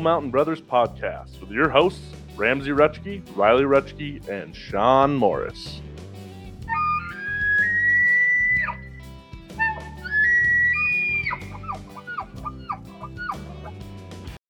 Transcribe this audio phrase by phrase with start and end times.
[0.00, 2.00] Bull Mountain Brothers podcast with your hosts,
[2.34, 5.82] Ramsey Rutschke, Riley Rutschke, and Sean Morris.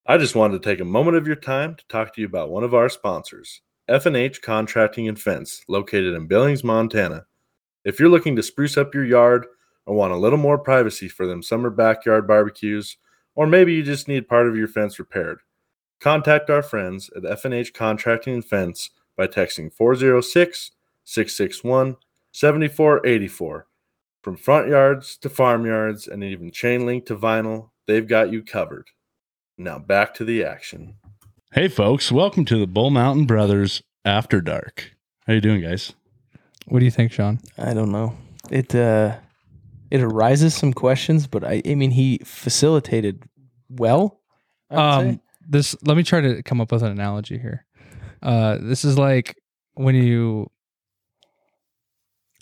[0.05, 2.49] I just wanted to take a moment of your time to talk to you about
[2.49, 3.59] one of our sponsors,
[3.89, 7.25] F&H Contracting and Fence, located in Billings, Montana.
[7.83, 9.47] If you're looking to spruce up your yard
[9.85, 12.95] or want a little more privacy for them summer backyard barbecues,
[13.35, 15.39] or maybe you just need part of your fence repaired,
[15.99, 19.71] contact our friends at F&H Contracting and Fence by texting
[21.05, 23.63] 406-661-7484.
[24.21, 28.89] From front yards to farmyards and even chain link to vinyl, they've got you covered.
[29.57, 30.95] Now back to the action.
[31.53, 34.91] Hey folks, welcome to the Bull Mountain Brothers After Dark.
[35.27, 35.93] How you doing, guys?
[36.67, 37.39] What do you think, Sean?
[37.57, 38.15] I don't know.
[38.49, 39.17] It uh
[39.91, 43.23] it arises some questions, but I I mean he facilitated
[43.69, 44.19] well.
[44.71, 45.19] Um, say.
[45.47, 45.75] this.
[45.85, 47.65] Let me try to come up with an analogy here.
[48.23, 49.37] Uh, this is like
[49.73, 50.49] when you.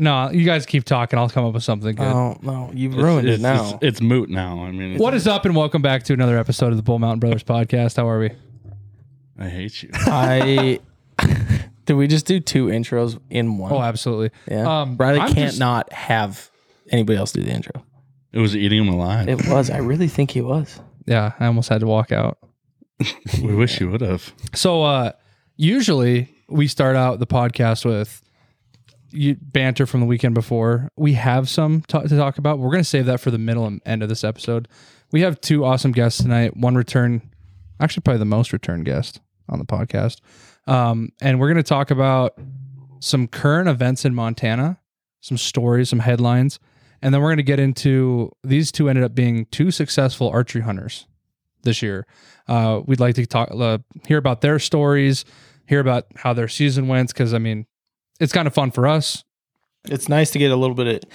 [0.01, 1.19] No, you guys keep talking.
[1.19, 2.05] I'll come up with something good.
[2.07, 3.73] Oh no, you've It's- ruined it's, it now.
[3.81, 4.63] It's, it's moot now.
[4.63, 7.19] I mean, what is up, and welcome back to another episode of the Bull Mountain
[7.19, 7.97] Brothers podcast.
[7.97, 8.29] How are we?
[9.37, 9.89] I hate you.
[9.93, 10.79] I
[11.85, 13.73] did we just do two intros in one?
[13.73, 14.31] Oh, absolutely.
[14.49, 14.81] yeah.
[14.81, 16.48] um, Riley I'm can't just- not have
[16.91, 17.83] anybody else do the intro.
[18.31, 19.27] It was eating him alive.
[19.27, 19.69] It was.
[19.69, 20.79] I really think he was.
[21.05, 22.37] Yeah, I almost had to walk out.
[23.43, 24.33] we wish you would have.
[24.53, 25.13] So, uh,
[25.55, 28.21] usually we start out the podcast with
[29.11, 30.89] you, banter from the weekend before.
[30.95, 32.59] We have some ta- to talk about.
[32.59, 34.67] We're going to save that for the middle and end of this episode.
[35.11, 36.55] We have two awesome guests tonight.
[36.55, 37.21] One return,
[37.79, 40.21] actually, probably the most return guest on the podcast.
[40.67, 42.37] Um, and we're going to talk about
[42.99, 44.79] some current events in Montana,
[45.21, 46.59] some stories, some headlines.
[47.01, 50.61] And then we're going to get into these two ended up being two successful archery
[50.61, 51.07] hunters
[51.63, 52.05] this year.
[52.47, 53.77] Uh, we'd like to talk, uh,
[54.07, 55.23] hear about their stories,
[55.67, 57.13] hear about how their season went.
[57.13, 57.65] Cause I mean,
[58.19, 59.23] it's kind of fun for us.
[59.85, 61.05] It's nice to get a little bit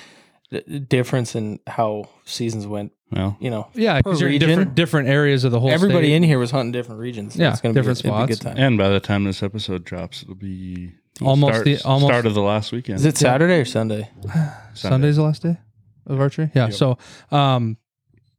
[0.53, 2.93] of difference in how seasons went.
[3.11, 4.01] Well, You know, Yeah.
[4.03, 4.49] Cause you're in region.
[4.49, 6.15] different, different areas of the whole everybody state.
[6.16, 7.37] in here was hunting different regions.
[7.37, 8.55] Yeah, it's gonna different be, a- it'd be a spots.
[8.55, 8.65] good time.
[8.65, 12.34] and by the time this episode drops, it'll be Almost start, the- almost- start of
[12.34, 12.97] the last weekend.
[12.99, 14.09] Is it Saturday or Sunday?
[14.75, 15.59] Sunday's the last day
[16.06, 16.50] of archery.
[16.54, 16.66] Yeah.
[16.66, 16.75] Yep.
[16.75, 16.98] So,
[17.31, 17.76] um,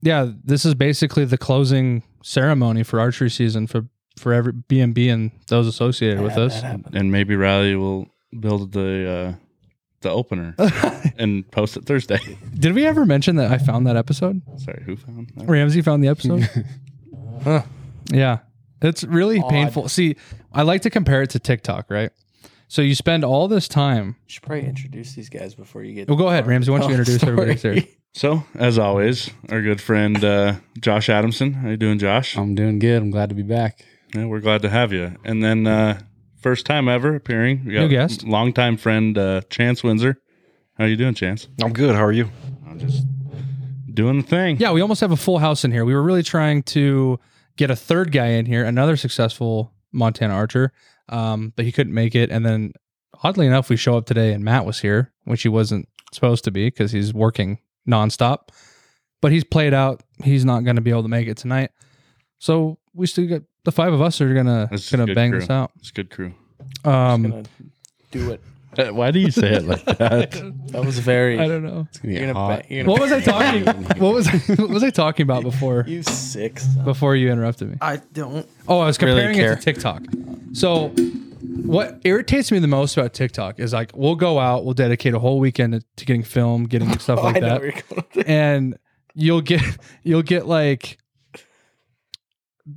[0.02, 3.86] yeah, this is basically the closing ceremony for archery season for,
[4.18, 6.62] for every BMB and those associated with us.
[6.62, 6.80] that.
[6.94, 8.08] And maybe Riley will
[8.40, 9.34] build the uh,
[10.02, 10.54] the opener
[11.18, 12.20] and post it Thursday.
[12.54, 14.42] Did we ever mention that I found that episode?
[14.58, 15.48] Sorry, who found that?
[15.48, 16.48] Ramsey found the episode.
[17.44, 17.62] Huh.
[18.12, 18.40] Yeah.
[18.82, 19.50] It's really Odd.
[19.50, 19.90] painful.
[19.90, 20.16] See,
[20.54, 22.12] I like to compare it to TikTok, right?
[22.68, 24.16] So you spend all this time.
[24.26, 26.08] You should probably introduce these guys before you get.
[26.08, 26.72] Well, go ahead, Ramsey.
[26.72, 27.80] Why don't you Oh, introduce everybody sorry.
[27.82, 27.90] there?
[28.14, 31.54] So, as always, our good friend uh, Josh Adamson.
[31.54, 32.38] How you doing, Josh?
[32.38, 33.02] I'm doing good.
[33.02, 33.86] I'm glad to be back.
[34.16, 35.16] Yeah, we're glad to have you.
[35.26, 36.00] And then uh,
[36.42, 38.24] first time ever appearing, we got New guest.
[38.24, 40.18] longtime friend uh, Chance Windsor.
[40.78, 41.50] How you doing, Chance?
[41.62, 41.94] I'm good.
[41.96, 42.30] How are you?
[42.68, 43.06] I'm just
[43.94, 44.58] doing the thing.
[44.60, 45.84] Yeah, we almost have a full house in here.
[45.86, 47.20] We were really trying to
[47.58, 50.72] get a third guy in here, another successful Montana archer,
[51.10, 52.30] um, but he couldn't make it.
[52.32, 52.74] And then,
[53.24, 56.52] oddly enough, we show up today and Matt was here, which he wasn't supposed to
[56.52, 58.50] be because he's working nonstop.
[59.22, 60.04] But he's played out.
[60.24, 61.72] He's not going to be able to make it tonight.
[62.40, 65.40] So we still got the five of us are gonna This gonna bang crew.
[65.40, 65.72] this out.
[65.80, 66.34] It's a good crew.
[66.84, 67.44] I'm Um, gonna
[68.12, 68.42] do it.
[68.78, 70.32] Uh, Why do you say it like that?
[70.76, 71.40] That was very.
[71.40, 71.88] I don't know.
[71.90, 72.62] It's gonna You're gonna, hot.
[72.64, 73.66] ba- you're gonna What was I talking?
[74.02, 76.60] what was what was I talking about before You sick.
[76.60, 76.84] son.
[76.84, 77.78] before you interrupted me?
[77.82, 78.48] I don't.
[78.68, 79.56] Oh, I was Really comparing it care.
[79.56, 80.02] to TikTok.
[80.54, 80.90] So,
[81.64, 85.20] what irritates me the most about TikTok is like we'll go out, we'll dedicate a
[85.20, 87.96] whole weekend to, to getting film, getting stuff like I know that, where you're going
[87.96, 88.26] with this.
[88.26, 88.78] and
[89.14, 89.62] you'll get
[90.04, 90.98] you'll get like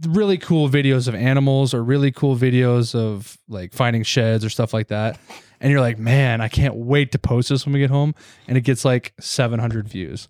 [0.06, 4.73] really cool videos of animals or really cool videos of like finding sheds or stuff
[4.75, 5.19] like that.
[5.60, 8.14] And you're like, man, I can't wait to post this when we get home.
[8.46, 10.28] And it gets like 700 views.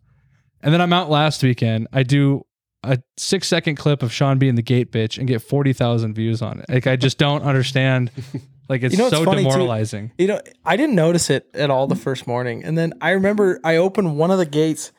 [0.62, 1.86] And then I'm out last weekend.
[1.92, 2.44] I do
[2.82, 6.60] a six second clip of Sean being the gate bitch and get 40,000 views on
[6.60, 6.66] it.
[6.68, 8.10] Like, I just don't understand.
[8.70, 9.48] Like, it's You know so funny, too?
[9.48, 10.12] demoralizing.
[10.18, 13.58] You know, I didn't notice it at all the first morning, and then I remember
[13.64, 14.92] I opened one of the gates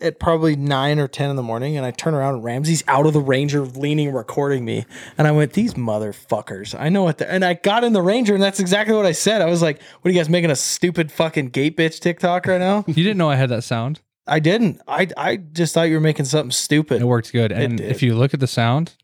[0.00, 3.06] at probably nine or ten in the morning, and I turn around and Ramsey's out
[3.06, 4.86] of the Ranger, leaning, recording me,
[5.18, 7.18] and I went, "These motherfuckers!" I know what.
[7.18, 9.42] The, and I got in the Ranger, and that's exactly what I said.
[9.42, 12.60] I was like, "What are you guys making a stupid fucking gate bitch TikTok right
[12.60, 14.00] now?" You didn't know I had that sound.
[14.26, 14.80] I didn't.
[14.86, 17.02] I I just thought you were making something stupid.
[17.02, 17.52] It worked good.
[17.52, 18.94] And if you look at the sound,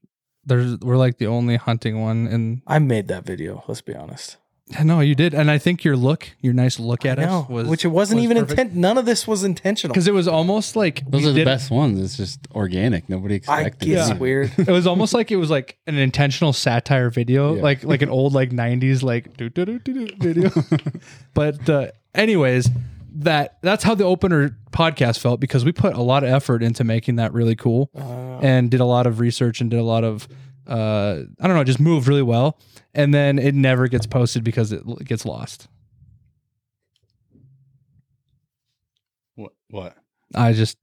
[0.44, 3.64] there's we're like the only hunting one in I made that video.
[3.66, 4.36] Let's be honest.
[4.82, 7.68] No, you did, and I think your look, your nice look at No, us was
[7.68, 8.58] which it wasn't was even perfect.
[8.60, 8.74] intent.
[8.76, 9.92] None of this was intentional.
[9.92, 12.00] because it was almost like Those are the best ones.
[12.00, 13.08] It's just organic.
[13.08, 13.86] Nobody expected.
[13.86, 14.14] guess it.
[14.14, 14.18] Yeah.
[14.18, 14.50] weird.
[14.58, 17.62] It was almost like it was like an intentional satire video, Yeah.
[17.62, 20.50] like like an old like '90s like do do do do do video.
[21.34, 22.68] but uh, anyways,
[23.18, 26.82] that that's how the opener podcast felt because we put a lot of effort into
[26.82, 30.02] making that really cool Uh, and did a lot of research and did a lot
[30.02, 30.26] of
[30.66, 32.58] uh, I don't know, just moved really well.
[32.96, 35.68] And then it never gets posted because it gets lost.
[39.34, 39.52] What?
[39.68, 39.96] What?
[40.34, 40.78] I just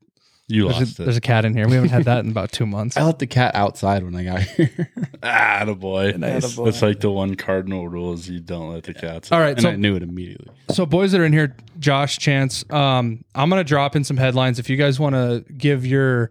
[0.47, 1.67] You there's lost a, there's a cat in here.
[1.67, 2.95] We haven't had that in about two months.
[2.97, 4.89] I let the cat outside when I got here.
[4.95, 5.19] it.
[5.23, 6.11] Ah, boy.
[6.15, 6.55] Nice.
[6.57, 9.31] It's like the one cardinal rule is you don't let the cats.
[9.31, 10.53] All right, and so I knew it immediately.
[10.69, 14.59] So, boys that are in here, Josh, Chance, um, I'm gonna drop in some headlines.
[14.59, 16.29] If you guys want to give your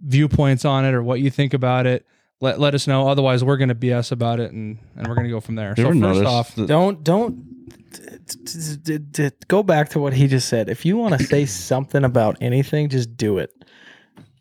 [0.00, 2.04] viewpoints on it or what you think about it,
[2.40, 3.08] let let us know.
[3.08, 5.70] Otherwise, we're gonna BS about it and and we're gonna go from there.
[5.76, 7.44] You so ever first noticed off, that- don't don't
[7.92, 10.68] t- t- t- t- go back to what he just said.
[10.68, 13.50] If you want to say something about anything, just do it.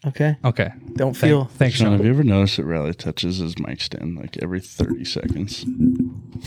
[0.06, 0.36] Okay.
[0.46, 1.46] okay, Don't Thank- feel.
[1.46, 1.94] thanks, Sean, Sean.
[1.98, 5.66] have you ever noticed that Riley touches his mic stand like every 30 seconds?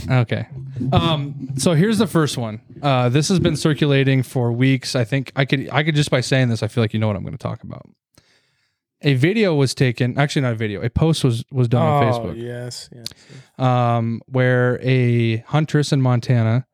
[0.08, 0.46] Okay.
[0.92, 2.60] Um, so here's the first one.
[2.80, 4.94] Uh, this has been circulating for weeks.
[4.94, 7.08] I think I could I could just by saying this, I feel like you know
[7.08, 7.82] what I'm going to talk about.
[9.02, 10.82] A video was taken, actually not a video.
[10.82, 12.42] A post was was done on Oh Facebook.
[12.42, 13.06] yes, yes.
[13.58, 16.66] um, where a huntress in Montana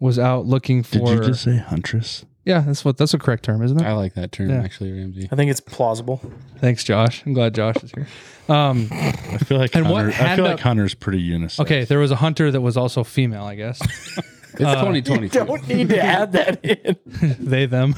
[0.00, 0.98] was out looking for.
[0.98, 2.24] Did you just say huntress?
[2.46, 3.84] yeah, that's what that's a correct term, isn't it?
[3.86, 4.62] I like that term Yeah.
[4.62, 5.28] actually, Ramsey.
[5.30, 6.22] I think it's plausible.
[6.60, 7.22] Thanks, Josh.
[7.26, 8.06] I'm glad Josh is here.
[8.48, 11.60] Um, I feel like And what Hunter, I feel the- like Hunter's pretty unisex.
[11.60, 13.80] okay, there was a hunter that was also female, I guess.
[14.58, 15.28] It's 2020.
[15.30, 16.96] Don't need to add that in.
[17.38, 17.92] they them.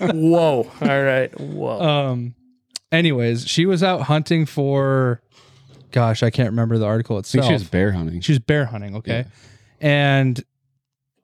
[0.00, 0.70] Whoa.
[0.80, 1.38] All right.
[1.38, 1.80] Whoa.
[1.80, 2.34] Um,
[2.92, 5.20] anyways, she was out hunting for.
[5.90, 7.44] Gosh, I can't remember the article I itself.
[7.46, 8.20] think she was bear hunting.
[8.20, 8.96] She was bear hunting.
[8.96, 9.24] Okay,
[9.80, 10.42] and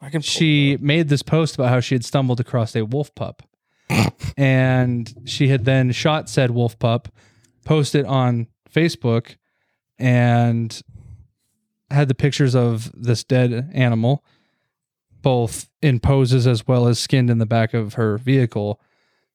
[0.00, 0.20] I can.
[0.20, 3.42] she made this post about how she had stumbled across a wolf pup
[4.36, 7.08] and she had then shot said wolf pup
[7.64, 9.36] posted on facebook
[9.98, 10.82] and
[11.90, 14.22] had the pictures of this dead animal
[15.22, 18.80] both in poses as well as skinned in the back of her vehicle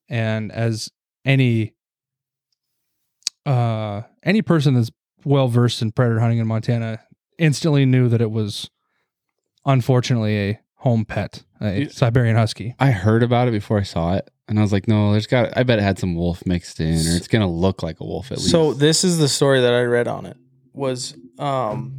[0.07, 0.91] and as
[1.25, 1.73] any
[3.45, 4.91] uh any person that's
[5.25, 6.99] well versed in predator hunting in montana
[7.37, 8.69] instantly knew that it was
[9.65, 11.87] unfortunately a home pet, a Yeah.
[11.89, 12.75] Siberian Husky.
[12.79, 15.55] I heard about it before I saw it, and I was like, no, there's got.
[15.57, 18.31] I bet it had some wolf mixed in, or it's gonna look like a wolf
[18.31, 18.51] at least.
[18.51, 20.35] So this is the story that I read on it
[20.73, 21.93] was um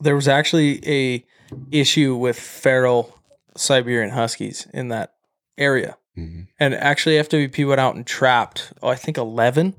[0.00, 1.24] there was actually a
[1.70, 3.16] issue with feral
[3.56, 5.14] Siberian Huskies in that
[5.56, 5.96] area.
[6.18, 6.48] Mhm.
[6.58, 9.74] And actually FWP went out and trapped oh, I think 11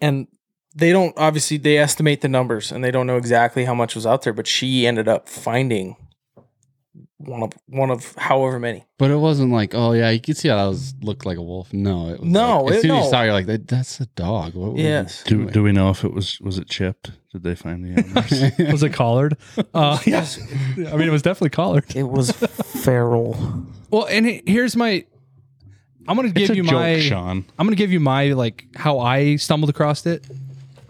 [0.00, 0.26] and
[0.74, 4.06] they don't obviously they estimate the numbers and they don't know exactly how much was
[4.06, 5.96] out there but she ended up finding
[7.18, 8.86] one of one of however many.
[8.96, 11.42] but it wasn't like, oh yeah, you can see how that was looked like a
[11.42, 11.72] wolf.
[11.72, 13.04] No, it was No, like, as it- soon as no.
[13.04, 14.54] you saw, it, you're like, that, that's a dog.
[14.54, 15.24] What were Yes.
[15.24, 17.10] Do, do we know if it was was it chipped?
[17.32, 18.52] Did they find the animals?
[18.72, 19.36] Was it collared?
[19.74, 20.38] Uh, yes.
[20.76, 21.84] I mean, it was definitely collared.
[21.94, 23.66] It was feral.
[23.90, 25.04] Well, and he- here's my.
[26.08, 27.00] I'm gonna it's give a you joke, my.
[27.00, 27.44] Sean.
[27.58, 30.26] I'm gonna give you my like how I stumbled across it.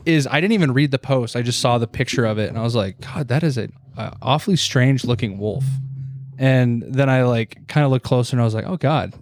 [0.04, 1.36] Is I didn't even read the post.
[1.36, 3.72] I just saw the picture of it, and I was like, God, that is an
[4.22, 5.64] awfully strange looking wolf.
[6.38, 9.12] And then I like kind of looked closer, and I was like, Oh God,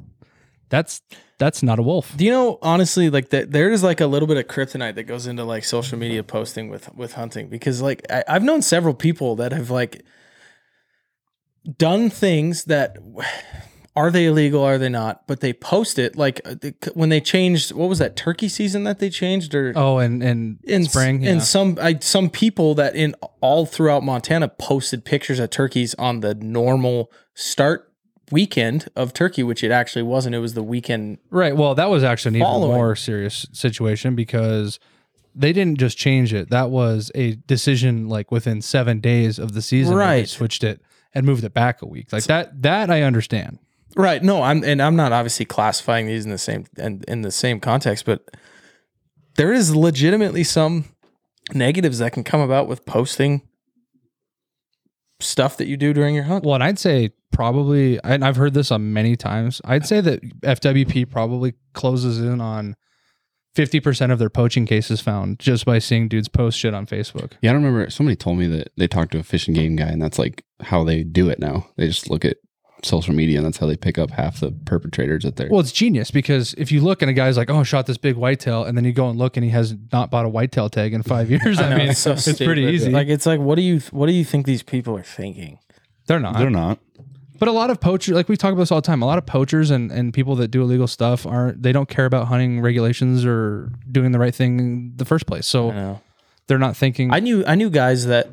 [0.69, 1.01] that's
[1.39, 2.15] that's not a wolf.
[2.17, 5.05] Do you know honestly like that there is like a little bit of kryptonite that
[5.05, 8.95] goes into like social media posting with with hunting because like I, I've known several
[8.95, 10.03] people that have like
[11.79, 12.97] done things that
[13.97, 16.55] are they illegal are they not but they post it like uh,
[16.95, 20.59] when they changed what was that turkey season that they changed or Oh, and and
[20.65, 21.31] in spring, yeah.
[21.33, 26.21] and some I, some people that in all throughout Montana posted pictures of turkeys on
[26.21, 27.91] the normal start
[28.33, 31.57] weekend of turkey which it actually wasn't it was the weekend Right.
[31.57, 34.79] Well, that was actually an even more serious situation because
[35.35, 36.51] they didn't just change it.
[36.51, 39.95] That was a decision like within seven days of the season.
[39.95, 40.29] where they Right.
[40.29, 40.81] switched it
[41.15, 42.13] and moved it back a week.
[42.13, 42.63] Like that.
[42.63, 43.59] That I understand.
[43.95, 44.23] Right.
[44.23, 47.61] No, I'm and I'm not obviously classifying these in the same and in the same
[47.61, 48.29] context, but
[49.37, 50.87] there is legitimately some
[51.55, 53.43] negatives that can come about with posting
[55.21, 56.45] stuff that you do during your hunt.
[56.45, 59.61] Well, and I'd say probably, and I've heard this on many times.
[59.65, 62.77] I'd say that FWP probably closes in on
[63.55, 67.33] fifty percent of their poaching cases found just by seeing dudes post shit on Facebook.
[67.41, 67.91] Yeah, I don't remember.
[67.91, 70.45] Somebody told me that they talked to a fish and game guy, and that's like
[70.61, 71.69] how they do it now.
[71.77, 72.37] They just look at
[72.83, 75.49] social media, and that's how they pick up half the perpetrators at their.
[75.49, 77.99] Well, it's genius because if you look and a guy's like, "Oh, I shot this
[77.99, 80.69] big whitetail," and then you go and look and he has not bought a whitetail
[80.69, 81.59] tag in five years.
[81.59, 82.91] I, know, mean, it's so it's pretty easy.
[82.91, 85.59] Like it's like, what do you what do you think these people are thinking?
[86.07, 86.39] they're not.
[86.39, 86.79] They're not.
[87.39, 89.19] But a lot of poachers, like we talk about this all the time, a lot
[89.19, 91.63] of poachers and, and people that do illegal stuff aren't.
[91.63, 95.47] They don't care about hunting regulations or doing the right thing in the first place.
[95.47, 96.01] So
[96.47, 97.13] they're not thinking.
[97.13, 98.29] I knew I knew guys that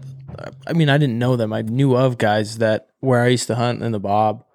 [0.68, 1.52] I mean I didn't know them.
[1.52, 4.46] I knew of guys that where I used to hunt in the Bob,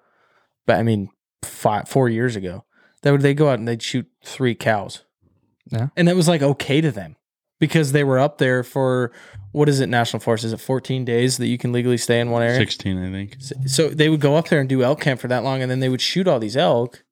[0.65, 1.09] but I mean
[1.43, 2.65] five four years ago.
[3.03, 5.05] That would they go out and they'd shoot three cows.
[5.71, 5.87] Yeah.
[5.95, 7.15] And it was like okay to them
[7.59, 9.11] because they were up there for
[9.51, 10.45] what is it, National Forest?
[10.45, 12.57] Is it 14 days that you can legally stay in one area?
[12.57, 13.35] 16, I think.
[13.67, 15.79] So they would go up there and do elk camp for that long, and then
[15.79, 17.03] they would shoot all these elk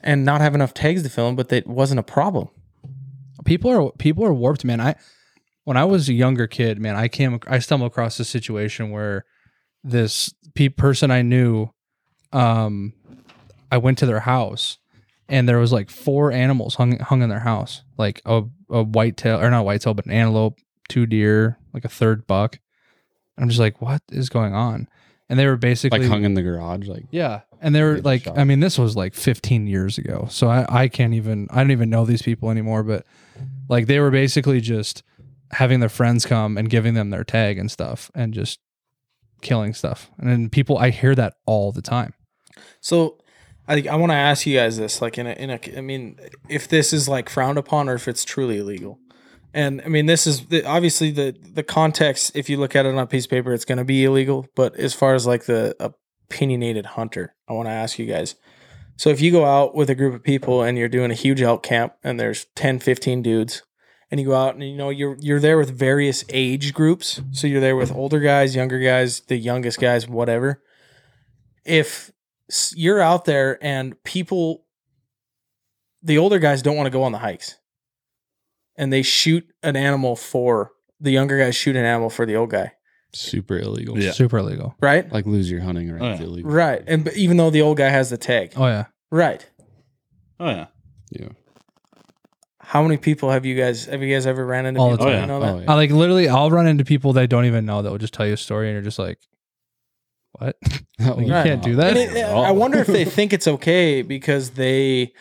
[0.00, 2.48] and not have enough tags to fill them, but that wasn't a problem.
[3.44, 4.80] people are people are warped, man.
[4.80, 4.94] I
[5.64, 9.24] when I was a younger kid, man, I came I stumbled across a situation where
[9.84, 11.68] this pe- person I knew,
[12.32, 12.94] um,
[13.70, 14.78] I went to their house
[15.28, 19.16] and there was like four animals hung hung in their house, like a a white
[19.16, 22.58] tail or not white tail, but an antelope, two deer, like a third buck.
[23.38, 24.88] I'm just like, what is going on?
[25.28, 27.40] And they were basically like hung in the garage, like yeah.
[27.60, 28.38] And they were like, shot.
[28.38, 30.26] I mean, this was like 15 years ago.
[30.30, 32.82] So I, I can't even, I don't even know these people anymore.
[32.82, 33.06] But
[33.70, 35.02] like they were basically just
[35.50, 38.60] having their friends come and giving them their tag and stuff and just
[39.44, 40.10] killing stuff.
[40.18, 42.14] And people, I hear that all the time.
[42.80, 43.18] So
[43.68, 46.18] I I want to ask you guys this, like in a in a, I mean,
[46.48, 48.98] if this is like frowned upon or if it's truly illegal.
[49.52, 52.32] And I mean, this is the, obviously the the context.
[52.34, 54.46] If you look at it on a piece of paper, it's going to be illegal.
[54.56, 55.76] But as far as like the
[56.28, 58.34] opinionated hunter, I want to ask you guys.
[58.96, 61.42] So if you go out with a group of people and you're doing a huge
[61.42, 63.62] elk camp and there's 10, 15 dudes
[64.10, 67.20] and you go out and you know you're you're there with various age groups.
[67.32, 70.62] So you're there with older guys, younger guys, the youngest guys, whatever.
[71.64, 72.10] If
[72.76, 74.64] you're out there and people
[76.02, 77.56] the older guys don't want to go on the hikes
[78.76, 82.50] and they shoot an animal for the younger guys shoot an animal for the old
[82.50, 82.72] guy
[83.14, 83.98] super illegal.
[83.98, 84.10] Yeah.
[84.12, 84.74] Super illegal.
[84.80, 86.28] right Like lose your hunting rights Oh, yeah.
[86.28, 86.50] illegal.
[86.50, 88.84] right and but even though the old guy has the tag Oh, yeah.
[89.10, 89.48] right
[90.38, 90.66] Oh, yeah.
[91.10, 91.28] Yeah.
[92.74, 95.12] How many people have you guys have you guys ever ran into All the people
[95.12, 95.20] time.
[95.20, 95.70] that know Oh, yeah.
[95.70, 98.26] I like literally, I'll run into people that don't even know that will just tell
[98.26, 99.18] you a story and you're just like,
[100.32, 100.56] what?
[101.00, 101.44] Oh, you Right.
[101.44, 101.96] can't do that.
[101.96, 105.12] And it- I wonder if they think it's okay because they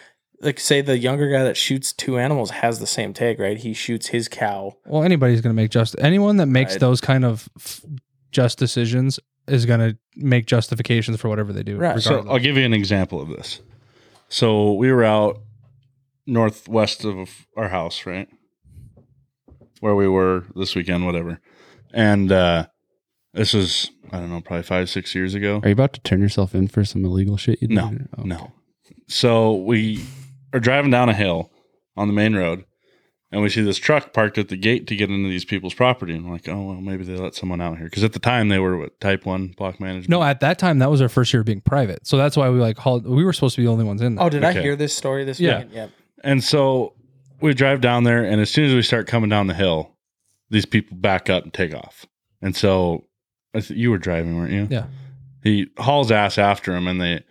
[0.41, 3.57] like say the younger guy that shoots two animals has the same tag, right?
[3.57, 4.73] He shoots his cow.
[4.85, 6.79] Well, anybody's going to make just anyone that makes Right.
[6.81, 7.81] those kind of f-
[8.31, 11.77] just decisions is going to make justifications for whatever they do.
[11.77, 11.99] Right.
[12.01, 12.25] So.
[12.27, 13.61] I'll give you an example of this.
[14.29, 15.39] So we were out
[16.25, 18.27] northwest of our house, right?
[19.79, 21.39] Where we were this weekend, whatever.
[21.93, 22.67] And uh
[23.33, 25.59] this is I don't know, probably five, six years ago.
[25.63, 27.75] Are you about to turn yourself in for some illegal shit you did?
[27.75, 28.51] No, Oh, no.
[29.07, 30.03] So we
[30.53, 31.51] are driving down a hill
[31.97, 32.63] on the main road,
[33.31, 36.13] and we see this truck parked at the gate to get into these people's property.
[36.13, 37.85] And we're like, oh, well, maybe they let someone out here.
[37.87, 40.09] Because at the time, they were what, type one block management.
[40.09, 42.59] no, at that time that was our first year being private, so that's why we
[42.59, 43.05] like hauled.
[43.07, 44.25] We were supposed to be the only ones in there.
[44.25, 45.57] Oh, did I hear this story this Yeah.
[45.59, 45.71] weekend?
[45.73, 45.87] Yeah.
[46.23, 46.93] And so
[47.41, 49.97] we drive down there, and as soon as we start coming down the hill,
[50.49, 52.05] these people back up and take off.
[52.41, 53.05] And so
[53.53, 54.67] I th- you were driving, weren't you?
[54.69, 54.85] Yeah.
[55.43, 57.23] He hauls ass after him, and they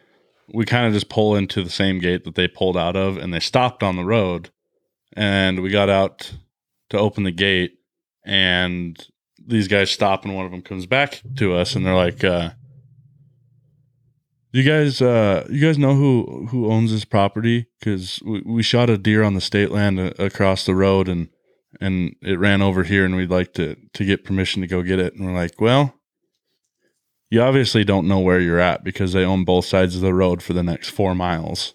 [0.53, 3.33] we kind of just pull into the same gate that they pulled out of, and
[3.33, 4.51] they stopped on the road,
[5.15, 6.33] and we got out
[6.91, 7.79] to open the gate,
[8.25, 9.09] and
[9.45, 12.51] these guys stop, and one of them comes back to us, and they're like, uh,
[14.53, 17.67] "You guys, uh, you guys know who who owns this property?
[17.81, 21.29] Because we, we shot a deer on the state land a- across the road, and
[21.81, 24.99] and it ran over here, and we'd like to to get permission to go get
[24.99, 25.95] it." And we're like, "Well."
[27.31, 30.43] You obviously don't know where you're at because they own both sides of the road
[30.43, 31.75] for the next four miles.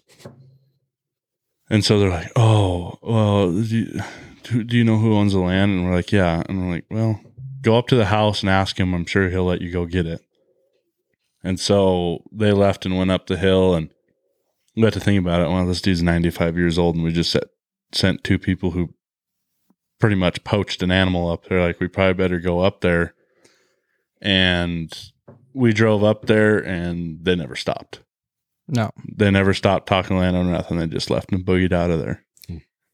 [1.68, 5.72] And so they're like, "Oh, well, do you, do you know who owns the land?"
[5.72, 7.20] And we're like, "Yeah." And we're like, "Well,
[7.60, 8.94] go up to the house and ask him.
[8.94, 10.20] I'm sure he'll let you go get it."
[11.42, 13.90] And so they left and went up the hill, and
[14.74, 15.48] we got to think about it.
[15.48, 17.44] Well, this dude's 95 years old, and we just set,
[17.92, 18.94] sent two people who
[20.00, 21.60] pretty much poached an animal up there.
[21.60, 23.14] Like, we probably better go up there.
[24.20, 24.92] And
[25.54, 28.00] we drove up there, and they never stopped.
[28.70, 30.78] No, They never stopped talking to landowner, nothing.
[30.78, 32.24] They just left and boogied out of there.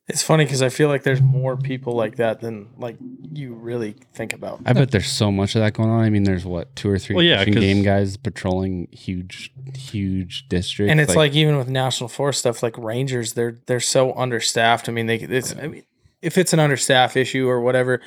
[0.07, 2.97] It's funny because I feel like there's more people like that than like
[3.33, 4.61] you really think about.
[4.67, 6.05] I bet there's so much of that going on.
[6.05, 10.91] I mean, there's what two or three Well, yeah, game guys patrolling huge, huge districts,
[10.91, 14.91] And it's like, even with national forest stuff, like rangers, they're they're so understaffed.
[14.91, 15.85] I mean, they it's I mean,
[16.21, 18.03] if it's an understaffed issue or whatever,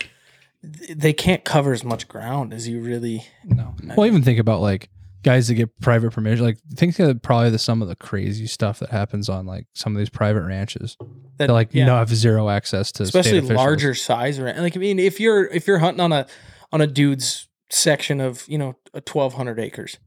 [0.62, 3.26] they can't cover as much ground as you really.
[3.44, 3.74] no.
[3.96, 4.90] Well, even think about like
[5.24, 6.46] guys that get private permission.
[6.46, 9.96] Like think of probably the some of the crazy stuff that happens on like some
[9.96, 10.98] of these private ranches.
[11.38, 11.82] That That like yeah.
[11.82, 15.46] you know have zero access to especially larger size ra- like i mean if you're
[15.46, 16.26] if you're hunting on a
[16.72, 19.98] on a dude's section of you know a 1200 acres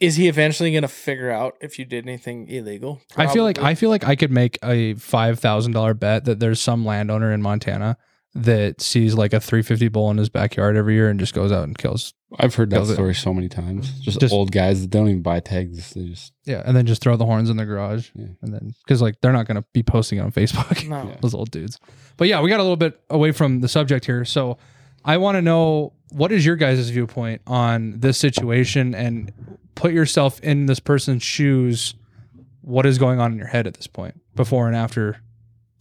[0.00, 3.58] is he eventually going to figure out if you did anything illegal I feel like
[3.58, 7.32] I feel like I could make a five thousand dollar bet that there's some landowner
[7.32, 7.96] in Montana
[8.34, 11.64] that sees like a 350 bull in his backyard every year and just goes out
[11.64, 12.14] and kills.
[12.38, 12.94] I've heard that Kills it.
[12.94, 13.90] story so many times.
[14.00, 15.90] Just, Just- old guys that don't even buy tags.
[15.94, 18.26] They just Yeah, and then just throw the horns in the garage, Yeah.
[18.42, 20.88] and then because like they're not going to be posting it on Facebook.
[20.88, 21.16] no Yeah.
[21.20, 21.78] Those old dudes.
[22.16, 24.58] But yeah, we got a little bit away from the subject here, so
[25.04, 29.32] I want to know what is your guys' viewpoint on this situation and
[29.74, 31.94] put yourself in this person's shoes.
[32.62, 35.16] What is going on in your head at this point, before and after?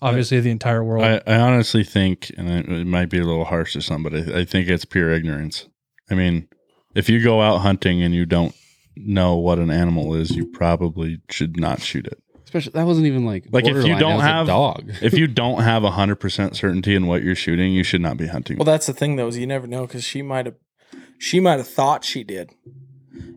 [0.02, 1.04] Obviously, the entire world.
[1.04, 4.14] I, I honestly think, and it, it might be a little harsh to some, but
[4.14, 5.68] I, I think it's pure ignorance.
[6.10, 6.48] I mean,
[6.96, 8.56] if you go out hunting and you don't
[8.96, 12.22] know what an animal is, you probably should not shoot it.
[12.46, 14.92] especially that wasn't even like Like, if you don't that was a have- dog.
[15.02, 18.18] If you don't have a hundred percent certainty in what you're shooting, you should not
[18.18, 18.58] be hunting.
[18.58, 20.56] well that's the thing though is you never know because she might have
[21.18, 22.52] she might have thought she did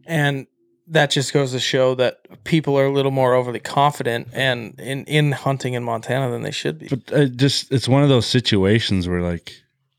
[0.07, 0.47] and
[0.93, 5.05] that just goes to show that people are a little more overly confident and in
[5.05, 8.27] in hunting in montana than they should be but it just it's one of those
[8.27, 9.53] situations where like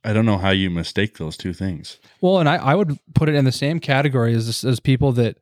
[0.03, 1.97] I don't know how you mistake those two things.
[2.19, 5.37] Well, and I, I would put it in the same category as as people that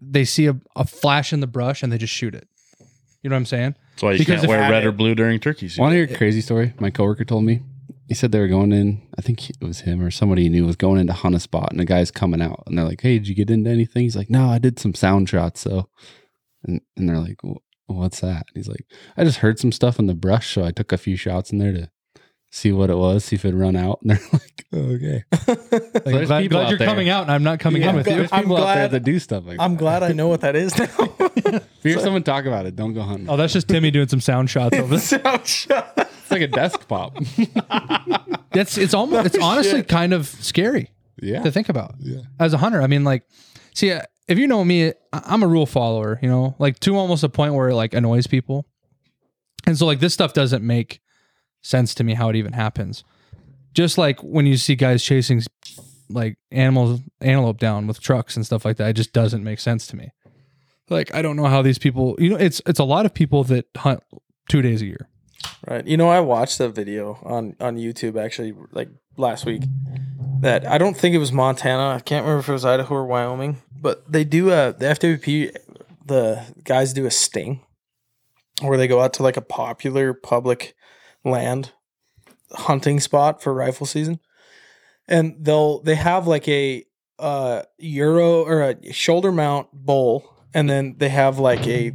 [0.00, 2.46] they see a, a flash in the brush and they just shoot it.
[3.22, 3.74] You know what I'm saying?
[3.92, 5.82] That's why you Because can't wear red or blue during turkey season.
[5.82, 6.74] Want to hear a crazy story?
[6.78, 7.62] My coworker told me.
[8.08, 9.02] He said they were going in.
[9.18, 11.40] I think it was him or somebody he knew was going in to hunt a
[11.40, 14.02] spot, and the guy's coming out, and they're like, "Hey, did you get into anything?"
[14.04, 15.88] He's like, "No, I did some sound shots." So,
[16.64, 17.38] and and they're like,
[17.86, 18.86] "What's that?" And he's like,
[19.16, 21.58] "I just heard some stuff in the brush, so I took a few shots in
[21.58, 21.90] there to
[22.50, 25.24] see what it was, see if it'd run out." And they're like, oh, "Okay."
[25.94, 26.86] Like, there's I'm glad, glad you're there.
[26.88, 28.14] coming out and I'm not coming Yeah, in with you.
[28.16, 29.78] There's I'm people out there glad- that do stuff like i'm that.
[29.78, 30.86] glad i know what that is now
[31.36, 33.28] If you hear someone talk about it, don't go hunting.
[33.30, 35.08] Oh, that's just Timmy doing some sound shots over this.
[35.10, 35.97] Sound shot.
[36.28, 37.16] It's like a desk pop.
[38.52, 40.90] That's it's almost it's honestly kind of scary
[41.22, 41.42] yeah.
[41.42, 42.20] to think about Yeah.
[42.38, 42.82] as a hunter.
[42.82, 43.22] I mean, like,
[43.74, 46.18] see, uh, if you know me, I'm a rule follower.
[46.20, 48.66] You know, like to almost a point where it like annoys people,
[49.66, 51.00] and so like this stuff doesn't make
[51.62, 53.04] sense to me how it even happens.
[53.72, 55.40] Just like when you see guys chasing
[56.10, 59.86] like animals, antelope down with trucks and stuff like that, it just doesn't make sense
[59.86, 60.10] to me.
[60.90, 62.16] Like I don't know how these people.
[62.18, 64.02] You know, it's it's a lot of people that hunt
[64.50, 65.08] two days a year.
[65.66, 65.86] Right.
[65.86, 69.62] You know, I watched a video on on YouTube actually like last week
[70.40, 71.96] that I don't think it was Montana.
[71.96, 75.56] I can't remember if it was Idaho or Wyoming, but they do a the FWP
[76.06, 77.60] the guys do a sting
[78.62, 80.74] where they go out to like a popular public
[81.24, 81.72] land
[82.52, 84.20] hunting spot for rifle season.
[85.06, 86.84] And they'll they have like a
[87.18, 91.92] uh euro or a shoulder mount bowl and then they have like a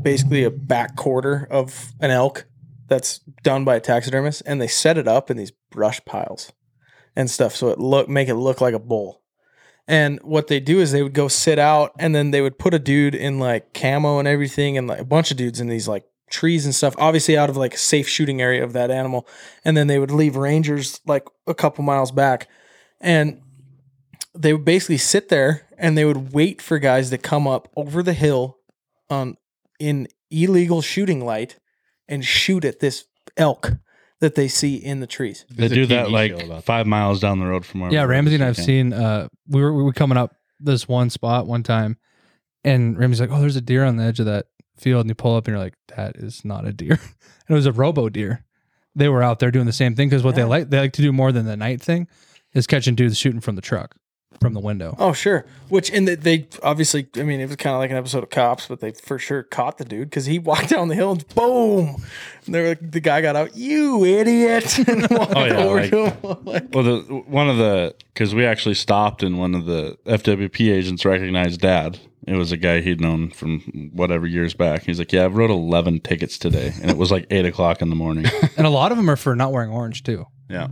[0.00, 2.46] basically a back quarter of an elk
[2.86, 6.52] that's done by a taxidermist and they set it up in these brush piles
[7.16, 9.20] and stuff so it look make it look like a bull.
[9.86, 12.72] And what they do is they would go sit out and then they would put
[12.72, 15.86] a dude in like camo and everything and like a bunch of dudes in these
[15.86, 19.26] like trees and stuff obviously out of like a safe shooting area of that animal
[19.64, 22.48] and then they would leave rangers like a couple miles back
[23.00, 23.40] and
[24.34, 28.02] they would basically sit there and they would wait for guys to come up over
[28.02, 28.58] the hill
[29.10, 29.36] on
[29.78, 31.58] in illegal shooting light
[32.08, 33.04] and shoot at this
[33.36, 33.72] elk
[34.20, 35.44] that they see in the trees.
[35.50, 36.64] They There's a do TV that show like about that.
[36.64, 37.92] five miles down the road from where.
[37.92, 38.66] Yeah, we were Ramsey this and I've weekend.
[38.66, 38.92] seen.
[38.92, 41.96] Uh, we were we were coming up this one spot one time,
[42.64, 45.14] and Ramsey's like, "Oh, there's a deer on the edge of that field," and you
[45.14, 48.08] pull up and you're like, "That is not a deer." and it was a robo
[48.08, 48.44] deer.
[48.94, 50.46] They were out there doing the same thing because what they Yeah.
[50.46, 52.06] like they like to do more than the night thing
[52.54, 53.96] is catching dudes shooting from the truck,
[54.40, 54.94] from the window.
[54.98, 55.44] Oh, sure.
[55.68, 58.30] Which and they, they obviously, I mean, it was kind of like an episode of
[58.30, 61.28] Cops, but they for sure caught the dude because he walked down the hill and
[61.34, 61.96] boom,
[62.46, 65.80] and they were like, the guy got out, you idiot, and walked Oh, yeah, over
[65.80, 66.36] like- to him.
[66.44, 70.70] Like, Well, the one of the because we actually stopped and one of the FWP
[70.72, 71.98] agents recognized Dad.
[72.26, 74.84] It was a guy he'd known from whatever years back.
[74.84, 77.90] He's like, "Yeah, I wrote eleven tickets today, and it was like eight o'clock in
[77.90, 78.24] the morning."
[78.56, 80.26] And a lot of them are for not wearing orange too.
[80.48, 80.68] Yeah,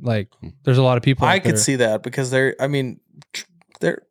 [0.00, 0.48] Like, hmm.
[0.64, 1.26] there's a lot of people.
[1.26, 3.00] I out could there- see that because they're, I mean,
[3.32, 3.44] tr-
[3.80, 4.02] they're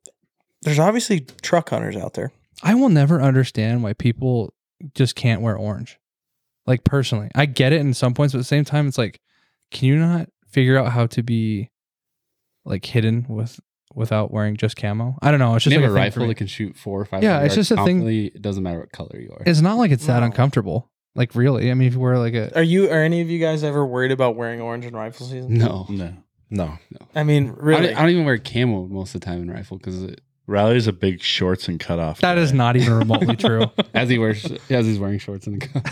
[0.61, 2.31] there's obviously truck hunters out there.
[2.63, 4.53] I will never understand why people
[4.93, 5.97] just can't wear orange.
[6.67, 9.19] Like personally, I get it in some points, but at the same time, it's like,
[9.71, 11.69] can you not figure out how to be
[12.65, 13.59] like hidden with
[13.95, 15.17] without wearing just camo?
[15.21, 15.55] I don't know.
[15.55, 17.23] It's You just have like a a rifle that can shoot four or five.
[17.23, 19.43] Yeah, it's just a thing- It doesn't matter what color you are.
[19.45, 20.25] It's not like it's that No.
[20.25, 20.91] uncomfortable.
[21.15, 22.89] Like really, I mean, if you wear like a Are you?
[22.89, 25.53] Are any of you guys ever worried about wearing orange in rifle season?
[25.57, 26.13] no, no.
[26.51, 26.79] No.
[27.13, 27.87] I mean, I, really?
[27.87, 30.21] don't, I don't even wear camo most of the time in rifle because it.
[30.47, 32.21] Riley's a big shorts and cutoff.
[32.21, 32.57] That is guy.
[32.57, 33.67] not even remotely true.
[33.93, 35.83] As he wears, as he's wearing shorts in the car.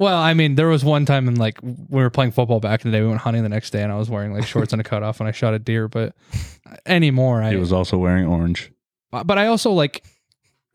[0.00, 2.90] Well, I mean, there was one time in like we were playing football back in
[2.90, 3.02] the day.
[3.02, 5.20] We went hunting the next day, and I was wearing like shorts and a cutoff,
[5.20, 5.86] and I shot a deer.
[5.86, 6.16] But
[6.68, 8.72] uh, anymore, I He was also wearing orange.
[9.12, 10.04] But I also like It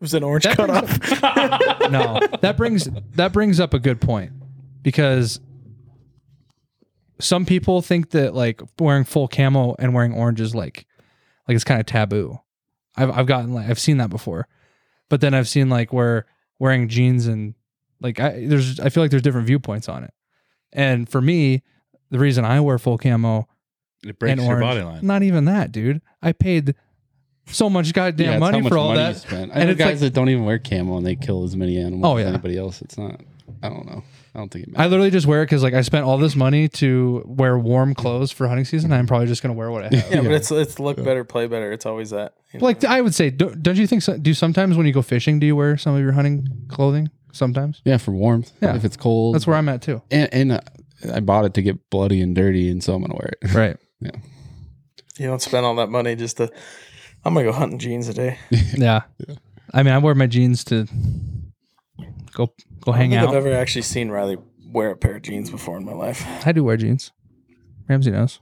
[0.00, 1.90] was an orange That cutoff.
[1.90, 2.20] no.
[2.40, 4.32] That brings that brings up a good point
[4.82, 5.40] because
[7.18, 10.86] some people think that like wearing full camo and wearing orange is like
[11.48, 12.38] like it's kind of taboo.
[12.96, 14.48] I've I've gotten like I've seen that before,
[15.08, 16.26] but then I've seen like where
[16.58, 17.54] wearing jeans and
[18.00, 20.12] like I there's I feel like there's different viewpoints on it.
[20.72, 21.62] And for me,
[22.10, 23.48] the reason I wear full camo
[24.04, 25.06] It breaks and your body line.
[25.06, 26.02] not even that, dude.
[26.22, 26.74] I paid
[27.46, 29.14] so much goddamn it's money how much for all money that.
[29.14, 29.52] you spend.
[29.52, 31.56] I And know it's guys like- that don't even wear camo and they kill as
[31.56, 32.28] many animals Oh, as yeah.
[32.30, 32.82] anybody else.
[32.82, 33.20] It's not.
[33.62, 34.02] I don't know.
[34.34, 34.90] I don't think it I matters.
[34.90, 38.30] literally just wear it because like I spent all this money to wear warm clothes
[38.32, 38.92] for hunting season.
[38.92, 40.12] I'm probably just gonna wear what I have.
[40.12, 41.72] Yeah, but it's it's look better, play better.
[41.72, 42.34] It's always that.
[42.52, 42.66] you know?
[42.66, 44.02] like I would say, don't, don't you think?
[44.02, 47.08] So, do sometimes when you go fishing, do you wear some of your hunting clothing?
[47.32, 48.52] Sometimes yeah, for warmth.
[48.60, 48.76] Yeah.
[48.76, 49.34] if it's cold.
[49.36, 50.02] that's where I'm at too.
[50.10, 50.60] and, and uh,
[51.14, 53.54] I bought it to get bloody and dirty, and so I'm gonna wear it.
[53.54, 53.76] Right.
[54.00, 54.10] Yeah.
[55.18, 56.50] You don't spend all that money just to.
[57.26, 58.38] I'm gonna go hunting jeans today.
[58.76, 59.02] Yeah.
[59.74, 60.86] I mean, I wear my jeans to
[62.32, 63.36] go go I hang don't think out.
[63.36, 64.38] I've ever actually seen Riley
[64.70, 66.24] wear a pair of jeans before in my life.
[66.46, 67.10] I do wear jeans.
[67.88, 68.38] Ramsey knows.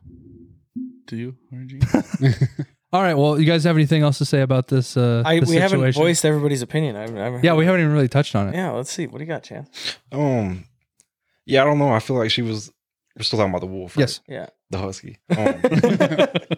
[1.07, 1.37] Do you?
[1.51, 1.95] Wear jeans?
[2.93, 3.15] All right.
[3.15, 4.99] Well, you guys have anything else to say about this?
[4.99, 6.95] Uh, I this we haven't voiced everybody's opinion.
[6.95, 8.55] I haven't, I haven't Yeah, we haven't even really touched on it.
[8.55, 9.07] Yeah, let's see.
[9.07, 9.97] What do you got, Chance?
[10.13, 10.67] Um,
[11.47, 11.89] yeah, I don't know.
[11.91, 12.71] I feel like she was.
[13.17, 13.97] We're still talking about the wolf.
[13.97, 14.03] right?
[14.03, 14.21] Yes.
[14.29, 15.19] Yeah, the husky.
[15.31, 15.39] Um,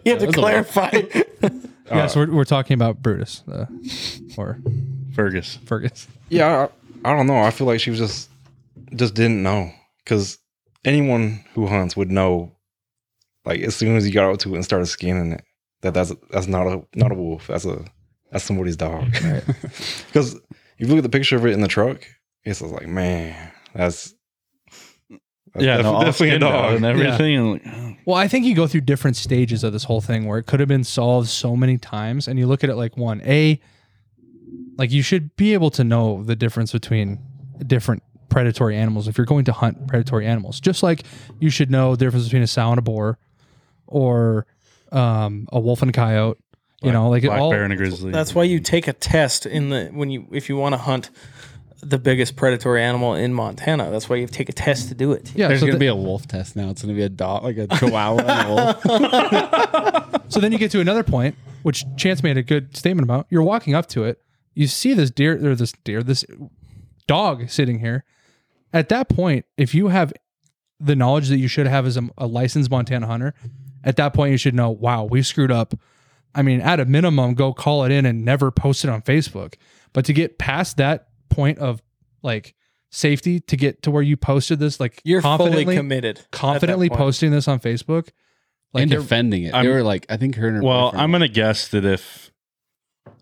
[0.03, 0.31] you have to
[1.41, 2.03] That's a- clarify.
[2.03, 3.65] Yes, we're, we're talking about Brutus uh,
[4.37, 4.59] or
[5.15, 5.57] Fergus.
[5.65, 6.07] Fergus.
[6.29, 6.67] yeah,
[7.03, 7.37] I, I don't know.
[7.37, 8.29] I feel like she was just
[8.95, 9.71] just didn't know
[10.03, 10.37] because
[10.85, 12.53] anyone who hunts would know.
[13.45, 15.43] Like as soon as you got out to it and started skinning it,
[15.81, 17.47] that that's that's not a not a wolf.
[17.47, 17.85] That's a
[18.31, 19.11] that's somebody's dog.
[19.11, 20.35] Because
[20.79, 22.05] if you look at the picture of it in the truck,
[22.43, 24.13] it's like man, that's.
[25.53, 26.75] That's Yeah, def- no, definitely a dog.
[26.75, 27.35] and everything.
[27.37, 30.25] And like, oh, Well, I think you go through different stages of this whole thing
[30.25, 32.95] where it could have been solved so many times, and you look at it like
[32.97, 33.59] one a,
[34.77, 37.19] like you should be able to know the difference between
[37.65, 40.59] different predatory animals if you're going to hunt predatory animals.
[40.59, 41.03] Just like
[41.39, 43.17] you should know the difference between a sow and a boar,
[43.87, 44.45] or
[44.91, 46.37] um, a wolf and a coyote.
[46.83, 47.49] You know, like it black all.
[47.49, 48.11] bear and a grizzly.
[48.11, 51.09] That's why you take a test in the when you if you want to hunt
[51.81, 53.91] the biggest predatory animal in Montana.
[53.91, 55.31] That's why you take a test to do it.
[55.35, 56.69] Yeah, There's so, gonna th- be a wolf test now.
[56.69, 60.21] It's gonna be a dog, like a chihuahua and a wolf.
[60.29, 63.27] so then you get to another point, which Chance made a good statement about.
[63.29, 64.21] You're walking up to it,
[64.57, 66.25] you see this deer or this deer, this
[67.05, 68.03] dog sitting here.
[68.73, 70.11] At that point, if you have
[70.79, 73.33] the knowledge that you should have as a, a licensed Montana hunter,
[73.83, 75.75] at that point you should know, wow, we screwed up.
[76.33, 79.55] I mean, at a minimum, go call it in and never post it on Facebook.
[79.93, 81.81] But to get past that point of
[82.23, 82.55] like
[82.91, 86.25] safety, to get to where you posted this, like You're fully confidently, committed.
[86.31, 88.09] confidently posting this on Facebook,
[88.73, 89.53] like and defending it.
[89.53, 92.31] I'm- they were like, I think her and her well, I'm gonna guess that if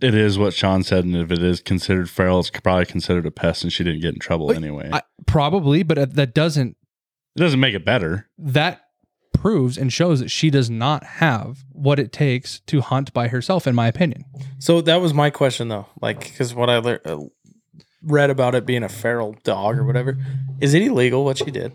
[0.02, 3.32] it is what Sean said, and if it is considered feral, it's probably considered a
[3.32, 4.90] pest, and she didn't get in trouble But anyway.
[4.92, 6.76] I, probably, but that doesn't
[7.36, 8.30] it doesn't make it better.
[8.38, 8.82] that
[9.34, 13.68] proves and shows that she does not have what it takes to hunt by herself,
[13.68, 14.24] in my opinion.
[14.60, 17.18] So that was my question though, like because what I lear- uh,
[18.06, 20.18] read about it being a feral dog or whatever,
[20.62, 21.74] is it illegal what she did?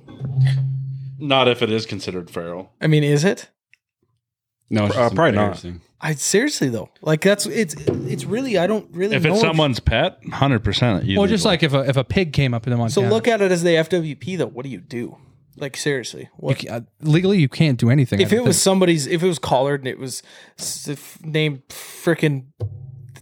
[1.19, 2.73] Not if it is considered feral.
[2.81, 3.51] I mean, is it?
[4.71, 5.63] no, it's Uh, probably not.
[6.03, 9.17] I seriously though, like that's it's it's really I don't really.
[9.17, 11.05] If know it's someone's pet, hundred percent.
[11.15, 13.43] Well, just like if a if a pig came up in the So look at
[13.43, 14.47] it as the FWP though.
[14.47, 15.19] What do you do?
[15.59, 16.59] Like seriously, you what?
[16.59, 18.19] ca- uh, legally you can't do anything.
[18.19, 18.63] If don't it was think.
[18.63, 20.23] somebody's, if it was collared and it was
[20.59, 22.47] s- f- named freaking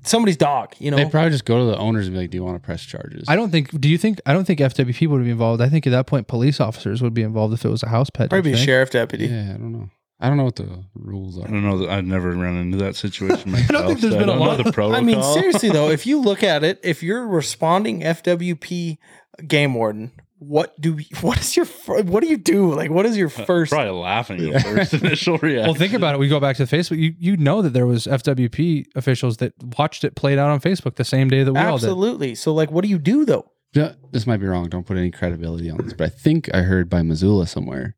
[0.04, 2.37] somebody's dog, you know, They probably just go to the owners and be like, "Do
[2.37, 3.78] you want to press charges?" I don't think.
[3.80, 4.20] Do you think?
[4.26, 5.61] I don't think FWP would be involved.
[5.62, 8.11] I think at that point police officers would be involved if it was a house
[8.11, 8.30] pet.
[8.30, 9.26] probably be a sheriff deputy.
[9.26, 9.90] Yeah, I don't know.
[10.20, 11.44] I don't know what the rules are.
[11.46, 13.87] I don't know that I've never run into that situation myself.
[13.87, 14.58] think there's so been a I don't know lot.
[14.61, 14.96] Of the protocol.
[14.96, 18.98] I mean, seriously though, if you look at it, if you're responding FWP
[19.46, 22.72] game warden, what do we, what is your fir- what do you do?
[22.74, 23.72] Like, what is your first?
[23.72, 25.66] Probably laughing at first initial reaction.
[25.66, 26.18] Well, think about it.
[26.18, 26.98] We go back to Facebook.
[26.98, 30.96] You you know that there was FWP officials that watched it played out on Facebook
[30.96, 31.87] the same day that we all did.
[31.87, 32.35] Absolutely.
[32.35, 33.51] So, like, what do you do though?
[33.74, 34.68] Yeah, This might be wrong.
[34.70, 37.96] Don't put any credibility on this, but I think I heard by Missoula somewhere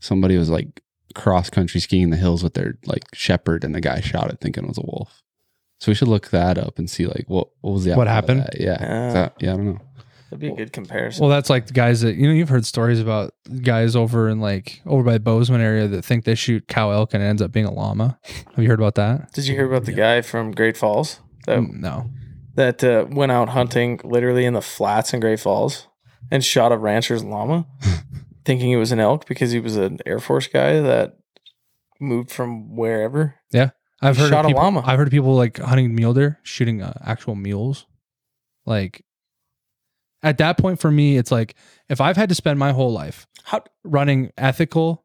[0.00, 0.80] somebody was like
[1.14, 4.64] cross country skiing the hills with their like shepherd, and the guy shot it thinking
[4.64, 5.22] it was a wolf.
[5.80, 8.40] So we should look that up and see like what what was the What happened?
[8.42, 8.60] that.
[8.60, 9.12] Yeah, Ah.
[9.12, 9.52] That- yeah.
[9.52, 9.80] I don't know.
[10.32, 11.20] That'd be a good comparison.
[11.20, 14.40] Well, that's like the guys that you know you've heard stories about guys over in
[14.40, 17.52] like over by Bozeman area that think they shoot cow elk and it ends up
[17.52, 18.18] being a llama.
[18.24, 19.30] Have you heard about that?
[19.34, 21.20] Did you hear about the guy from Great Falls?
[21.44, 22.10] that Mm, no.
[22.54, 25.86] that uh, went out hunting literally in the flats in Great Falls
[26.30, 27.66] and shot a rancher's llama,
[28.46, 31.18] thinking it was an elk because he was an Air Force guy that
[32.00, 33.34] moved from wherever.
[33.50, 33.72] Yeah.
[34.00, 34.82] I've heard shot of a llama.
[34.86, 37.84] I've heard of people like hunting mule deer, shooting uh, actual mules.
[38.64, 39.04] Like
[40.22, 41.54] at that point for me, it's like
[41.88, 45.04] if I've had to spend my whole life How running ethical,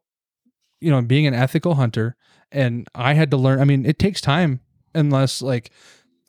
[0.80, 2.16] you know, being an ethical hunter,
[2.52, 3.60] and I had to learn.
[3.60, 4.60] I mean, it takes time
[4.94, 5.70] unless like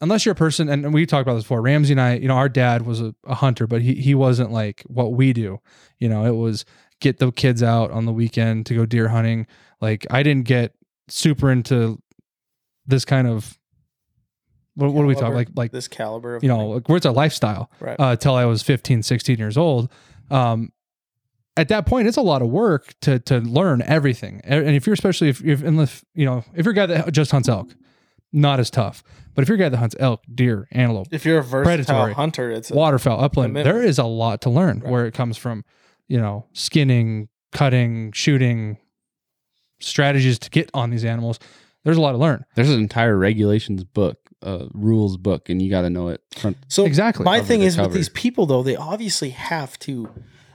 [0.02, 1.62] unless you're a person, and we talked about this before.
[1.62, 4.52] Ramsey and I, you know, our dad was a, a hunter, but he he wasn't
[4.52, 5.60] like what we do.
[6.00, 6.66] You know, it was
[7.00, 9.48] get the kids out on the weekend to go deer hunting.
[9.82, 10.74] Like I didn't get
[11.08, 12.02] super into
[12.86, 13.59] this kind of
[14.80, 15.38] what, what do we talk Caliber.
[15.38, 17.96] like like this caliber of you know like, where it's a lifestyle right.
[18.00, 19.90] uh, till I was 15, 16 years old.
[20.32, 20.72] Um,
[21.58, 24.42] at that point, it's a lot of work to to learn everything.
[24.44, 27.12] And if you're especially if you're in the you know if you're a guy that
[27.12, 27.76] just hunts elk,
[28.32, 29.04] not as tough.
[29.36, 32.14] But if you're a guy that hunts elk, deer, antelope, if you're a versatile predatory.
[32.14, 33.64] hunter, it's a, waterfowl, upland, commitment.
[33.74, 34.92] there is a lot to learn Right.
[34.92, 35.64] where it comes from.
[36.08, 38.78] You know, skinning, cutting, shooting,
[39.80, 41.40] strategies to get on these animals.
[41.84, 42.46] There's a lot to learn.
[42.56, 46.22] There's an entire regulations book, uh, rules book, and you got to know it.
[46.38, 46.58] Front.
[46.68, 47.26] So Exactly.
[47.26, 50.10] My thing to is with these people though, they obviously have to.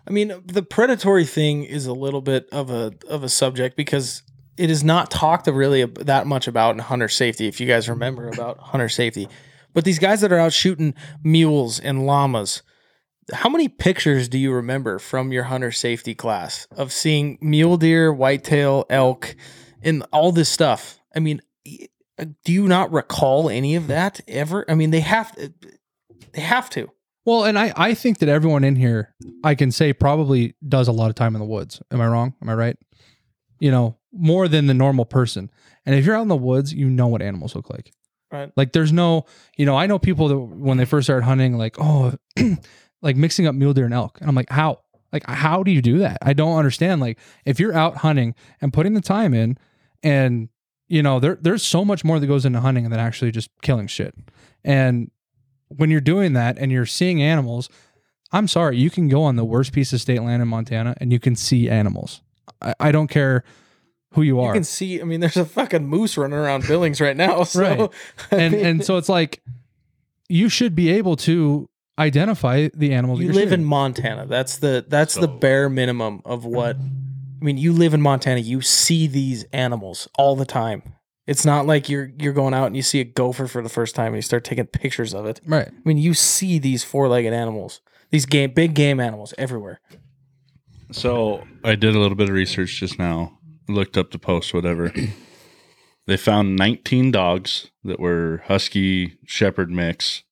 [0.07, 4.23] I mean, the predatory thing is a little bit of a of a subject because
[4.57, 7.47] it is not talked really that much about in hunter safety.
[7.49, 9.29] If you guys remember about hunter safety,
[9.73, 12.62] but these guys that are out shooting mules and llamas,
[13.33, 18.12] how many pictures do you remember from your hunter safety class of seeing mule deer,
[18.12, 19.35] whitetail, elk,
[19.83, 21.01] and all this stuff?
[21.16, 24.64] I mean, y- Uh, do you not recall any of that ever?
[24.68, 25.48] I mean, they have uh,
[26.33, 26.90] they have to.
[27.24, 30.92] Well, and I, I think that everyone in here, I can say probably does a
[30.92, 31.81] lot of time in the woods.
[31.90, 32.35] Am I wrong?
[32.42, 32.77] Am I right?
[33.59, 35.50] You know, more than the normal person.
[35.87, 37.92] And if you're out in the woods, you know what animals look like.
[38.31, 38.53] Right.
[38.57, 39.24] Like there's no,
[39.57, 42.14] you know, I know people that when they first started hunting, like, oh,
[43.03, 44.18] like mixing up mule deer and elk.
[44.20, 44.81] And I'm like, how?
[45.12, 46.18] Like, how do you do that?
[46.22, 47.00] I don't understand.
[47.00, 49.57] Like, if you're out hunting and putting the time in,
[50.03, 50.48] and
[50.88, 53.87] you know, there there's so much more that goes into hunting than actually just killing
[53.87, 54.14] shit.
[54.64, 55.11] And
[55.68, 57.68] when you're doing that and you're seeing animals,
[58.33, 61.12] I'm sorry, you can go on the worst piece of state land in Montana and
[61.12, 62.20] you can see animals.
[62.61, 63.44] I, I don't care
[64.12, 64.49] who you are.
[64.49, 65.01] You can see.
[65.01, 67.44] I mean, there's a fucking moose running around Billings right now.
[67.44, 67.90] So, Right.
[68.31, 69.42] And and so it's like
[70.29, 71.68] you should be able to
[71.99, 73.20] identify the animals.
[73.20, 73.64] you you're live in.
[73.64, 74.27] Montana.
[74.27, 76.77] That's the that's the bare minimum of what.
[77.45, 78.41] I mean, you live in Montana.
[78.41, 80.83] You see these animals all the time.
[81.27, 83.95] It's not like you're you're going out and you see a gopher for the first
[83.95, 85.43] time and you start taking pictures of it.
[85.45, 85.69] right.
[85.69, 89.79] I mean, you see these four legged animals, these game big game animals everywhere.
[90.91, 94.91] So I did a little bit of research just now, looked up the post, whatever.
[96.07, 100.23] they found 19 dogs that were husky shepherd mix.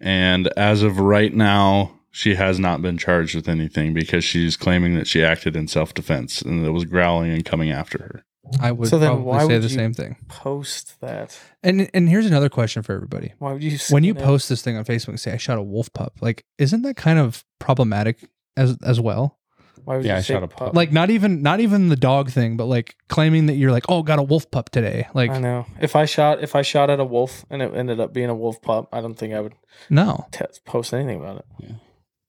[0.00, 4.94] And as of right now, she has not been charged with anything because she's claiming
[4.96, 8.24] that she acted in self defense and it was growling and coming after her.
[8.60, 10.16] I would So then probably why say would the you- same thing.
[10.28, 11.38] Post that.
[11.62, 13.34] And and here's another question for everybody.
[13.38, 13.78] Why would you?
[13.90, 14.18] When you it?
[14.18, 16.96] post this thing on Facebook and say I shot a wolf pup, like isn't that
[16.96, 19.36] kind of problematic as as well?
[19.84, 20.74] why would Yeah, you I say shot a pup.
[20.74, 24.02] Like not even not even the dog thing, but like claiming that you're like, oh,
[24.02, 25.06] got a wolf pup today.
[25.14, 25.66] Like I know.
[25.80, 28.34] If I shot if I shot at a wolf and it ended up being a
[28.34, 29.54] wolf pup, I don't think I would
[29.88, 30.26] no.
[30.32, 31.74] t- post anything about it.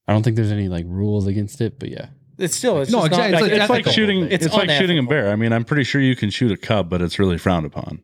[0.10, 2.08] I don't think there's any like rules against it, but yeah.
[2.40, 3.36] It's still it's No, just exactly.
[3.36, 4.24] It's, It's like, like it's like shooting.
[4.32, 5.30] It's It's, like shooting a bear.
[5.32, 8.02] I mean, I'm pretty sure you can shoot a cub, but it's really frowned upon.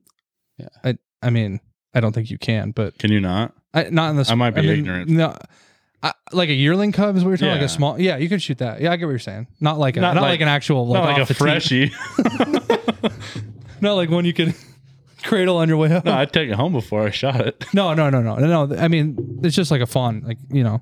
[0.57, 1.59] Yeah, I I mean,
[1.93, 3.53] I don't think you can, but Can you not?
[3.73, 4.29] I, not in this.
[4.29, 5.09] I might be mean, ignorant.
[5.09, 5.35] No,
[6.03, 7.53] I, like a yearling cub is what you're talking.
[7.53, 7.99] Like a small.
[7.99, 8.81] Yeah, you can shoot that.
[8.81, 9.47] Yeah, I get what you're saying.
[9.59, 11.33] Not like a, Not not, like, like- an actual like, not like a off the
[11.33, 11.91] freshie.
[13.81, 14.53] Not like one you can
[15.23, 16.05] cradle on your way up.
[16.05, 17.65] no, I'd take it home before I shot it.
[17.73, 18.75] No, no, no, no, no, no.
[18.77, 20.81] I mean, it's just like a fawn, like you know,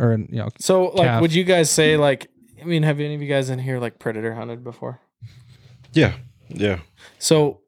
[0.00, 0.48] or you know.
[0.58, 1.22] So like calf.
[1.22, 2.28] would you guys say like
[2.60, 5.00] I mean have any of you guys in here like predator hunted before?
[5.92, 6.14] Yeah.
[6.48, 6.80] Yeah.
[7.18, 7.60] So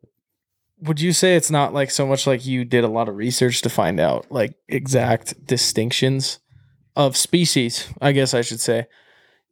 [0.81, 3.63] would you say it's not like so much like you did a lot of research
[3.63, 6.41] to find out like exact distinctions
[6.97, 8.87] of species, I guess I should say.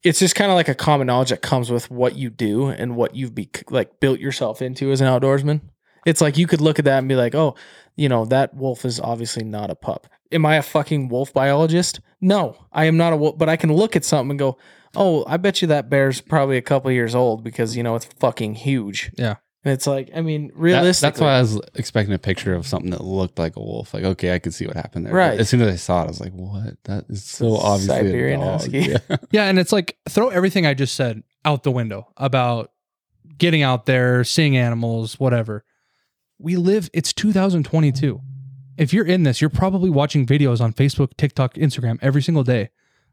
[0.02, 2.96] It's just kind of like a common knowledge that comes with what you do and
[2.96, 5.60] what you've be like built yourself into as an outdoorsman.
[6.06, 7.54] It's like you could look at that and be like, "Oh,
[7.96, 12.00] you know, that wolf is obviously not a pup." Am I a fucking wolf biologist?
[12.20, 14.58] No, I am not a wolf, but I can look at something and go,
[14.94, 18.04] "Oh, I bet you that bear's probably a couple years old because, you know, it's
[18.18, 19.36] fucking huge." Yeah.
[19.62, 22.66] And it's like, I mean, That- realistically, that's why I was expecting a picture of
[22.66, 23.92] something that looked like a wolf.
[23.92, 25.12] Like, okay, I could see what happened there.
[25.12, 25.40] But Right.
[25.40, 26.76] As soon as I saw it, I was like, what?
[26.84, 28.52] That is so obviously Siberian a dog.
[28.60, 28.78] husky.
[28.78, 28.98] Yeah.
[29.32, 32.70] Yeah, and it's like throw everything I just said out the window about
[33.36, 35.64] getting out there, seeing animals, whatever.
[36.38, 36.88] We live.
[36.94, 38.20] It's 2022.
[38.80, 42.70] If you're in this, you're probably watching videos on Facebook, TikTok, Instagram every single day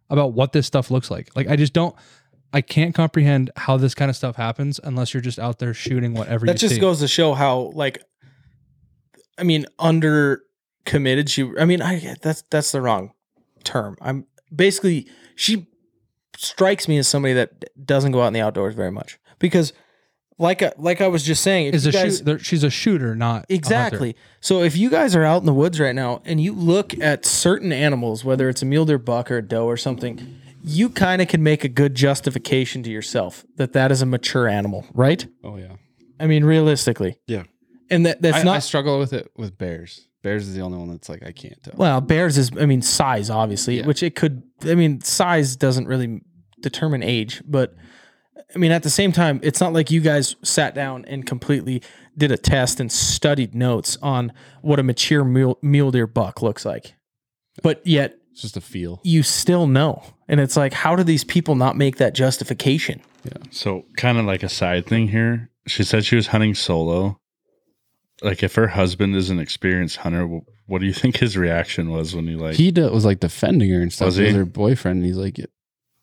[0.09, 1.29] about what this stuff looks like.
[1.35, 1.95] Like I just don't
[2.53, 6.13] I can't comprehend how this kind of stuff happens unless you're just out there shooting
[6.13, 6.81] whatever that just see.
[6.81, 8.01] goes to show how like
[9.37, 10.43] i mean under
[10.85, 13.11] committed she i mean i that's that's the wrong
[13.63, 14.25] term i'm
[14.55, 15.67] basically she
[16.37, 19.73] strikes me as somebody that doesn't go out in the outdoors very much because
[20.39, 22.69] like I, like i was just saying if is you a guys, shoot she's a
[22.69, 23.53] shooter, not a.
[23.53, 24.15] Exactly.
[24.39, 27.25] So if you guys are out in the woods right now and you look at
[27.25, 31.21] certain animals, whether it's a mule deer buck or a doe or something, you kind
[31.21, 35.25] of can make a good justification to yourself that that is a mature animal, right?
[35.43, 35.73] Oh yeah.
[36.19, 37.17] I mean, realistically.
[37.27, 37.43] Yeah.
[37.89, 40.07] And that that's I, not I struggle with it with bears.
[40.23, 41.73] Bears is the only one that's like I can't tell.
[41.77, 43.85] well, bears is I mean size obviously, Yeah.
[43.87, 46.21] which it could I mean size doesn't really
[46.61, 47.75] determine age, but
[48.53, 51.81] I mean at the same time, it's not like you guys sat down and completely
[52.17, 56.65] did a test and studied notes on what a mature mule, mule deer buck looks
[56.65, 56.95] like.
[57.63, 59.01] But yet It's just a feel.
[59.03, 60.03] you still know.
[60.27, 63.01] And it's like, how do these people not make that justification?
[63.23, 63.37] Yeah.
[63.51, 65.49] So, kind of like a side thing here.
[65.67, 67.19] She said she was hunting solo.
[68.21, 70.27] Like, if her husband is an experienced hunter,
[70.65, 72.55] what do you think his reaction was when he like?
[72.55, 74.07] He was like defending her and stuff.
[74.07, 74.33] Was Was he?
[74.35, 74.97] her boyfriend.
[74.97, 75.39] And he's like,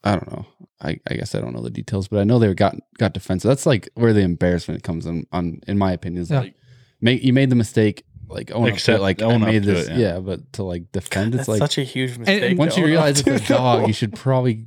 [0.05, 0.47] I don't know.
[0.81, 3.49] I, I guess I don't know the details, but I know they got got defensive.
[3.49, 5.27] That's like where the embarrassment comes in.
[5.33, 6.41] On in my opinion, is Yeah.
[6.41, 6.55] like
[7.01, 8.05] make you made the mistake.
[8.29, 9.87] Like own Accept- up to it, like own I up made to this.
[9.89, 10.15] it, yeah.
[10.15, 10.19] yeah.
[10.21, 12.59] but to like defend, That's it's like such a huge mistake.
[12.59, 13.87] once you realize it's a dog, though.
[13.87, 14.67] you should probably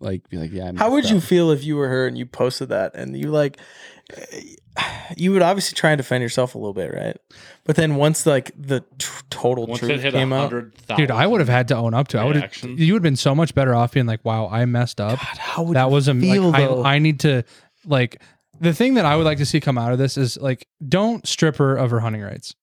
[0.00, 0.70] like be like, yeah.
[0.74, 3.16] I How would messed you feel if you were her and you posted that and
[3.16, 3.58] you like,
[5.16, 7.16] you would obviously try and defend yourself a little bit, right?
[7.64, 11.26] But then once like the t- total once truth hit came out, hundred Dude, I
[11.26, 12.18] would have had to own up to.
[12.18, 12.20] it.
[12.20, 12.42] I would have.
[12.42, 12.80] reactions.
[12.80, 15.38] You would have been so much better off being like, "Wow, I messed up." God,
[15.38, 16.82] how would that you was a feel like, though?
[16.82, 17.44] I, I need to
[17.86, 18.20] like
[18.60, 21.26] the thing that I would like to see come out of this is like don't
[21.26, 22.54] strip her of her hunting rights.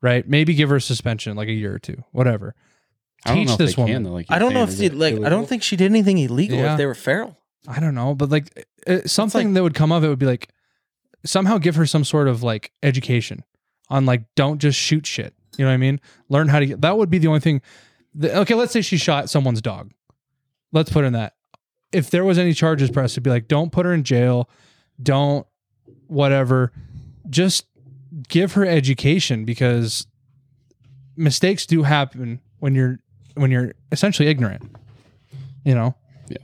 [0.00, 0.26] Right?
[0.28, 2.54] Maybe give her a suspension like a year or two, whatever.
[3.24, 3.94] I don't teach know if this they woman.
[3.96, 4.68] Can, though, like I you're don't know saying.
[4.68, 5.12] if Is she it like.
[5.12, 5.30] I illegal?
[5.30, 6.72] don't think she did anything illegal Yeah.
[6.72, 7.36] if they were feral.
[7.68, 10.48] I don't know, but like uh, something that would come of it would be like
[11.24, 13.44] somehow give her some sort of like education
[13.88, 15.34] on like don't just shoot shit.
[15.56, 16.00] You know what I mean?
[16.28, 17.60] Learn how to get that would be the only thing.
[18.14, 19.92] The, okay, let's say she shot someone's dog.
[20.72, 21.34] Let's put in that.
[21.92, 24.48] If there was any charges pressed, it'd be like don't put her in jail,
[25.02, 25.46] don't
[26.06, 26.72] whatever.
[27.28, 27.66] Just
[28.28, 30.06] give her education because
[31.16, 32.98] mistakes do happen when you're
[33.34, 34.62] when you're essentially ignorant.
[35.64, 35.94] You know?
[36.28, 36.38] Yeah.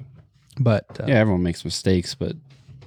[0.60, 2.36] But uh, Yeah, everyone makes mistakes, but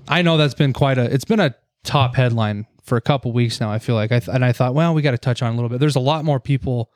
[0.07, 1.13] I know that's been quite a.
[1.13, 3.71] It's been a top headline for a couple weeks now.
[3.71, 5.55] I feel like I th- and I thought, well, we got to touch on a
[5.55, 5.79] little bit.
[5.79, 6.91] There's a lot more people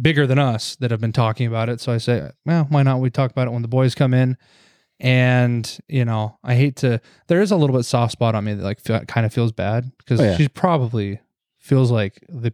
[0.00, 1.80] bigger than us that have been talking about it.
[1.80, 3.00] So I say, well, why not?
[3.00, 4.36] We talk about it when the boys come in.
[5.00, 7.00] And you know, I hate to.
[7.26, 9.52] There is a little bit soft spot on me that like fe- kind of feels
[9.52, 10.36] bad because Oh, yeah.
[10.36, 11.20] she probably
[11.58, 12.52] feels like the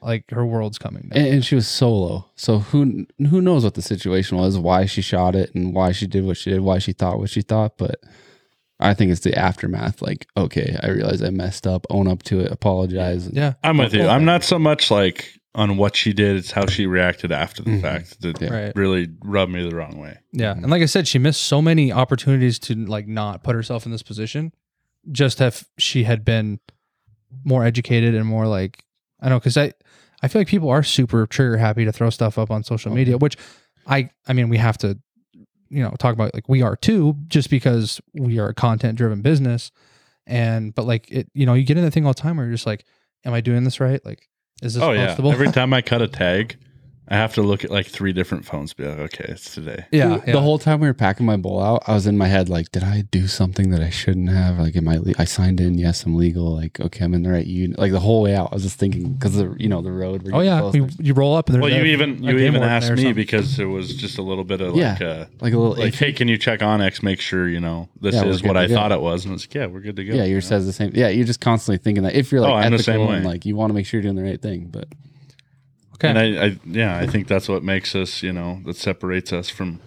[0.00, 1.18] like her world's coming down.
[1.24, 2.26] and, and she was solo.
[2.34, 6.06] So who who knows what the situation was, why she shot it, and why she
[6.06, 7.76] did what she did, why she thought what she thought.
[7.76, 7.96] But
[8.84, 10.02] I think it's the aftermath.
[10.02, 11.86] Like, okay, I realize I messed up.
[11.90, 12.52] Own up to it.
[12.52, 13.28] Apologize.
[13.32, 14.06] yeah, I'm with you.
[14.06, 17.70] I'm not so much like on what she did; it's how she reacted after the
[17.70, 17.80] Mhm.
[17.82, 18.52] fact that Yeah.
[18.52, 18.72] right.
[18.76, 20.18] really rubbed me the wrong way.
[20.32, 20.52] Yeah.
[20.52, 23.92] And like I said, she missed so many opportunities to like not put herself in
[23.92, 24.52] this position.
[25.12, 26.58] Just if she had been
[27.44, 28.84] more educated and more like
[29.20, 29.72] I don't know, because I
[30.22, 33.16] I feel like people are super trigger happy to throw stuff up on social media,
[33.18, 33.36] which
[33.86, 34.98] I I mean we have to
[35.74, 39.20] you know talk about like we are too, just because we are a content driven
[39.20, 39.70] business.
[40.26, 42.46] And but like it, you know, you get in that thing all the time where
[42.46, 42.84] you're just like,
[43.24, 44.04] Am I doing this right?
[44.04, 44.28] Like,
[44.62, 45.16] is this oh yeah.
[45.18, 46.56] Every time I cut a tag,
[47.06, 48.72] I have to look at like three different phones.
[48.72, 49.84] Be like, okay, it's today.
[49.92, 52.48] yeah, The whole time we were packing my bowl out, I was in my head
[52.48, 54.58] like, did I do something that I shouldn't have?
[54.58, 54.96] Like, am I?
[54.96, 55.76] Le- I signed in.
[55.76, 56.54] Yes, I'm legal.
[56.54, 57.78] Like, okay, I'm in the right unit.
[57.78, 60.22] Like the whole way out, I was just thinking because the you know the road.
[60.22, 60.78] we're Oh yeah, closer.
[60.78, 62.90] you, you roll up and there's Well, you a- even a you even warden asked
[62.92, 64.92] me because it was just a little bit of Yeah.
[64.92, 65.76] like, uh, like a little.
[65.76, 65.98] like, iffy.
[65.98, 67.02] hey, can you check onX?
[67.02, 68.74] Make sure you know this Yeah, is what I go.
[68.76, 70.14] thought it was, and it's like, yeah, we're good to go.
[70.14, 70.56] yeah, you yours know?
[70.56, 70.92] says the same.
[70.94, 73.24] Yeah, you're just constantly thinking that if you're like Oh, I'm the ethical same and
[73.26, 73.30] way.
[73.32, 74.88] like you want to make sure you're doing the right thing, but
[76.04, 76.08] okay.
[76.08, 79.48] And I, I, yeah, I think that's what makes us, you know, that separates us
[79.48, 79.80] from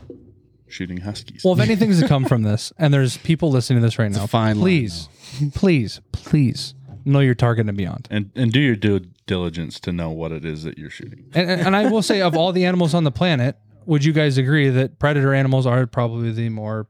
[0.67, 1.43] shooting huskies.
[1.43, 4.17] Well, if anything's to come from this, and there's people listening to this right It's
[4.17, 5.09] a now, fine line, please,
[5.53, 6.73] please, please
[7.05, 8.07] know your target and beyond.
[8.11, 11.25] and and do your due diligence to know what it is that you're shooting.
[11.33, 14.11] And, and, and I will say, of all the animals on the planet, would you
[14.13, 16.87] guys agree that predator animals are probably the more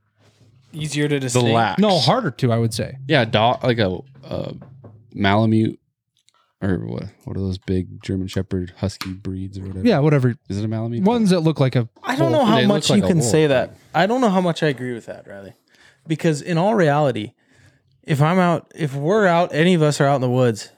[0.74, 1.54] Easier to The distinguish.
[1.54, 1.80] lax.
[1.82, 2.52] no harder to?
[2.52, 2.98] I would say.
[3.08, 4.54] yeah, dog like a, a
[5.14, 5.80] Malamute
[6.62, 7.04] or what?
[7.26, 9.88] What are those big German Shepherd Husky breeds or whatever?
[9.88, 10.36] Yeah, whatever.
[10.50, 11.04] is it a Malamute?
[11.04, 11.88] Ones that look like a.
[12.04, 12.50] I don't know Wolf.
[12.50, 13.30] how They look much like you a can wolf.
[13.30, 13.76] say that.
[13.94, 15.54] I don't know how much I agree with that, Riley.
[16.08, 17.34] Because in all reality,
[18.04, 20.72] if I'm out, if we're out, any of us are out in the woods,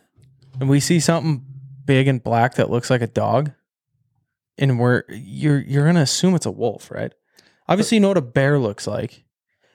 [0.60, 1.46] and we see something
[1.86, 3.52] big and black that looks like a dog,
[4.58, 7.14] and we're you're you're gonna assume it's a wolf, right?
[7.68, 9.24] Obviously, you know what a bear looks like.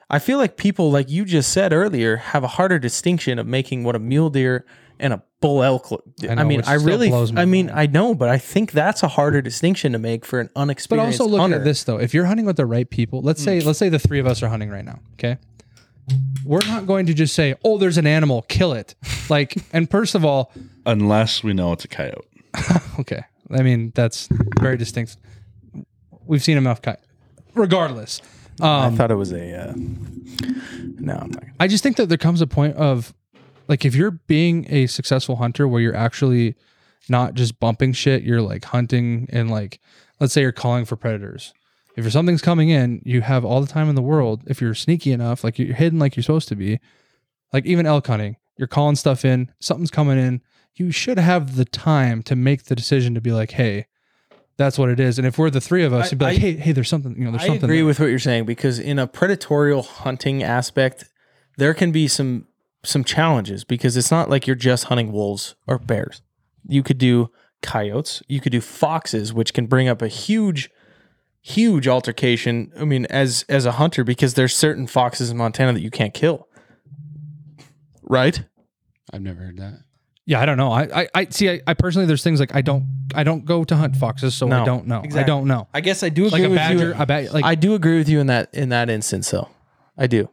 [0.09, 3.83] I feel like people, like you just said earlier, have a harder distinction of making
[3.83, 4.65] what a mule deer
[4.99, 6.03] and a bull elk look.
[6.23, 7.79] I I, mean, which I still really, blows my I mean, mind.
[7.79, 11.21] I know, but I think that's a harder distinction to make for an But unexperienced
[11.21, 11.57] also look hunter.
[11.57, 11.97] at this though.
[11.97, 14.41] If you're hunting with the right people, let's say let's say the three of us
[14.41, 14.99] are hunting right now.
[15.13, 15.37] Okay.
[16.43, 18.95] We're not going to just say, "Oh, there's an animal, kill it."
[19.29, 20.51] Like, and first of all,
[20.85, 22.27] Unless we know it's a coyote.
[22.99, 23.23] okay.
[23.51, 24.27] I mean, that's
[24.59, 25.17] very distinct.
[26.25, 27.01] We've seen enough cut.
[27.53, 28.21] Regardless,
[28.61, 29.69] I um, thought it was a.
[29.69, 29.73] Uh,
[30.97, 31.43] no, I'm not.
[31.59, 33.13] I just think that there comes a point of
[33.67, 36.55] like if you're being a successful hunter where you're actually
[37.09, 39.79] not just bumping shit, you're like hunting and like
[40.19, 41.53] let's say you're calling for predators.
[41.95, 44.43] If something's coming in, you have all the time in the world.
[44.47, 46.79] If you're sneaky enough, like you're hidden like you're supposed to be,
[47.53, 50.41] like even elk hunting, you're calling stuff in, something's coming in,
[50.75, 53.85] you should have the time to make the decision to be like, hey,
[54.57, 55.17] that's what it is.
[55.17, 56.89] And if we're the three of us, I- you'd be like, I- hey, hey, there's
[56.89, 57.63] something, you know, there's I something.
[57.63, 57.85] agree there.
[57.85, 61.05] with what you're saying because in a predatorial hunting aspect,
[61.57, 62.47] there can be some
[62.87, 66.21] some challenges because it's not like you're just hunting wolves or bears.
[66.67, 67.31] You could do
[67.61, 70.69] coyotes, you could do foxes, which can bring up a huge,
[71.41, 72.71] huge altercation.
[72.79, 76.13] I mean, as as a hunter, because there's certain foxes in Montana that you can't
[76.13, 76.47] kill.
[78.03, 78.43] Right?
[79.11, 79.79] I've never heard that.
[80.27, 80.71] Yeah, I don't know.
[80.71, 81.49] I, I, I see.
[81.51, 84.47] I, I personally, there's things like I don't, I don't go to hunt foxes, so
[84.51, 85.03] I don't know.
[85.13, 85.67] I don't know.
[85.71, 86.95] I guess I do agree Like a with badger, you.
[86.95, 87.31] I bet.
[87.33, 89.49] Like I do agree with you in that in that instance, though.
[89.97, 90.29] I do.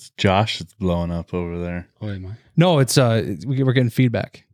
[0.00, 1.88] It's Josh that's blowing up over there.
[2.00, 2.30] Oh, am I?
[2.56, 4.44] no, it's uh, we, we're getting feedback.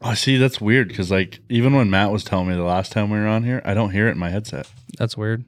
[0.00, 3.10] Oh, see, that's weird because like even when Matt was telling me the last time
[3.10, 4.70] we were on here, I don't hear it in my headset.
[4.98, 5.44] That's weird.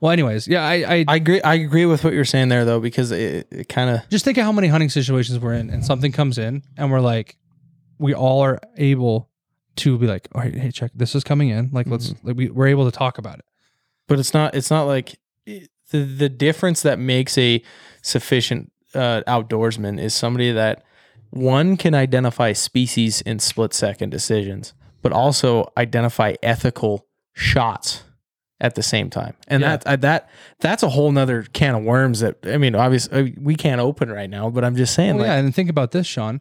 [0.00, 1.40] Well, anyways, yeah, I, I, I agree.
[1.42, 4.36] I agree with what you're saying there, though, because it, it kind of just think
[4.38, 7.36] of how many hunting situations we're in, and something comes in, and we're like,
[7.98, 9.28] we all are able
[9.76, 11.70] to be like, all right, hey, check, this is coming in.
[11.72, 13.44] Like, let's, like, we, we're able to talk about it.
[14.08, 17.62] but it's not it's not like it- the the difference that makes a
[18.02, 20.82] sufficient uh, outdoorsman is somebody that
[21.30, 24.72] one can identify species in split second decisions,
[25.02, 28.04] but also identify ethical shots
[28.60, 29.34] at the same time.
[29.46, 29.76] And Yeah.
[29.76, 30.30] that I, that
[30.60, 34.30] that's a whole nother can of worms that I mean, obviously we can't open right
[34.30, 36.40] now, but I'm just saying, Well, like, yeah, and think about this, Sean.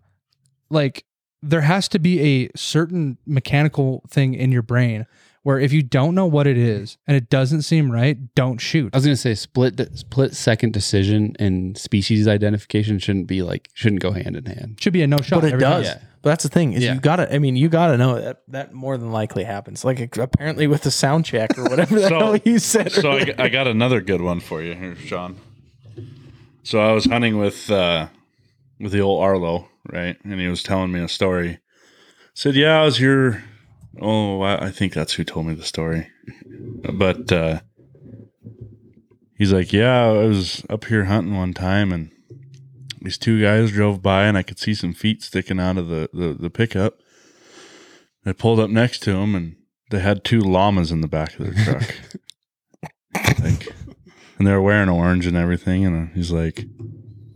[0.69, 1.03] Like,
[1.43, 5.05] there has to be a certain mechanical thing in your brain
[5.47, 8.93] where if you don't know what it is and it doesn't seem right, don't shoot.
[8.93, 14.01] I was gonna say split split second decision and species identification shouldn't be like shouldn't
[14.01, 14.75] go hand in hand.
[14.81, 15.39] Should be a no shot.
[15.39, 15.85] but it every does.
[15.85, 15.99] Yeah.
[16.21, 16.95] But that's the thing is Yeah.
[16.95, 17.33] you gotta.
[17.33, 19.85] I mean, you gotta know that that more than likely happens.
[19.85, 22.91] Like apparently with the sound check or whatever the So- hell you said.
[22.91, 23.33] So I.
[23.37, 25.37] I got another good one for you here, Sean.
[26.63, 28.07] So I was hunting with uh,
[28.81, 30.17] with the old Arlo, right?
[30.25, 31.59] And he was telling me a story.
[32.33, 33.45] Said, "Yeah, I was here."
[34.01, 36.09] Oh, I, I think that's who told me the story.
[36.93, 37.61] But uh,
[39.37, 42.11] he's like, "Yeah, I was up here hunting one time, and
[43.01, 46.09] these two guys drove by, and I could see some feet sticking out of the
[46.13, 46.99] the, the pickup."
[48.25, 49.55] I pulled up next to them, and
[49.89, 51.95] they had two llamas in the back of their truck.
[53.41, 53.69] like,
[54.37, 55.85] and they were wearing orange and everything.
[55.85, 56.65] And he's like,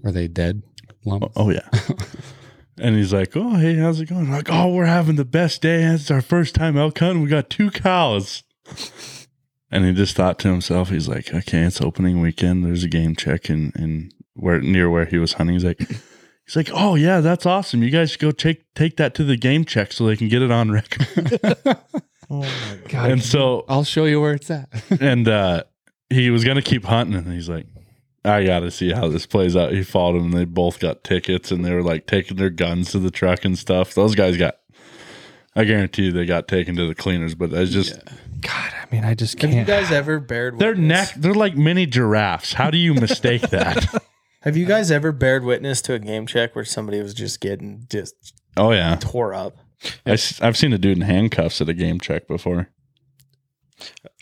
[0.04, 0.64] Are they dead?
[1.06, 1.28] Lumps?
[1.36, 1.70] "Oh, oh, yeah."
[2.78, 5.62] and he's like, "Oh, hey, how's it going?" I'm like, "Oh, we're having the best
[5.62, 5.84] day.
[5.84, 7.24] It's our first time elk hunting.
[7.24, 8.44] We got two cows."
[9.74, 12.66] And he just thought to himself, he's like, "Okay, it's opening weekend.
[12.66, 15.80] There's a game check in in where near where he was hunting." He's like.
[16.48, 17.82] He's like, oh yeah, that's awesome.
[17.82, 20.52] You guys go take take that to the game check so they can get it
[20.52, 21.08] on record.
[22.30, 22.90] oh my god.
[22.90, 24.68] God, and so I'll show you where it's at.
[25.00, 25.64] and uh
[26.10, 27.68] he was gonna keep hunting and he's like
[28.24, 29.74] i gotta see how this plays out.
[29.74, 32.92] He followed him and they both got tickets and they were like taking their guns
[32.92, 33.94] to the truck and stuff.
[33.94, 34.58] Those guys got
[35.54, 38.00] i guarantee you they got taken to the cleaners but it's just
[38.42, 39.54] God, I mean, I just can't.
[39.54, 40.58] Have you guys ever bared?
[40.60, 42.54] their witness- neck they're like mini giraffes.
[42.54, 44.04] How do you mistake that?
[44.42, 47.86] Have you guys ever bared witness to a game check where somebody was just getting
[47.90, 48.98] just oh yeah.
[49.00, 49.58] tore up?
[50.06, 52.70] I, have seen a dude in handcuffs at a game check before.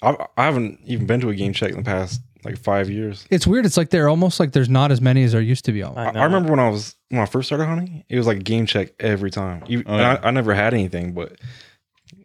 [0.02, 3.26] I, I haven't even been to a game check in the past like five years.
[3.30, 3.66] it's weird.
[3.66, 5.84] It's like they're almost like there's not as many as there used to be.
[5.84, 6.16] I, Almost.
[6.18, 8.66] I remember when I was when I first started hunting, it was like a game
[8.66, 9.64] check every time.
[9.68, 10.20] You, Oh, and yeah.
[10.24, 11.34] I, I never had anything, but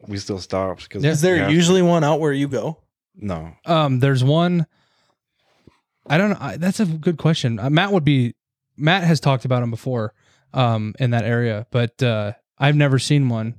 [0.07, 2.79] we still stopped because Is there usually one out where you go?
[3.17, 3.53] no?
[3.67, 4.67] Um, there's one.
[6.07, 6.37] I don't know.
[6.41, 7.59] I, that's a good question.
[7.59, 8.35] Uh, Matt would be.
[8.77, 10.12] Matt has talked about them before,
[10.53, 13.59] um, in that area, but uh, I've never seen one,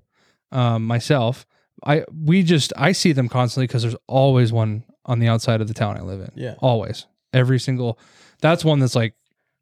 [0.51, 1.45] um, myself.
[1.84, 5.68] I we just I see them constantly because there's always one on the outside of
[5.68, 6.32] the town I live in.
[6.36, 6.56] Yeah.
[6.60, 7.99] always every single.
[8.41, 9.14] That's one that's like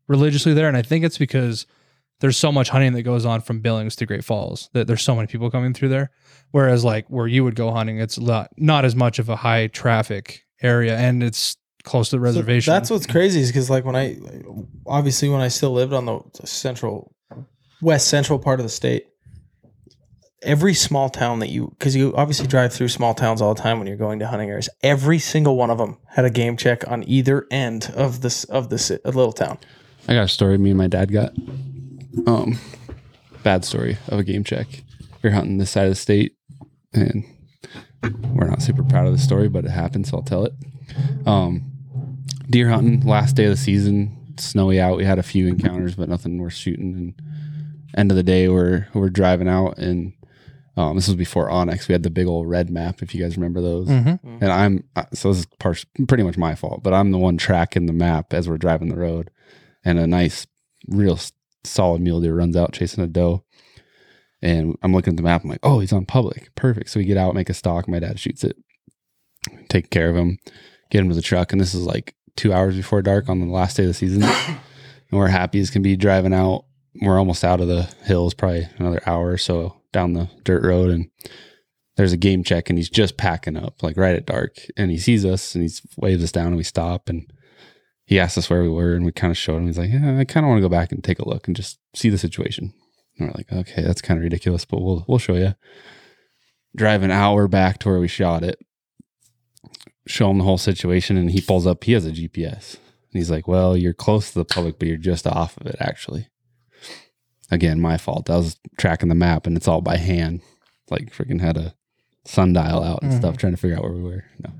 [0.07, 1.65] religiously there, and I think it's because
[2.19, 5.15] there's so much hunting that goes on from Billings to Great Falls that there's so
[5.15, 6.11] many people coming through there.
[6.51, 9.67] Whereas like where you would go hunting, it's not not as much of a high
[9.67, 12.73] traffic area and it's close to the So reservation.
[12.73, 14.17] that's what's crazy is because like when I
[14.85, 17.13] obviously when I still lived on the central
[17.81, 19.07] west central part of the state,
[20.43, 23.79] every small town that you because you obviously drive through small towns all the time
[23.79, 24.69] when you're going to hunting areas.
[24.81, 28.69] Every single one of them had a game check on either end of this of
[28.69, 29.57] this a little town.
[30.07, 31.33] I got a story me and my dad got.
[32.27, 32.59] Um,
[33.43, 34.67] bad story of a game check.
[35.21, 36.35] We are hunting this side of the state,
[36.93, 37.23] and
[38.33, 40.53] we're not super proud of the story, but it happened, so I'll tell it.
[41.25, 41.71] Um,
[42.49, 44.97] deer hunting, last day of the season, snowy out.
[44.97, 46.93] We had a few encounters, but nothing worth shooting.
[46.93, 47.21] And
[47.95, 50.13] end of the day, we're we're driving out, and
[50.75, 51.87] um, this was before onX.
[51.87, 53.87] We had the big old red map, if you guys remember those.
[53.87, 54.19] Mhm.
[54.23, 57.37] And I'm uh, so this is part, pretty much my fault, but I'm the one
[57.37, 59.29] tracking the map as we're driving the road,
[59.85, 60.47] and a nice,
[60.87, 61.19] real
[61.63, 63.43] solid mule deer runs out chasing a doe.
[64.41, 65.43] And I'm looking at the map.
[65.43, 66.53] I'm like, oh, he's on public.
[66.55, 66.89] Perfect.
[66.89, 67.87] So we get out, make a stalk.
[67.87, 68.57] My dad shoots it,
[69.69, 70.37] take care of him,
[70.89, 71.53] get him to the truck.
[71.53, 74.23] And this is like two hours before dark on the last day of the season.
[74.47, 74.57] and
[75.11, 76.65] we're happy as can be driving out.
[77.01, 80.89] We're almost out of the hills, probably another hour or so down the dirt road.
[80.89, 81.09] And
[81.95, 84.57] there's a game check and he's just packing up, like right at dark.
[84.75, 87.07] And he sees us and he waves us down and we stop.
[87.07, 87.31] And
[88.05, 89.67] he asked us where we were and we kind of showed him.
[89.67, 91.55] He's like, yeah, I kind of want to go back and take a look and
[91.55, 92.73] just see the situation.
[93.17, 95.55] And we're like, okay, that's kind of ridiculous, but we'll we'll show you.
[96.75, 98.57] Drive an hour back to where we shot it.
[100.07, 101.83] Show him the whole situation, and he pulls up.
[101.83, 104.97] He has a GPS, and he's like, "Well, you're close to the public, but you're
[104.97, 106.27] just off of it, actually."
[107.51, 108.29] Again, my fault.
[108.29, 110.41] I was tracking the map, and it's all by hand.
[110.89, 111.73] Like freaking had a
[112.25, 113.17] sundial out and Mhm.
[113.17, 114.23] stuff, trying to figure out where we were.
[114.43, 114.51] No,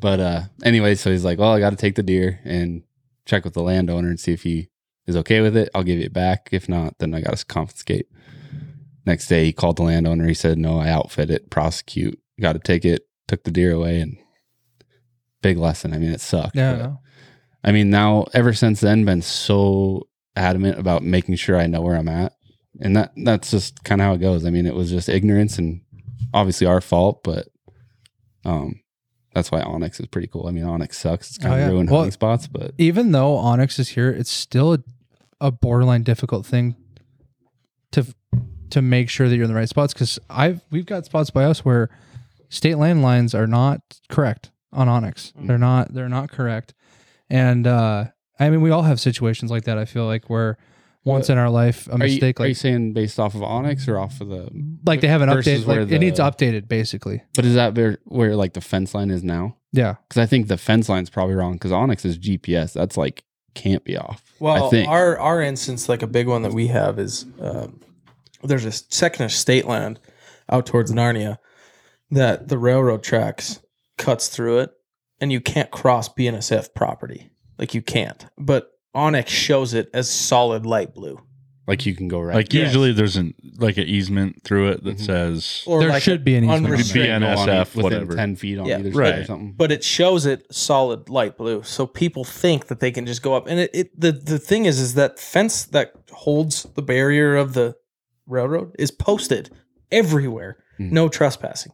[0.00, 2.82] but uh, anyway, so he's like, "Well, I got to take the deer and
[3.26, 4.68] check with the landowner and see if he
[5.06, 6.48] is okay with it, I'll give it back.
[6.52, 8.06] If not, then I got to confiscate.
[9.06, 10.26] Next day, he called the landowner.
[10.28, 14.00] He said, No, I outfit it, prosecute, got to take it, took the deer away.
[14.00, 14.16] And
[15.42, 15.92] big lesson.
[15.94, 16.54] I mean, it sucked.
[16.56, 16.72] yeah.
[16.74, 17.00] but- no.
[17.64, 20.06] I mean, now ever since then, been so
[20.36, 22.32] adamant about making sure I know where I'm at.
[22.80, 24.44] And that that's just kind of how it goes.
[24.44, 25.80] I mean, it was just ignorance and
[26.32, 27.48] obviously our fault, but
[28.44, 28.80] um,
[29.34, 30.46] that's why onX is pretty cool.
[30.46, 31.30] I mean, onX sucks.
[31.30, 31.68] It's kind Oh, of yeah.
[31.68, 34.78] ruined Well, hunting spots, but even though onX is here, it's still a,
[35.40, 36.76] a borderline difficult thing
[37.92, 38.06] to
[38.70, 41.44] to make sure that you're in the right spots because I've we've got spots by
[41.44, 41.90] us where
[42.50, 45.32] state land lines are not correct on onX.
[45.36, 46.72] They're not they're not correct,
[47.28, 48.04] and uh,
[48.40, 49.78] I mean we all have situations like that.
[49.78, 50.58] I feel like where
[51.04, 53.88] once in our life a are you, mistake are you saying based off of onX
[53.88, 54.48] or off of the?
[54.84, 55.58] like they have an update?
[55.58, 57.22] updated where like it needs updated basically.
[57.34, 59.56] But is that where, where like the fence line is now?
[59.72, 61.52] Yeah, Because I think the fence line's probably wrong.
[61.52, 62.72] Because onX is GPS.
[62.72, 63.22] That's like
[63.54, 64.22] can't be off.
[64.40, 64.88] Well, I think.
[64.88, 67.80] our our instance, like a big one that we have is um,
[68.42, 70.00] there's a section of state land
[70.48, 71.38] out towards Narnia
[72.10, 73.60] that the railroad tracks
[73.96, 74.70] cuts through it,
[75.20, 77.29] and you can't cross BNSF property.
[77.60, 78.26] Like you can't.
[78.38, 81.20] But onX shows it as solid light blue.
[81.68, 82.34] like you can go right.
[82.34, 82.66] Like Yes.
[82.66, 85.06] usually there's an like an easement through it that Mhm.
[85.06, 86.64] says Or There like should be an easement.
[86.66, 88.16] unrestricted- BNSF, Go on within whatever.
[88.16, 88.78] ten feet on Yeah.
[88.80, 89.10] either Right.
[89.14, 89.54] side or something.
[89.56, 93.34] but it shows it solid light blue so people think that they can just go
[93.34, 97.36] up and it, it the the thing is is that fence that holds the barrier
[97.36, 97.76] of the
[98.26, 99.50] railroad is posted
[99.92, 100.92] everywhere Hmm.
[100.92, 101.72] no trespassing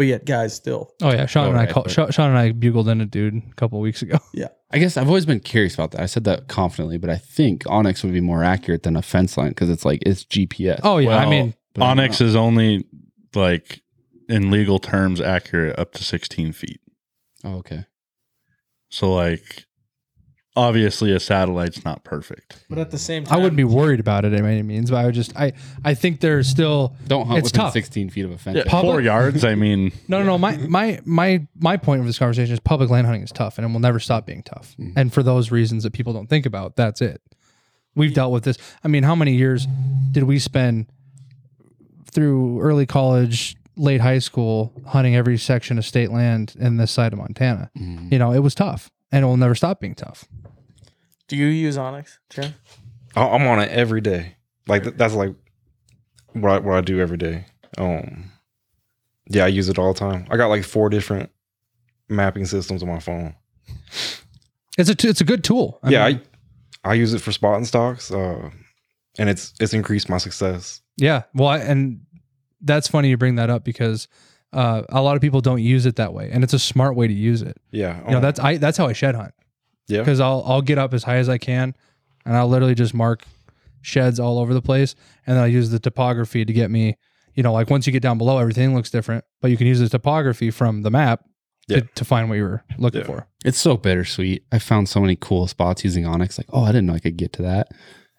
[0.00, 1.26] but yet guys still oh yeah.
[1.26, 3.78] Sean and I right, call, Sean, Sean and I bugled in a dude a couple
[3.80, 4.16] weeks ago.
[4.32, 6.00] Yeah, I guess I've always been curious about that.
[6.00, 9.36] I said that confidently, but I think onX would be more accurate than a fence
[9.36, 10.80] line because it's like it's GPS.
[10.84, 12.26] Oh yeah, I Well, mean I don't onX know.
[12.28, 12.86] is only
[13.34, 13.82] like
[14.26, 16.80] in legal terms accurate up to 16 feet.
[17.44, 17.84] Oh, okay.
[18.88, 19.66] So like
[20.56, 22.64] obviously a satellite's not perfect.
[22.68, 24.96] but at the same time, I wouldn't be worried about it by any means, but
[24.98, 25.52] I would just I
[25.84, 27.72] I think there's still Don't hunt It's within tough.
[27.72, 28.56] sixteen feet of a fence.
[28.56, 29.44] Yeah, Public- four yards.
[29.44, 32.90] I mean, no no no my my my my point of this conversation is public
[32.90, 34.74] land hunting is tough and it will never stop being tough.
[34.78, 34.92] Mm.
[34.96, 37.20] And for those reasons that people don't think about, that's it.
[37.94, 38.56] We've dealt with this.
[38.84, 39.66] I mean, how many years
[40.12, 40.86] did we spend
[42.12, 47.12] through early college, late high school hunting every section of state land in this side
[47.12, 47.70] of Montana?
[47.78, 48.10] Mhm.
[48.12, 50.24] You know, it was tough and it will never stop being tough.
[51.28, 52.54] do you use onX Sharon?
[53.16, 54.36] I- I'm on it every day.
[54.66, 55.34] Like th- that's like
[56.32, 57.44] what I, what I do every day.
[57.78, 58.30] Um,
[59.28, 60.26] yeah, I use it all the time.
[60.30, 61.30] I got like four different
[62.08, 63.34] mapping systems on my phone.
[64.78, 65.78] It's a t- it's a good tool.
[65.82, 66.20] I yeah, mean,
[66.84, 68.50] I I use it for spotting stocks, uh,
[69.18, 70.80] and it's it's increased my success.
[70.96, 71.22] Yeah.
[71.34, 72.00] Well, I, and
[72.60, 74.06] that's funny you bring that up because
[74.52, 77.06] uh, a lot of people don't use it that way, and it's a smart way
[77.06, 77.56] to use it.
[77.70, 79.32] Yeah, You know, um, that's I that's how I shed hunt
[79.88, 79.98] yeah.
[80.00, 81.74] because I'll I'll get up as high as I can,
[82.24, 83.24] and I'll literally just mark
[83.82, 84.94] sheds all over the place,
[85.26, 86.96] and then I use the topography to get me.
[87.34, 89.78] You know, like once you get down below, everything looks different, but you can use
[89.78, 91.24] the topography from the map
[91.68, 93.06] to, to find what you were looking Yeah.
[93.06, 93.26] for.
[93.44, 94.44] It's so bittersweet.
[94.50, 96.36] I found so many cool spots using onX.
[96.38, 97.68] Like, oh, I didn't know I could get to that.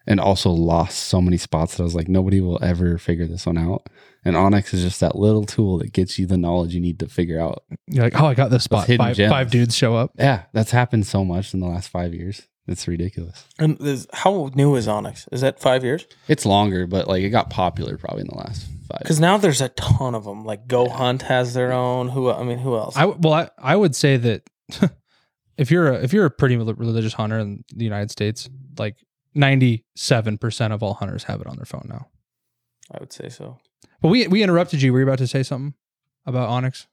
[0.06, 3.46] And also lost so many spots that I was like, nobody will ever figure this
[3.46, 3.88] one out.
[4.24, 7.08] And onX is just that little tool that gets you the knowledge you need to
[7.08, 7.62] figure out.
[7.86, 8.88] You're like, oh, I got this spot.
[8.88, 9.30] Five, gems.
[9.30, 10.12] five dudes show up.
[10.18, 12.42] Yeah, that's happened so much in the last five years.
[12.68, 13.44] It's ridiculous.
[13.58, 15.26] And is, how new is onX?
[15.32, 16.06] Is that five years?
[16.28, 19.00] It's longer, but like it got popular probably in the last five.
[19.00, 20.44] Because now there's a ton of them.
[20.44, 22.08] Like Go Hunt has their own.
[22.08, 22.96] Who I mean, who else?
[22.96, 24.48] I well, I, I would say that
[25.56, 28.48] if you're a, if you're a pretty religious hunter in the United States,
[28.78, 28.96] like
[29.34, 32.08] ninety seven percent of all hunters have it on their phone now.
[32.90, 33.58] I would say so.
[34.00, 34.92] But we we interrupted you.
[34.92, 35.74] Were you about to say something
[36.26, 36.86] about onX?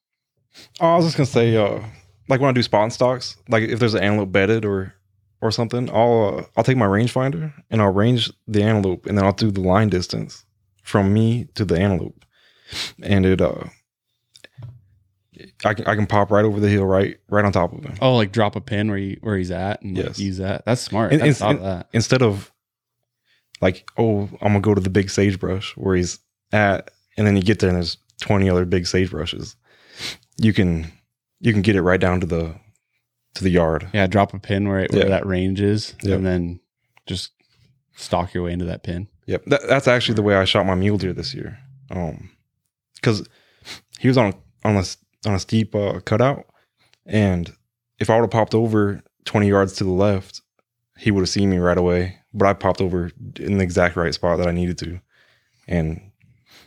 [0.80, 1.82] Oh, I was just gonna say, uh,
[2.28, 4.94] like when I do spawn stocks, like if there's an antelope bedded or
[5.42, 9.26] or something, I'll uh, I'll take my rangefinder and I'll range the antelope, and then
[9.26, 10.46] I'll do the line distance
[10.84, 12.26] from me to the antelope,
[13.02, 13.66] and it uh,
[15.66, 17.96] I can I can pop right over the hill, right right on top of him,
[18.02, 20.20] oh, like drop a pin where he, where he's at and like, Yes.
[20.20, 20.66] use that.
[20.66, 21.14] That's smart.
[21.14, 21.88] And- I and- thought of that.
[21.94, 22.52] instead of
[23.62, 26.20] like, oh, I'm gonna go to the big sagebrush where he's
[26.52, 29.56] at, and then you get there and there's 20 other big sagebrushes.
[30.38, 30.92] You can
[31.40, 32.56] you can get it right down to the
[33.36, 33.88] to the yard.
[33.94, 35.10] Yeah, drop a pin where, it, where Yeah.
[35.10, 36.18] that range is, Yep.
[36.18, 36.60] and then
[37.06, 37.32] just
[37.96, 39.08] stalk your way into that pin.
[39.28, 41.60] Yep, that, that's actually the way I shot my mule deer this year.
[41.92, 42.30] Um,
[42.96, 43.28] because
[44.00, 44.34] he was on
[44.64, 46.46] on a s- on a steep uh, cutout,
[47.06, 47.52] and
[48.00, 50.42] if I would have popped over twenty yards to the left,
[50.98, 52.18] he would have seen me right away.
[52.34, 55.00] But I popped over in the exact right spot that I needed to,
[55.68, 56.12] and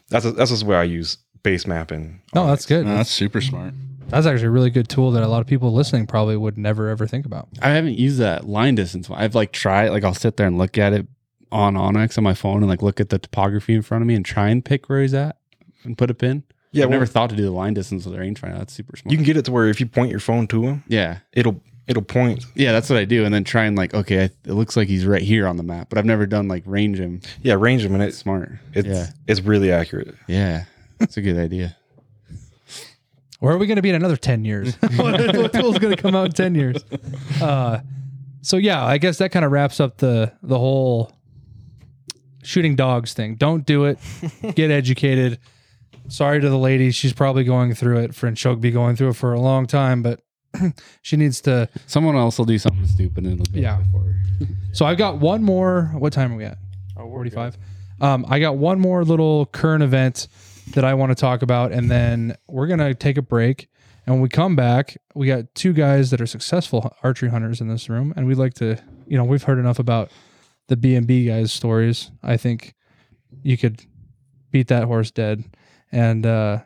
[0.09, 2.21] that's that's just the way I use base mapping.
[2.35, 2.87] No, that's good.
[2.87, 3.75] No, that's super smart.
[4.09, 6.89] That's actually a really good tool that a lot of people listening probably would never
[6.89, 7.49] ever think about.
[7.63, 9.09] I haven't used that line distance.
[9.11, 11.07] I've like tried, like I'll sit there and look at it
[11.51, 14.15] on onX on my phone and like look at the topography in front of me
[14.15, 15.37] and try and pick where he's at
[15.85, 16.43] and put a pin.
[16.73, 18.59] Yeah, I've well, never thought to do the line distance with a rangefinder.
[18.59, 19.11] That's super smart.
[19.13, 21.61] you can get it to where if you point your phone to him, yeah, it'll
[21.87, 22.45] it'll point.
[22.55, 24.89] yeah, that's what I do, and then try and like, okay, I, it looks like
[24.89, 27.21] he's right here on the map, but I've never done like range him.
[27.43, 28.53] Yeah, range him, and It's it's smart.
[28.73, 30.15] it's yeah, it's really accurate.
[30.27, 30.65] yeah,
[31.01, 31.77] it's a good idea.
[33.41, 34.75] Where are we going to be in another 10 years?
[34.97, 36.85] what what tool's going to come out in 10 years?
[37.41, 37.81] Uh,
[38.41, 41.13] so yeah, I guess that kind of wraps up the the whole
[42.45, 43.35] shooting dogs thing.
[43.35, 43.99] Don't do it.
[44.55, 45.39] Get educated.
[46.13, 46.91] Sorry to the lady.
[46.91, 48.15] She's probably going through it.
[48.15, 50.21] Friend she'll be going through it for a long time, but
[51.03, 51.69] she needs to.
[51.87, 53.79] Someone else will do something stupid and it'll be Yeah.
[53.79, 53.85] yeah.
[53.91, 54.15] for her.
[54.73, 55.91] So I've got one more.
[55.99, 56.59] What time are we at?
[56.97, 57.57] Oh, 45.
[58.01, 60.29] Um, I got one more little current event
[60.75, 63.69] that I want to talk about, and then we're gonna take a break.
[64.07, 67.69] And when we come back, we got two guys that are successful archery hunters in
[67.69, 70.11] this room, and we'd like to, you know, we've heard enough about
[70.69, 72.11] the B and B guys' stories.
[72.23, 72.75] I think
[73.43, 73.85] you could
[74.51, 75.45] beat that horse dead,
[75.93, 76.63] and uh,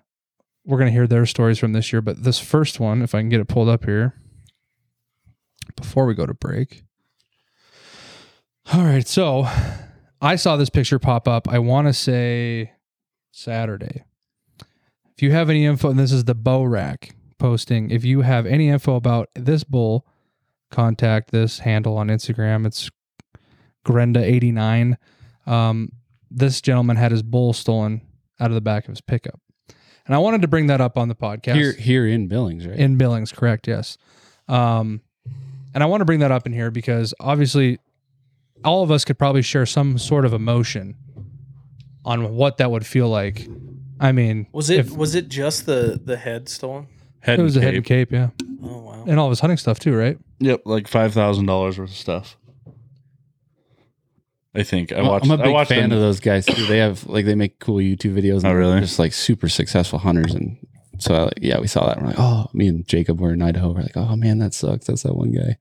[0.65, 2.01] we're gonna hear their stories from this year.
[2.01, 4.15] But this first one, if I can get it pulled up here,
[5.75, 6.83] before we go to break.
[8.73, 9.47] All right, so
[10.21, 11.49] I saw this picture pop up.
[11.49, 12.73] I want to say
[13.31, 14.05] Saturday.
[14.59, 17.91] If you have any info, and this is the bow rack posting.
[17.91, 20.07] If you have any info about this bull,
[20.71, 22.67] contact this handle on Instagram.
[22.67, 22.91] It's
[23.87, 24.97] Grenda89.
[25.47, 25.93] Um,
[26.31, 28.03] this gentleman had his bull stolen
[28.41, 29.41] out of the back of his pickup.
[30.07, 32.79] And I wanted to bring that up on the podcast Here, here in Billings, right?
[32.79, 33.67] in Billings, correct?
[33.67, 33.99] Yes.
[34.49, 35.01] Um,
[35.75, 37.79] and I want to bring that up in here because obviously,
[38.65, 40.95] all of us could probably share some sort of emotion
[42.05, 43.49] on what that would feel like.
[43.99, 46.87] I mean, Was it if- was it just the the head stolen?
[47.21, 48.11] Head it was and a head and cape.
[48.11, 48.29] cape, yeah,
[48.63, 49.05] Oh wow.
[49.09, 50.19] and all of his hunting stuff too, right?
[50.39, 52.37] Yep, like five thousand dollars worth of stuff.
[54.57, 55.25] I think I Well, watched.
[55.27, 56.67] I'm a I big watched fan them- of those guys too.
[56.67, 58.39] They have like they make cool YouTube videos.
[58.39, 58.73] and Oh, really?
[58.73, 60.57] they're Just like super successful hunters, and
[60.99, 61.99] so I, like, yeah, we saw that.
[61.99, 63.73] And we're like, oh, me and Jacob were in Idaho.
[63.73, 64.87] We're like, oh man, that sucks.
[64.87, 65.59] That's that one guy.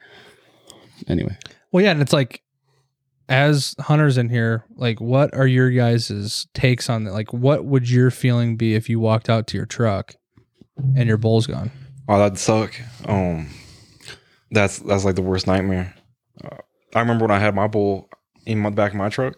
[1.10, 1.38] Anyway,
[1.72, 2.42] Well, yeah, and it's like,
[3.28, 7.12] as hunters in here, like, what are your guys' takes on that?
[7.12, 10.16] Like, what would your feeling be if you walked out to your truck
[10.96, 11.70] and your bull's gone?
[12.08, 12.74] Oh, that'd suck.
[13.06, 13.50] Um,
[14.52, 15.94] that's that's like the worst nightmare.
[16.44, 16.58] Uh,
[16.94, 18.10] I remember when I had my bull
[18.46, 19.36] in my back of my truck.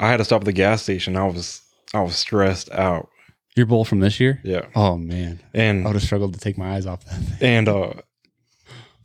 [0.00, 1.16] I had to stop at the gas station.
[1.16, 1.62] I was
[1.92, 3.08] I was stressed out.
[3.56, 4.40] your bull from this year.
[4.44, 7.20] Yeah, Oh man, and I would have struggled to take my eyes off that.
[7.20, 7.38] Thing.
[7.40, 7.92] and uh,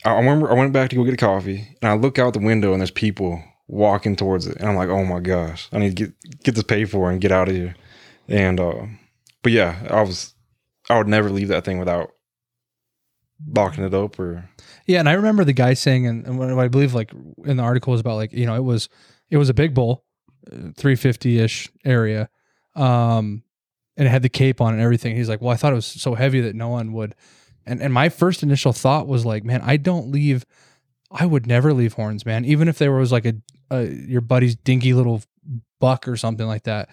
[0.05, 2.33] I I remember I went back to go get a coffee, and I look out
[2.33, 5.77] the window, and there's people walking towards it, and I'm like, oh my gosh, I
[5.77, 6.13] need to get
[6.43, 7.75] get this paid for and get out of here.
[8.27, 8.85] And uh,
[9.43, 10.33] but yeah, I was
[10.89, 12.11] I would never leave that thing without
[13.47, 14.49] locking it up or
[14.85, 17.11] Yeah, and I remember the guy saying, and, and what I believe, like
[17.45, 18.89] in the article was about, like you know, it was
[19.29, 20.03] It was a big bull,
[20.49, 22.29] 350 ish area.
[22.75, 23.43] Um,
[23.97, 25.15] and it had the cape on and everything.
[25.15, 27.15] He's like, well, I thought it was so heavy that no one would.
[27.65, 30.45] And, and my first initial thought was like, man, I don't leave.
[31.11, 32.45] I would never leave horns, man.
[32.45, 33.33] Even if there was like a,
[33.69, 35.21] a your buddy's dinky little
[35.79, 36.89] buck or something like that.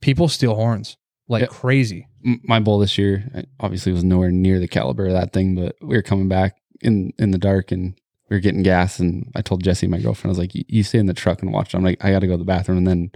[0.00, 0.96] People steal horns
[1.28, 1.46] like Yeah.
[1.48, 2.06] crazy.
[2.22, 5.76] My bowl this year I- obviously was nowhere near the caliber of that thing, but
[5.80, 7.94] we were coming back in in the dark and
[8.28, 8.98] we were getting gas.
[9.00, 11.42] And I told Jesse, my girlfriend, I was like, "You- "You stay in the truck
[11.42, 13.10] and watch." I'm like, "I got to go to the bathroom." And then,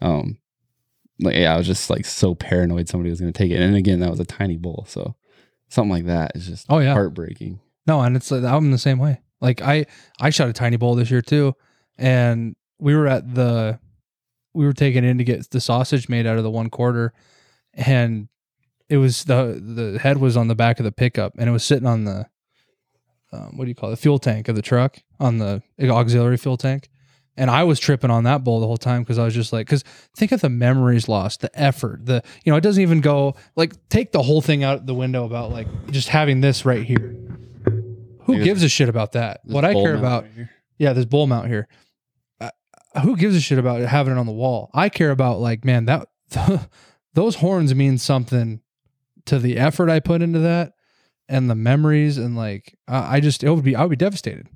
[0.00, 0.38] um,
[1.20, 3.60] like yeah, I was just like so paranoid somebody was going to take it.
[3.60, 5.14] And again, that was a tiny bowl, so
[5.68, 6.92] something like that is just Oh yeah.
[6.92, 7.60] heartbreaking.
[7.86, 9.20] No, and it's like, I'm the same way.
[9.40, 9.86] Like I
[10.20, 11.54] I shot a tiny bowl this year too,
[11.98, 13.78] and we were at the
[14.54, 17.12] we were taking in to get the sausage made out of the one quarter,
[17.74, 18.28] and
[18.92, 21.64] it was the the head was on the back of the pickup, and it was
[21.64, 22.26] sitting on the
[23.32, 26.36] um, what do you call it, the fuel tank of the truck on the auxiliary
[26.36, 26.88] fuel tank.
[27.34, 29.66] And I was tripping on that bull the whole time because I was just like,
[29.66, 29.84] because
[30.14, 33.72] think of the memories lost, the effort, the, you know, it doesn't even go like
[33.88, 37.16] take the whole thing out the window about like just having this right here.
[38.24, 39.40] Who There's- gives a shit about that?
[39.44, 41.68] What I care about, right yeah, this bull mount here.
[42.38, 42.50] Uh,
[43.02, 44.68] who gives a shit about having it on the wall?
[44.74, 46.08] I care about like, man, that
[47.14, 48.60] those horns mean something
[49.26, 50.72] to the effort I put into that
[51.28, 54.48] and the memories and like, I I just it would be I would be devastated.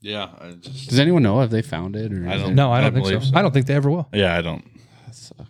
[0.00, 2.70] Yeah, I just Does anyone know if they found it or I don't- it- No,
[2.70, 3.20] I I don't think so.
[3.20, 3.36] so.
[3.36, 4.08] I don't think they ever will.
[4.12, 4.64] yeah, I don't.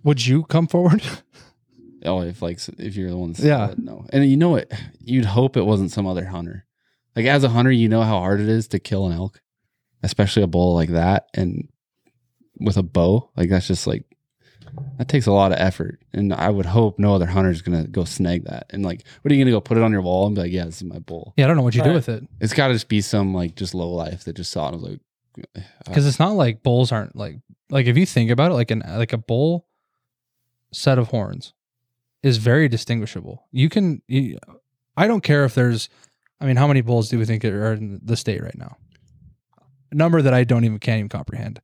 [0.04, 1.02] Would you come forward?
[2.04, 3.66] Oh, if like if you're the one, that Yeah.
[3.66, 4.06] yeah, it, no.
[4.10, 4.70] And you know what?
[5.00, 6.64] You'd hope it wasn't some other hunter.
[7.16, 9.40] Like as a hunter, you know how hard it is to kill an elk,
[10.04, 11.66] especially a bull like that, and
[12.60, 13.32] with a bow.
[13.36, 14.04] Like that's just like
[14.98, 16.00] that takes a lot of effort.
[16.12, 18.66] And I would hope no other hunter is gonna go snag that.
[18.70, 20.52] And like, what are you gonna go put it on your wall and be like,
[20.52, 21.34] yeah, this is my bull?
[21.36, 21.94] yeah, I don't know what you do Right.
[21.96, 24.66] with it It's got to just be some like just low life that just saw
[24.68, 25.00] it and was like,
[25.84, 27.36] because it's not like bulls aren't like
[27.68, 29.66] like if you think about it, like an like a bull
[30.72, 31.52] set of horns
[32.22, 33.46] is very distinguishable.
[33.52, 34.38] You can, you,
[34.96, 35.88] I don't care if there's,
[36.40, 38.76] I mean, how many bulls do we think are in the state right now?
[39.92, 41.60] A number that I don't even can't even comprehend.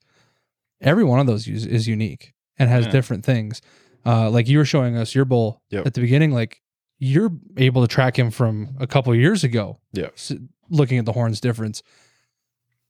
[0.81, 2.33] Every one of those is, is unique
[2.63, 2.93] and has Yeah.
[2.93, 3.61] different things.
[4.07, 5.87] Uh, like you were showing us your bull Yep.
[5.87, 6.61] at the beginning, like
[6.99, 9.79] you're able to track him from a couple years ago.
[9.93, 10.09] Yeah.
[10.15, 10.33] s-
[10.71, 11.83] looking at the horns difference.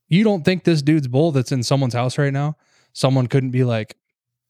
[0.09, 2.57] You don't think this dude's bull that's in someone's house right now,
[2.93, 3.97] someone couldn't be like,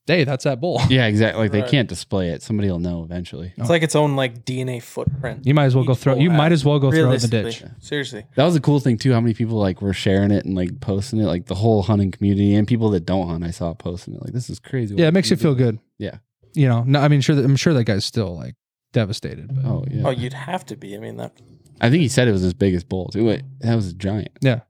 [0.06, 1.42] "Hey, that's that bull." yeah, exactly.
[1.44, 1.64] Like Right.
[1.64, 2.42] they can't display it.
[2.42, 3.52] Somebody will know eventually.
[3.56, 5.46] It's like its own like DNA footprint.
[5.46, 6.14] You might as well go Each throw.
[6.14, 7.68] bull You might has- as well go throw it in the Realistically.
[7.68, 7.84] ditch.
[7.84, 8.24] Seriously.
[8.36, 9.12] That was a cool thing too.
[9.12, 12.10] How many people like were sharing it and like posting it, like the whole hunting
[12.10, 13.44] community and people that don't hunt.
[13.44, 14.22] I saw posting it.
[14.22, 14.94] Like this is crazy.
[14.96, 15.78] Yeah, it makes you feel good.
[15.98, 16.16] Yeah.
[16.54, 17.34] You know, no, I mean, sure.
[17.36, 18.54] That, I'm sure that guy's still like
[18.92, 19.54] devastated.
[19.54, 20.02] But Oh yeah.
[20.04, 20.94] Oh, you'd have to be.
[20.96, 21.32] I mean, that
[21.80, 23.28] I think he said it was his biggest bull too.
[23.30, 24.30] It, that was a giant.
[24.40, 24.60] Yeah.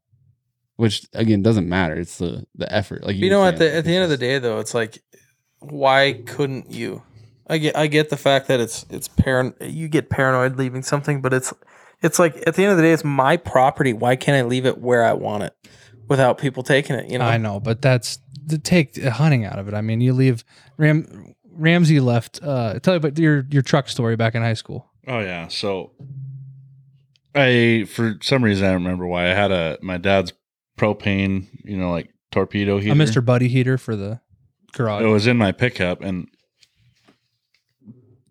[0.77, 1.95] Which again doesn't matter.
[1.97, 3.05] It's the the effort.
[3.05, 5.03] Like you know, at the at the end of the day, though, it's like,
[5.63, 7.03] why couldn't you?
[7.49, 11.21] I get I get the fact that it's it's paran you get paranoid leaving something,
[11.21, 11.53] but it's
[12.03, 13.93] it's like at the end of the day, it's my property.
[13.93, 15.55] Why can't I leave it where I want it
[16.09, 17.11] without people taking it?
[17.11, 19.75] You know, I know, but that's to take the hunting out of it.
[19.75, 20.45] I mean, you leave
[20.77, 22.41] Ram Ramsey left.
[22.43, 24.91] Uh, tell you about your your truck story back in high school.
[25.07, 25.49] Oh yeah.
[25.49, 25.93] So
[27.35, 30.33] I for some reason I don't remember why I had a my dad's
[30.79, 32.93] propane, you know, like torpedo heater.
[32.93, 33.25] A Mr.
[33.25, 34.21] Buddy heater for the
[34.73, 35.03] garage.
[35.03, 36.29] It was in my pickup and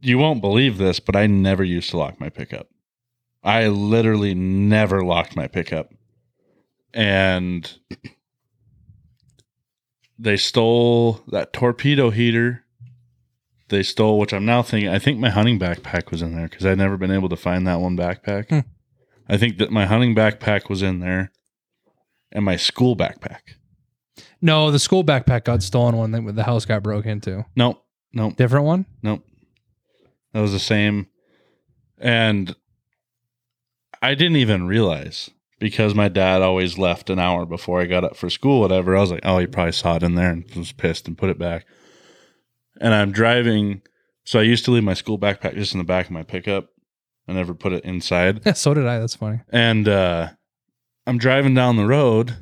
[0.01, 2.67] you won't believe this, but I never used to lock my pickup.
[3.43, 5.93] I literally never locked my pickup.
[6.93, 7.71] And
[10.19, 12.63] they stole that torpedo heater.
[13.69, 16.65] They stole, which I'm now thinking, I think my hunting backpack was in there because
[16.65, 18.49] I'd never been able to find that one backpack.
[18.49, 18.59] Hmm.
[19.29, 21.31] I think that my hunting backpack was in there
[22.31, 23.55] and my school backpack.
[24.41, 27.45] No, the school backpack got stolen when the, the house got broke into.
[27.55, 27.83] Nope.
[28.13, 28.35] Nope.
[28.35, 28.85] Different one.
[29.03, 29.23] Nope.
[30.33, 31.07] That was the same.
[31.97, 32.55] And
[34.01, 35.29] I didn't even realize
[35.59, 38.97] because my dad always left an hour before I got up for school, whatever.
[38.97, 41.29] I was like, oh, he probably saw it in there and was pissed and put
[41.29, 41.65] it back.
[42.79, 43.83] And I'm driving.
[44.23, 46.69] So I used to leave my school backpack just in the back of my pickup.
[47.27, 48.41] I never put it inside.
[48.45, 48.97] Yeah, so did I.
[48.97, 49.41] That's funny.
[49.49, 50.29] And uh,
[51.05, 52.35] I'm driving down the road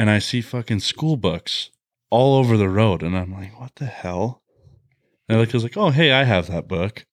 [0.00, 1.68] and I see fucking school books
[2.08, 3.02] all over the road.
[3.02, 4.42] And I'm like, what the hell?
[5.28, 7.04] And I was like, oh, hey, I have that book.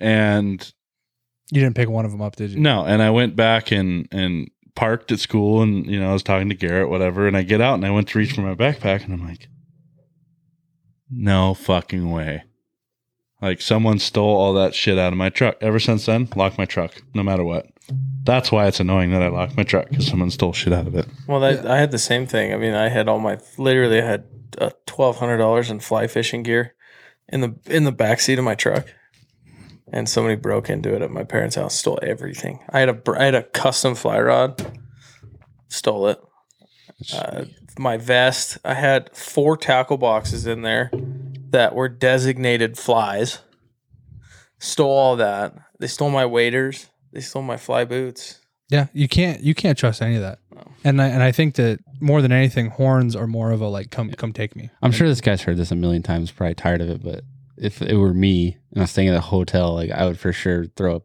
[0.00, 0.72] And
[1.50, 2.60] You didn't pick one of them up, did you?
[2.60, 6.22] no, and I went back and, and parked at school and, you know, I was
[6.22, 7.28] talking to Garrett, whatever.
[7.28, 9.46] And I get out and I went to reach for my backpack and I'm like,
[11.10, 12.44] no fucking way.
[13.42, 15.58] Like someone stole all that shit out of my truck.
[15.60, 17.66] Ever since then, lock my truck, no matter what.
[18.24, 20.94] That's why it's annoying that I locked my truck because someone stole shit out of
[20.94, 21.06] it.
[21.26, 22.52] Well, that, I had the same thing.
[22.52, 24.24] I mean, I had all my literally I had
[24.58, 26.74] uh, twelve hundred dollars in fly fishing gear
[27.28, 28.86] in the in the back seat of my truck,
[29.92, 32.60] and somebody broke into it at my parents' house, stole everything.
[32.70, 34.78] I had a br- I had a custom fly rod,
[35.68, 36.20] stole it.
[37.14, 37.44] Uh,
[37.78, 38.58] my vest.
[38.64, 40.90] I had four tackle boxes in there
[41.50, 43.38] that were designated flies.
[44.58, 45.54] Stole all that.
[45.78, 46.90] They stole my waders.
[47.12, 48.40] They stole my fly boots.
[48.70, 50.40] Yeah, you can't you can't trust any of that.
[50.84, 53.90] And I, and I think that more than anything, horns are more of a like
[53.90, 54.70] come come take me.
[54.82, 57.02] I'm sure this guy's heard this a million times, probably tired of it.
[57.02, 57.22] But
[57.56, 60.32] if it were me and I was staying at a hotel, like I would for
[60.34, 61.00] sure throw a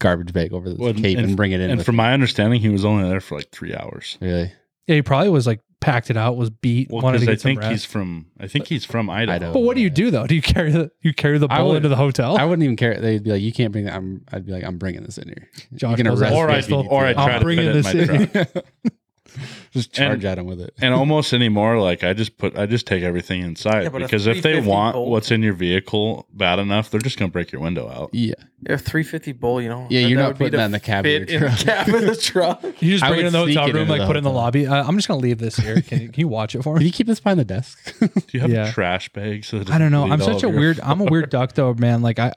[0.00, 1.70] garbage bag over the Well, cape and, and- bring it in.
[1.70, 1.98] And from me.
[1.98, 4.18] my understanding, he was only there for like three hours.
[4.20, 4.50] really,
[4.88, 7.48] Yeah, he probably was like packed it out, was beat, Well, wanted to because get
[7.48, 8.26] I think some he's from.
[8.40, 9.34] I think he's from Idaho.
[9.36, 9.52] Idaho.
[9.52, 10.26] But what do you do though?
[10.26, 12.36] Do you carry the you carry the I bull would- into the hotel?
[12.36, 12.98] I wouldn't even care.
[13.00, 15.28] They'd be like, "You can't bring that." I'm, I'd be like, "I'm bringing this in
[15.28, 17.18] here." Josh can goes arrest out Or I if you or I to.
[17.20, 17.94] I'll try to bring it it in this
[18.34, 18.44] my
[18.84, 18.92] in.
[19.74, 19.82] truck.
[19.82, 20.72] Just charge And- at him with it.
[20.80, 24.04] and almost anymore, like I just put, I just take everything inside Yeah, but a
[24.06, 27.30] because if they 350 want Bolt- what's in your vehicle bad enough, they're just gonna
[27.30, 28.10] break your window out.
[28.12, 28.34] yeah,
[28.68, 29.60] Yeah, three fifty bull.
[29.60, 29.86] You know.
[29.90, 31.50] Yeah, you're not would be putting to that in the cab of fit your in
[31.50, 31.86] the truck.
[31.86, 32.62] cab of the truck.
[32.82, 34.06] You just I bring it would in the sneak hotel it room, into like the
[34.06, 34.42] put it in the hotel.
[34.44, 34.66] lobby.
[34.66, 35.80] Uh, I'm just gonna leave this here.
[35.82, 36.78] Can you, can you watch it for me?
[36.78, 36.86] Can me?
[36.86, 37.98] you keep this behind the desk?
[38.00, 38.68] Do you have Yeah.
[38.68, 39.44] a trash bag?
[39.44, 40.02] So that it I don't know.
[40.08, 40.80] doesn't I'm bleed all such a over your weird.
[40.80, 42.00] I'm a weird duck though, man.
[42.02, 42.32] Like I,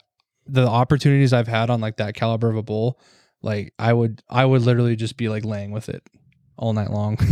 [0.48, 3.00] the opportunities I've had on like that caliber of a bull,
[3.42, 6.04] like I would, I would literally just be like laying with it
[6.58, 7.18] all night long.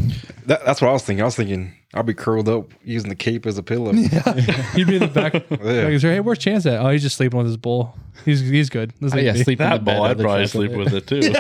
[0.46, 1.24] That, that's what I was thinking.
[1.24, 3.92] I was thinking I'll be curled up using the cape as a pillow.
[3.96, 4.36] yeah,
[4.76, 5.34] you'd be in the back.
[5.34, 5.40] Yeah.
[5.50, 5.60] Like,
[5.94, 6.80] is there, hey, where's Chance at?
[6.80, 7.98] Oh, he's just sleeping with his bull.
[8.26, 8.94] He's he's good.
[9.02, 9.96] Let's Oh, yeah, it sleep in the That bed.
[9.98, 11.34] ball, I'd probably sleep with it too.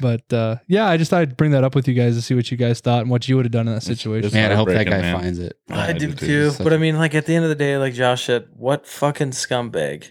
[0.00, 2.34] But uh, yeah, I just thought I'd bring that up with you guys to see
[2.34, 4.26] what you guys thought and what you would have done in that situation.
[4.26, 5.18] it's Man, I hope that guy man.
[5.20, 5.58] finds it.
[5.68, 6.50] Yeah, I I do do too.
[6.52, 6.62] too.
[6.64, 8.86] But a- I mean, like at the end of the day, like Josh said, what
[8.86, 10.06] fucking scumbag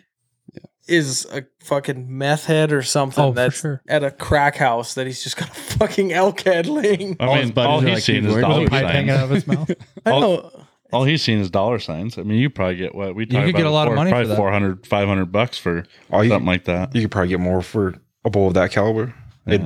[0.90, 3.82] is a fucking meth head or something Oh, that's sure.
[3.88, 7.16] at a crack house that he's just got a fucking elk head laying?
[7.20, 9.20] I All mean, all he's like, seen is dollar With hanging signs.
[9.20, 9.72] out of his mouth.
[10.06, 10.66] I all- know.
[10.92, 12.18] All he's seen is dollar signs.
[12.18, 14.06] I mean, you probably get what we talk could about get a lot of before,
[14.06, 14.36] money for probably that.
[14.38, 15.84] 400, 500 bucks for you,
[16.30, 16.96] something like that.
[16.96, 17.94] you could probably get more for
[18.26, 19.14] a bull of that caliber.
[19.46, 19.62] It-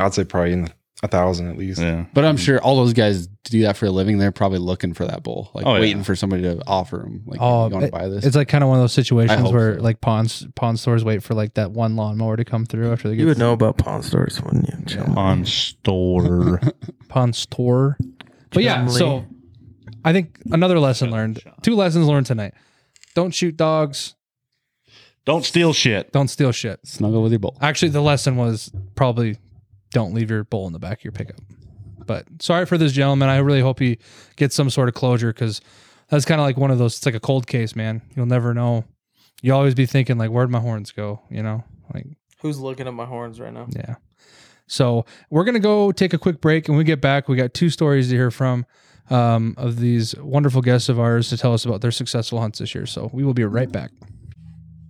[0.00, 1.80] I'd say probably in the, a thousand at least.
[1.80, 2.06] yeah.
[2.12, 4.18] But I'm sure all those guys do that for a living.
[4.18, 5.80] They're probably looking for that bull, like Oh, yeah.
[5.80, 7.22] waiting for somebody to offer them.
[7.26, 8.24] Like, Oh, you want it- to buy this?
[8.26, 9.82] It's like kind of one of those situations hope where so.
[9.82, 10.26] like pawn
[10.56, 13.28] pawn stores wait for like that one lawnmower to come through after they get You
[13.28, 14.84] would know about pawn stores, wouldn't you?
[14.86, 15.16] Chum?
[15.16, 16.60] On store.
[17.08, 17.96] pawn store.
[18.50, 18.98] But yeah, Chumlee.
[18.98, 19.24] so
[20.04, 21.40] I think another lesson learned.
[21.62, 22.54] Two lessons learned tonight.
[23.14, 24.14] Don't shoot dogs.
[25.24, 26.10] Don't steal shit.
[26.12, 26.80] Don't steal shit.
[26.84, 27.56] Snuggle with your bull.
[27.60, 29.36] Actually, the lesson was probably
[29.90, 31.40] don't leave your bowl in the back of your pickup.
[32.06, 33.28] But sorry for this gentleman.
[33.28, 33.98] I really hope he
[34.36, 35.60] gets some sort of closure because
[36.08, 36.96] that's kind of like one of those.
[36.96, 38.02] It's like a cold case, man.
[38.16, 38.84] You'll never know.
[39.42, 41.20] You always be thinking like, where'd my horns go?
[41.30, 42.06] You know, like
[42.40, 43.66] Who's looking at my horns right now?
[43.74, 43.96] yeah.
[44.66, 47.54] So we're gonna go take a quick break, and when we get back, we got
[47.54, 48.66] two stories to hear from
[49.10, 52.74] um, of these wonderful guests of ours to tell us about their successful hunts this
[52.74, 52.84] year.
[52.86, 53.90] So we will be right back.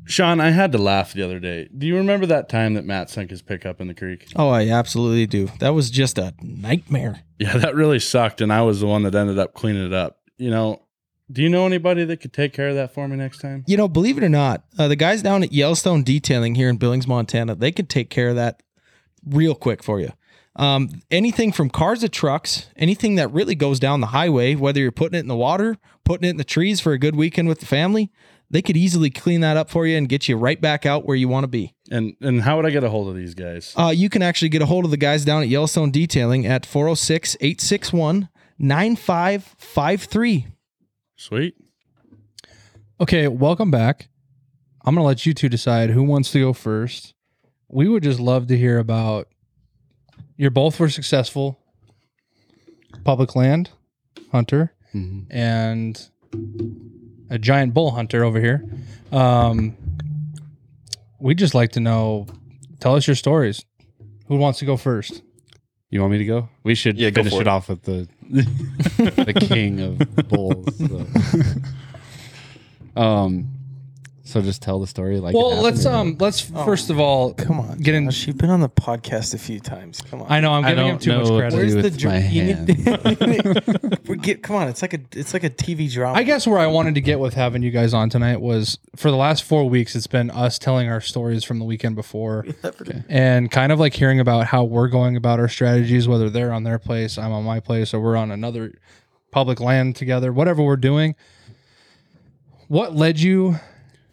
[0.09, 1.69] Sean, I had to laugh the other day.
[1.77, 4.27] Do you remember that time that Matt sunk his pickup in the creek?
[4.35, 5.51] Oh, I absolutely do.
[5.59, 7.25] That was just a nightmare.
[7.39, 10.19] Yeah, that really sucked, and I was the one that ended up cleaning it up.
[10.39, 10.83] You know,
[11.31, 13.65] do you know anybody that could take care of that for me next time?
[13.67, 16.79] You know, believe it or not, uh, the guys down at Yellowstone Detailing here in
[16.79, 18.63] Billings, Montana, they could take care of that
[19.27, 20.11] real quick for you.
[20.57, 24.91] Um, anything from cars to trucks, anything that really goes down the highway, whether you're
[24.91, 27.61] putting it in the water, putting it in the trees for a good weekend with
[27.61, 28.11] the family,
[28.51, 31.17] they could easily clean that up for you and get you right back out where
[31.17, 31.75] you want to be.
[31.91, 33.75] And and how would I get a hold of these guys?
[33.77, 36.65] Uh, you can actually get a hold of the guys down at Yellowstone Detailing at
[36.67, 38.29] 406 861
[38.59, 40.47] 9553.
[41.17, 41.55] Sweet.
[43.01, 44.09] Okay, welcome back.
[44.85, 47.15] I'm gonna let you two decide who wants to go first.
[47.69, 49.29] We would just love to hear about.
[50.37, 51.59] You're both were successful.
[53.05, 53.71] Public land
[54.33, 55.27] hunter Mhm.
[55.31, 56.09] and
[57.31, 58.65] a giant bull hunter over here.
[59.13, 59.77] Um,
[61.19, 62.27] we'd just like to know.
[62.81, 63.65] Tell us your stories.
[64.29, 65.23] Who wants to go first?
[65.91, 66.49] You want me to go?
[66.65, 67.49] We should Yeah, go finish for it it.
[67.49, 69.99] off with the the king of
[70.29, 70.77] bulls.
[70.77, 71.07] so.
[72.97, 73.47] Um,
[74.29, 75.35] so just tell the story like.
[75.35, 77.79] it Well, let's um, let's first of all Come on.
[77.79, 78.05] get in.
[78.05, 80.03] Josh, you've been on the podcast a few times.
[80.03, 80.31] Come on.
[80.31, 81.57] I know I'm I giving him don't too much know what to credit.
[81.57, 83.89] do Where's the with dr- my you hand.
[83.99, 86.19] need- we get come on, it's like a it's like a TV drama.
[86.19, 89.11] I guess where I wanted to get with having you guys on tonight was for
[89.11, 92.45] the last four weeks, it's been us telling our stories from the weekend before
[93.09, 96.65] and kind of like hearing about how we're going about our strategies, whether they're on
[96.65, 98.75] their place, I'm on my place, or we're on another
[99.31, 101.15] public land together, whatever we're doing.
[102.69, 103.57] what led you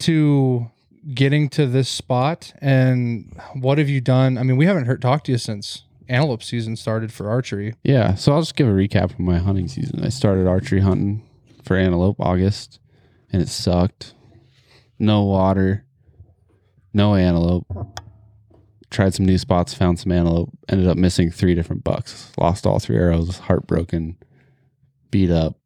[0.00, 0.70] to
[1.14, 4.38] getting to this spot and what have you done?
[4.38, 7.74] I mean, we haven't heard talk to you since antelope season started for archery.
[7.82, 10.04] Yeah, so I'll just give a recap of my hunting season.
[10.04, 11.22] I started archery hunting
[11.62, 12.80] for antelope August,
[13.32, 14.14] and it sucked.
[14.98, 15.84] No water,
[16.92, 17.66] no antelope.
[18.90, 20.50] Tried some new spots, found some antelope.
[20.68, 22.32] Ended up missing three different bucks.
[22.38, 23.38] Lost all three arrows.
[23.38, 24.16] Heartbroken,
[25.10, 25.58] beat up.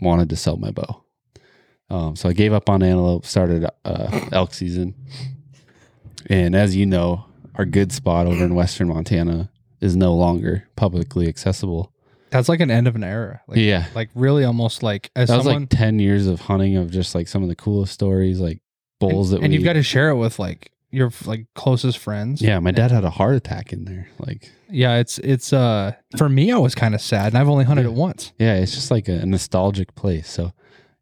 [0.00, 0.99] Wanted to sell my bow.
[1.90, 3.26] Um, so I gave up on antelope.
[3.26, 4.94] Started uh, elk season,
[6.28, 7.24] and as you know,
[7.56, 11.92] our good spot over in western Montana is no longer publicly accessible.
[12.30, 13.40] That's like an end of an era.
[13.48, 16.76] Like, yeah, like really almost like as that was someone like 10 years of hunting
[16.76, 18.60] of just like some of the coolest stories like
[19.00, 21.98] bulls and, that and we, you've got to share it with like your like closest
[21.98, 22.40] friends.
[22.42, 26.28] yeah my dad had a heart attack in there like Yeah, it's it's uh for
[26.28, 27.88] me I was kind of sad and I've only hunted Yeah.
[27.90, 28.32] it once.
[28.38, 30.52] yeah it's just like a nostalgic place so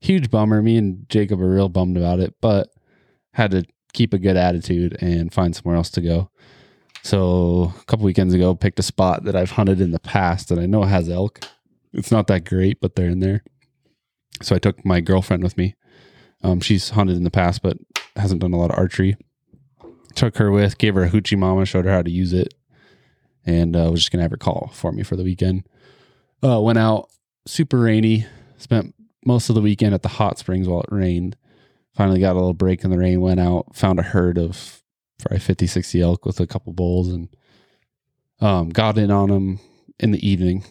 [0.00, 0.62] huge bummer.
[0.62, 2.70] Me and jacob are real bummed about it but
[3.32, 6.30] had to keep a good attitude and find somewhere else to go.
[7.02, 10.60] So a couple weekends ago picked a spot that i've hunted in the past and
[10.60, 11.40] i know has elk.
[11.92, 13.42] It's not that great but they're in there.
[14.42, 15.74] So i took my girlfriend with me.
[16.42, 17.78] Um, she's hunted in the past but
[18.16, 19.16] hasn't done a lot of archery.
[20.14, 22.54] Took her with gave her a hoochie mama showed her how to use it
[23.44, 25.66] and uh, was just gonna have her call for me for the weekend.
[26.42, 27.08] Uh, went out
[27.46, 28.26] super rainy
[28.58, 28.94] spent
[29.28, 31.36] most of the weekend at the hot springs while it rained.
[31.94, 34.82] Finally got a little break in the rain went out found a herd of
[35.18, 37.28] probably 50 60 elk with a couple bulls and
[38.40, 39.60] um, got in on them
[40.00, 40.64] in the evening.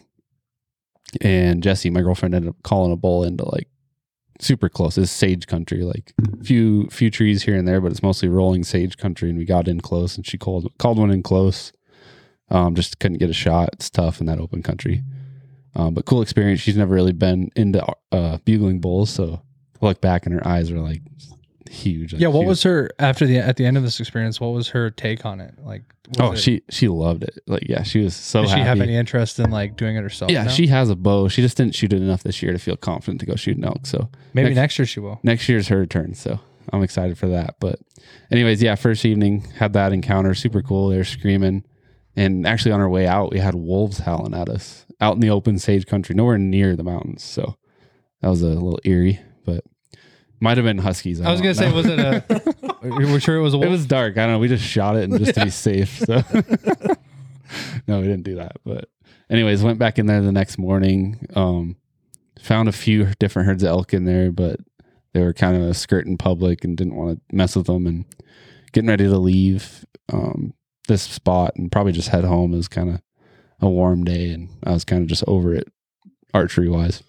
[1.20, 3.68] And jesse my girlfriend ended up calling a bull into like
[4.40, 4.98] super close.
[4.98, 8.96] It's sage country like few few trees here and there but it's mostly rolling sage
[8.96, 11.72] country and we got in close and she called called one in close.
[12.50, 13.70] Um, just couldn't get a shot.
[13.74, 15.04] It's tough in that open country
[15.78, 16.60] um, but cool experience.
[16.60, 19.40] She's never really been into uh, bugling bulls, so
[19.80, 21.00] look back and her eyes are like
[21.70, 22.12] huge.
[22.12, 22.48] like, Yeah, what huge.
[22.48, 24.40] was her after the at the end of this experience?
[24.40, 25.54] What was her take on it?
[25.62, 25.82] Like,
[26.18, 27.38] Oh, it- she she loved it.
[27.46, 28.68] Like, yeah, she was so does she happy.
[28.68, 30.30] have any interest in like doing it herself?
[30.30, 30.50] yeah, now?
[30.50, 31.28] she has a bow.
[31.28, 33.64] She just didn't shoot it enough this year to feel confident to go shoot an
[33.64, 33.86] elk.
[33.86, 35.20] So maybe next- next year she will.
[35.22, 36.14] next year's her turn.
[36.14, 36.40] So
[36.72, 37.56] I'm excited for that.
[37.60, 37.78] But
[38.32, 40.34] anyways, yeah, first evening had that encounter.
[40.34, 40.88] Super cool.
[40.88, 41.64] They're screaming.
[42.16, 45.30] And actually on our way out, we had wolves howling at us out in the
[45.30, 47.22] open sage country, nowhere near the mountains.
[47.22, 47.56] So
[48.20, 49.64] that was a little eerie, but
[50.40, 51.20] might have been huskies.
[51.20, 52.54] I was gonna don't say, was it a?
[52.82, 54.18] we're sure it was a it was dark.
[54.18, 54.38] I don't know.
[54.38, 55.98] We just shot it and just to be safe.
[55.98, 56.22] So
[57.86, 58.56] no, we didn't do that.
[58.64, 58.88] But
[59.30, 61.26] anyways, went back in there the next morning.
[61.34, 61.76] Um,
[62.40, 64.60] found a few different herds of elk in there, but
[65.12, 67.86] they were kind of skirting public and didn't want to mess with them.
[67.86, 68.04] And
[68.72, 70.54] getting ready to leave um,
[70.86, 72.54] this spot and probably just head home.
[72.54, 73.00] is kind of
[73.60, 75.68] a warm day, and I was kind of just over it
[76.34, 77.02] archery wise.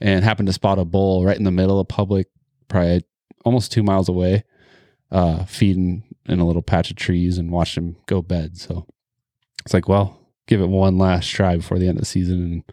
[0.00, 2.28] And happened to spot a bull right in the middle of public,
[2.68, 3.02] probably
[3.44, 4.44] almost two miles away
[5.10, 8.58] uh, feeding in a little patch of trees and watched him go bed.
[8.58, 8.86] So
[9.64, 12.72] it's like, well, give it one last try before the end of the season and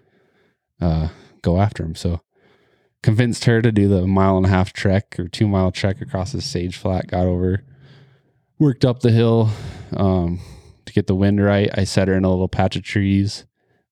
[0.81, 1.09] uh,
[1.41, 1.95] go after him.
[1.95, 2.21] So
[3.01, 6.31] convinced her to do the mile and a half trek or two mile trek across
[6.31, 7.63] the sage flat, got over,
[8.59, 9.49] worked up the hill
[9.95, 10.39] um,
[10.93, 11.69] get the wind right.
[11.73, 13.45] I set her in a little patch of trees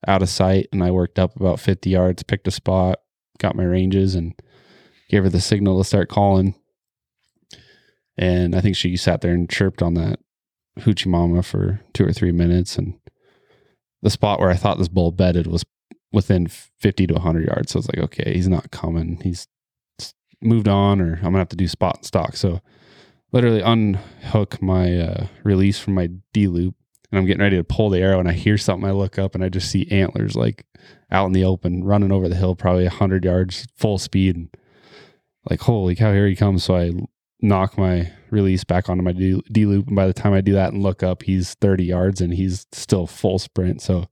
[0.07, 2.99] out of sight and I worked up about 50 yards, picked a spot,
[3.39, 4.33] got my ranges and
[5.09, 6.55] gave her the signal to start calling.
[8.17, 10.19] And I think she sat there and chirped on that
[10.79, 12.77] hoochie mama for two or three minutes.
[12.77, 12.97] And
[14.01, 15.63] the spot where I thought this bull bedded was
[16.11, 17.71] within 50 to 100 yards.
[17.71, 19.19] So I was like, okay, he's not coming.
[19.23, 19.47] He's
[20.41, 22.35] moved on, or I'm going to have to do spot and stock.
[22.35, 22.61] So
[23.31, 26.75] literally unhook my uh, release from my D loop.
[27.11, 28.87] And I'm getting ready to pull the arrow, and I hear something.
[28.87, 30.65] I look up, and I just see antlers like
[31.11, 34.35] out in the open, running over the hill, probably 100 yards, full speed.
[34.35, 34.49] And
[35.49, 36.63] like, holy cow, here he comes.
[36.63, 36.91] So I
[37.41, 39.87] knock my release back onto my D, D loop.
[39.87, 42.65] And by the time I do that and look up, he's 30 yards and he's
[42.71, 43.81] still full sprint.
[43.81, 44.07] So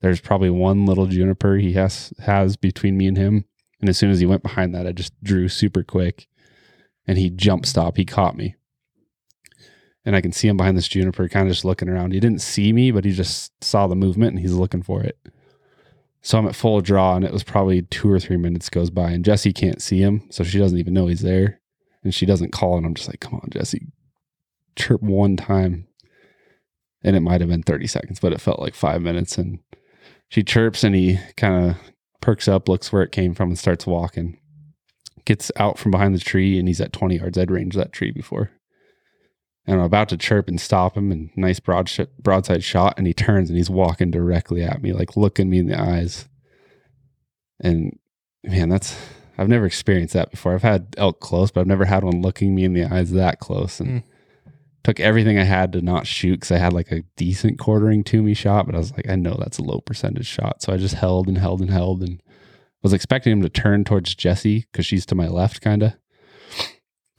[0.00, 3.44] there's probably one little juniper he has has between me and him.
[3.80, 6.28] And as soon as he went behind that, I just drew super quick
[7.06, 7.96] and he jump stop.
[7.96, 8.54] He caught me.
[10.04, 12.12] And I can see him behind this juniper, kind of just looking around.
[12.12, 15.18] He didn't see me, but he just saw the movement and he's looking for it.
[16.22, 19.10] So I'm at full draw, and it was probably two or three minutes goes by,
[19.10, 21.60] and Jesse can't see him, so she doesn't even know he's there
[22.02, 23.86] and she doesn't call and I'm just like, come on, Jesse,
[24.76, 25.86] chirp one time.
[27.02, 29.38] And it might have been 30 seconds, but it felt like five minutes.
[29.38, 29.60] And
[30.28, 31.76] she chirps and he kind of
[32.20, 34.38] perks up, looks where it came from and starts walking.
[35.24, 37.38] Gets out from behind the tree and he's at 20 yards.
[37.38, 38.50] I'd ranged that tree before.
[39.66, 42.94] And I'm about to chirp and stop him and nice broad sh- broadside shot.
[42.96, 46.28] And he turns and he's walking directly at me, like looking me in the eyes.
[47.60, 47.98] And
[48.42, 48.96] man, that's
[49.38, 50.54] I've never experienced that before.
[50.54, 53.38] I've had elk close, but I've never had one looking me in the eyes that
[53.40, 53.80] close.
[53.80, 54.02] And Mm.
[54.82, 58.22] took everything I had to not shoot because I had like a decent quartering to
[58.22, 60.62] me shot, but I was like, I know that's a low percentage shot.
[60.62, 62.22] So I just held and held and held and
[62.82, 65.92] was expecting him to turn towards Jesse because she's to my left, kind of.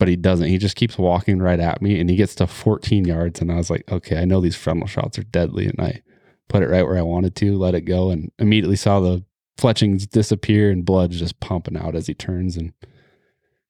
[0.01, 0.47] But he doesn't.
[0.47, 3.39] He just keeps walking right at me and he gets to 14 yards.
[3.39, 5.67] And I was like, okay, I know these frontal shots are deadly.
[5.67, 6.01] And I
[6.49, 9.23] put it right where I wanted to, let it go, and immediately saw the
[9.59, 12.57] fletchings disappear and blood just pumping out as he turns.
[12.57, 12.73] And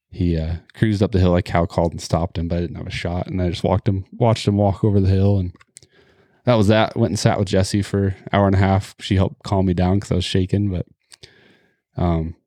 [0.09, 1.35] he uh, cruised up the hill.
[1.35, 3.27] I cow called and stopped him, but I didn't have a shot.
[3.27, 5.37] And I just walked him, watched him walk over the hill.
[5.37, 5.53] And
[6.45, 6.95] that was that.
[6.95, 8.95] Went and sat with Jesse for an hour and a half.
[9.01, 10.69] She helped calm me down because I was shaking.
[10.69, 10.85] But
[11.97, 12.37] um,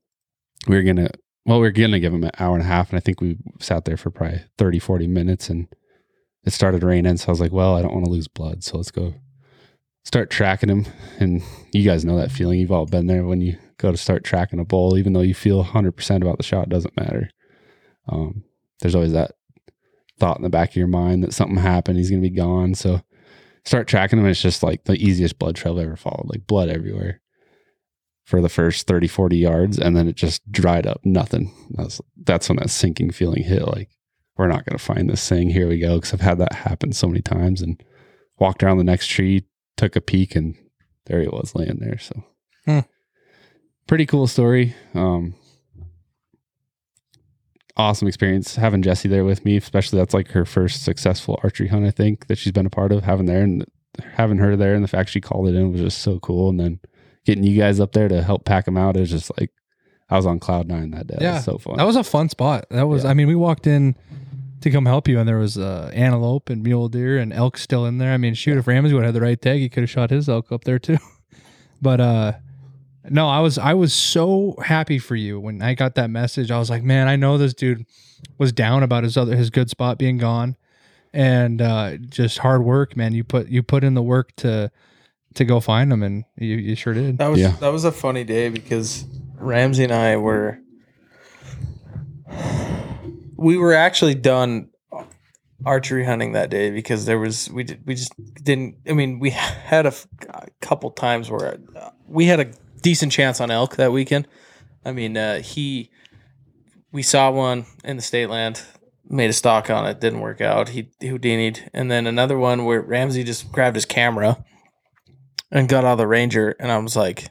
[0.66, 1.11] we were going to,
[1.47, 2.90] well, we are going to give him an hour and a half.
[2.90, 5.51] And I think we sat there for probably 30, 40 minutes.
[5.51, 5.68] And
[6.45, 7.16] it started raining.
[7.18, 8.64] So I was like, well, I don't want to lose blood.
[8.64, 9.14] So let's go
[10.05, 10.86] start tracking him.
[11.18, 11.42] And
[11.72, 12.61] you guys know that feeling.
[12.61, 15.34] You've all been there when you go to start tracking a bull, even though you
[15.34, 17.30] feel 100% about the shot, doesn't matter.
[18.09, 18.45] Um,
[18.80, 19.32] there's always that
[20.18, 22.74] thought in the back of your mind that something happened, he's going to be gone.
[22.74, 23.03] So
[23.64, 24.26] start tracking him.
[24.26, 27.20] It's just like the easiest blood trail I've ever followed, like blood everywhere
[28.25, 29.79] for the first 30, 40 yards.
[29.79, 31.53] And then it just dried up, nothing.
[31.70, 33.66] That's, that's when that sinking feeling hit.
[33.66, 33.91] Like,
[34.37, 35.51] we're not going to find this thing.
[35.51, 36.01] Here we go.
[36.01, 37.81] Cause I've had that happen so many times and
[38.39, 39.45] walked around the next tree,
[39.77, 40.55] took a peek, and
[41.07, 41.99] there he was laying there.
[41.99, 42.25] So,
[42.64, 42.81] Hmm.
[43.87, 44.75] pretty cool story.
[44.95, 45.35] Um,
[47.77, 51.85] awesome experience having Jesse there with me, especially that's like her first successful archery hunt,
[51.85, 53.03] I think, that she's been a part of.
[53.05, 53.64] Having there and
[54.14, 56.49] having her there and the fact she called it in was just so cool.
[56.51, 56.81] And then
[57.25, 59.51] getting you guys up there to help pack them out is just like
[60.11, 61.16] I was on cloud nine that day.
[61.16, 61.77] It Yeah, was so fun.
[61.77, 62.66] That was a fun spot.
[62.70, 63.05] That was.
[63.05, 63.11] Yeah.
[63.11, 63.97] I mean, we walked in
[64.61, 67.87] to come help you, and there was uh, antelope and mule deer and elk still
[67.87, 68.12] in there.
[68.12, 70.11] I mean, shoot, if Ramsey would have had the right tag, he could have shot
[70.11, 70.99] his elk up there too.
[71.83, 72.33] but uh,
[73.09, 76.51] no, I was I was so happy for you when I got that message.
[76.51, 77.87] I was like, man, I know this dude
[78.39, 80.57] was down about his other his good spot being gone,
[81.12, 83.12] and uh, just hard work, man.
[83.12, 84.70] You put you put in the work to
[85.35, 87.18] to go find them, and you, you sure did.
[87.18, 87.57] That was Yeah.
[87.61, 89.05] that was a funny day because
[89.37, 90.59] Ramsey and I were
[93.37, 94.70] we were actually done
[95.66, 98.12] archery hunting that day because there was we did, we just
[98.43, 102.53] didn't I mean we had a, f- a couple times where uh, we had a
[102.82, 104.28] decent chance on elk that weekend.
[104.85, 105.91] I mean uh, he
[106.93, 108.62] we saw one in the state land
[109.09, 112.80] made a stock on it didn't work out he houdini'd and then another one where
[112.80, 114.43] Ramsey just grabbed his camera
[115.55, 117.30] and got out of the ranger and I was like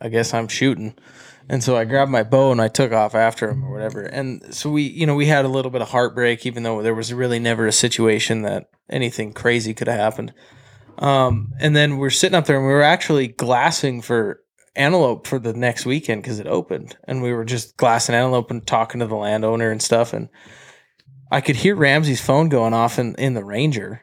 [0.00, 0.94] I guess I'm shooting.
[1.48, 4.02] And so I grabbed my bow and I took off after him or whatever.
[4.02, 6.94] And so we, you know, we had a little bit of heartbreak, even though there
[6.94, 10.32] was really never a situation that anything crazy could have happened.
[10.98, 14.42] Um, and then we're sitting up there and we were actually glassing for
[14.76, 16.96] antelope for the next weekend because it opened.
[17.04, 20.12] And we were just glassing antelope and talking to the landowner and stuff.
[20.12, 20.28] And
[21.30, 24.02] I could hear Ramsey's phone going off in, in the Ranger.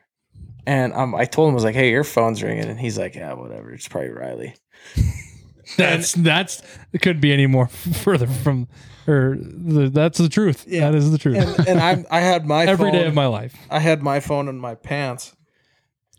[0.67, 2.65] And um, I told him, I was like, hey, your phone's ringing.
[2.65, 3.71] And he's like, yeah, whatever.
[3.71, 4.53] It's probably Riley.
[5.77, 6.61] That's that's
[6.93, 7.67] it could be any more
[8.03, 8.69] further from
[9.05, 10.63] or the, that's the truth.
[10.65, 10.89] Yeah.
[10.91, 11.37] That is the truth.
[11.59, 13.53] and, and I I had my Every day phone, of my life.
[13.69, 15.35] I had my phone in my pants,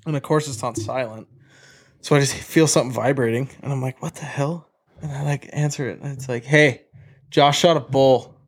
[0.04, 1.28] and of course it's on silent.
[2.02, 4.68] So I just feel something vibrating, and I'm like, "What the hell?"
[5.00, 6.82] And I like answer it, and it's like, "Hey,
[7.30, 8.38] Josh shot a bull,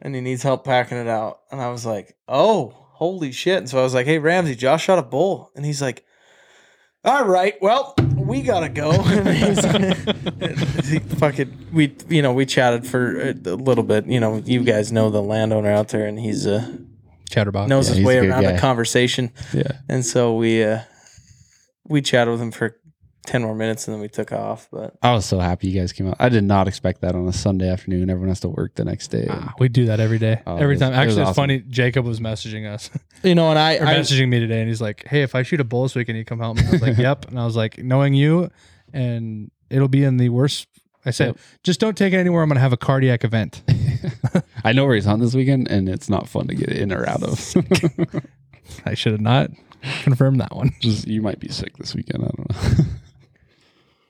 [0.00, 3.68] and he needs help packing it out." And I was like, "Oh, holy shit!" And
[3.68, 6.04] so I was like, "Hey, Ramsey, Josh shot a bull," and he's like,
[7.04, 12.86] "All right, well, we gotta go." And he's- he fucking we you know we chatted
[12.86, 14.06] for a a little bit.
[14.06, 16.66] You know, you guys know the landowner out there, and he's uh
[17.30, 17.68] Chatterbox.
[17.68, 18.52] knows Yeah, his way around guy.
[18.52, 19.32] the conversation.
[19.52, 19.72] yeah.
[19.88, 20.80] And so we uh
[21.86, 22.76] we chatted with him for
[23.28, 24.68] ten more minutes and then we took off.
[24.72, 26.16] But I was so happy you guys came out.
[26.18, 28.08] I did not expect that on a Sunday afternoon.
[28.10, 29.26] Everyone has to work the next day.
[29.28, 30.40] Ah, we do that every day.
[30.46, 30.92] Oh, every it was- time.
[30.92, 31.34] it was Actually, it's awesome.
[31.34, 31.58] funny.
[31.68, 32.90] Jacob was messaging us
[33.22, 35.42] you know, and I, or I messaging me today, and he's like, "Hey, if I
[35.42, 37.44] shoot a bull this weekend, you come help me." I was like, "Yep." And I
[37.44, 38.50] was like, "Knowing you,
[38.92, 40.66] and it'll be in the worst."
[41.06, 41.36] I said, Yep.
[41.64, 42.42] "Just don't take it anywhere.
[42.42, 43.62] I'm going to have a cardiac event."
[44.64, 47.08] I know where he's on this weekend, and it's not fun to get in or
[47.08, 47.54] out of.
[48.84, 49.50] I should have not
[50.02, 50.70] confirmed that one.
[50.80, 52.24] Just you might be sick this weekend.
[52.24, 52.84] I don't know.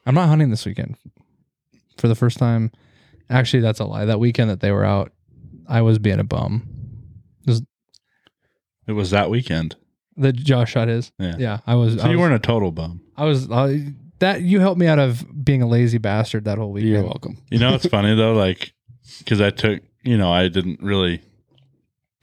[0.08, 0.96] I'm not hunting this weekend
[1.98, 2.72] for the first time.
[3.30, 4.06] Actually, that's a lie.
[4.06, 5.12] That weekend that they were out,
[5.68, 6.66] I was being a bum.
[8.88, 9.76] It was that weekend.
[10.16, 11.12] That Josh shot his.
[11.18, 11.36] Yeah.
[11.38, 11.96] Yeah, I was.
[11.96, 13.02] So I you was, weren't a total bum.
[13.16, 13.48] I was.
[13.48, 13.78] Uh,
[14.18, 16.94] that you helped me out of being a lazy bastard that whole weekend.
[16.94, 17.36] You're welcome.
[17.50, 18.72] You know, it's funny though, like,
[19.18, 21.22] because I took, you know, I didn't really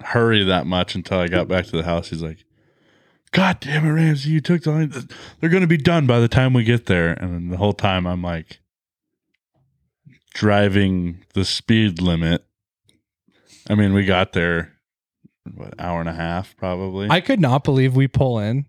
[0.02, 2.10] hurry that much until I got back to the house.
[2.10, 2.44] He's like,
[3.36, 4.94] God damn it, Ramsey, you took the line.
[5.40, 7.10] They're going to be done by the time we get there.
[7.12, 8.60] And then the whole time I'm like,
[10.34, 12.46] driving the speed limit.
[13.70, 14.74] I mean, we got there
[15.54, 17.10] what hour and a half probably.
[17.10, 18.68] I could not believe we pull in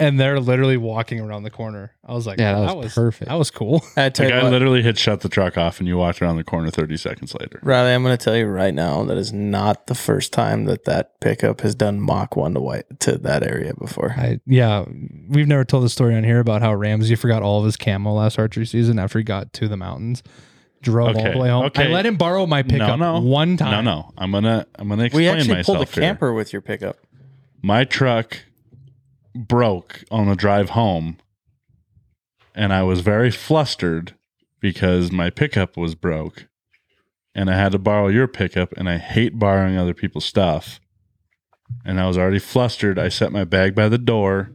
[0.00, 1.94] and they're literally walking around the corner.
[2.04, 3.28] I was like, Yeah, that was perfect.
[3.28, 3.82] That was cool.
[3.96, 6.44] I the guy what, literally had shut the truck off, and you walked around the
[6.44, 7.60] corner thirty seconds later.
[7.62, 10.84] Riley, I'm going to tell you right now that is not the first time that
[10.84, 14.12] that pickup has done Mach one to white to that area before.
[14.12, 14.84] I yeah,
[15.28, 18.12] we've never told the story on here about how Ramsey forgot all of his camo
[18.12, 20.22] last archery season after he got to the mountains.
[20.82, 21.64] Drove all the way home.
[21.66, 21.84] okay.
[21.84, 23.18] I let him borrow my pickup no.
[23.18, 23.84] one time.
[23.84, 25.14] No, no, I'm gonna I'm gonna explain myself.
[25.14, 26.02] we explain actually myself pulled a here.
[26.02, 26.98] camper with your pickup.
[27.62, 28.38] my truck
[29.34, 31.16] broke on the drive home
[32.54, 34.14] and I was very flustered
[34.60, 36.46] because my pickup was broke
[37.34, 40.80] and I had to borrow your pickup and I hate borrowing other people's stuff.
[41.84, 42.98] And I was already flustered.
[42.98, 44.52] I set my bag by the door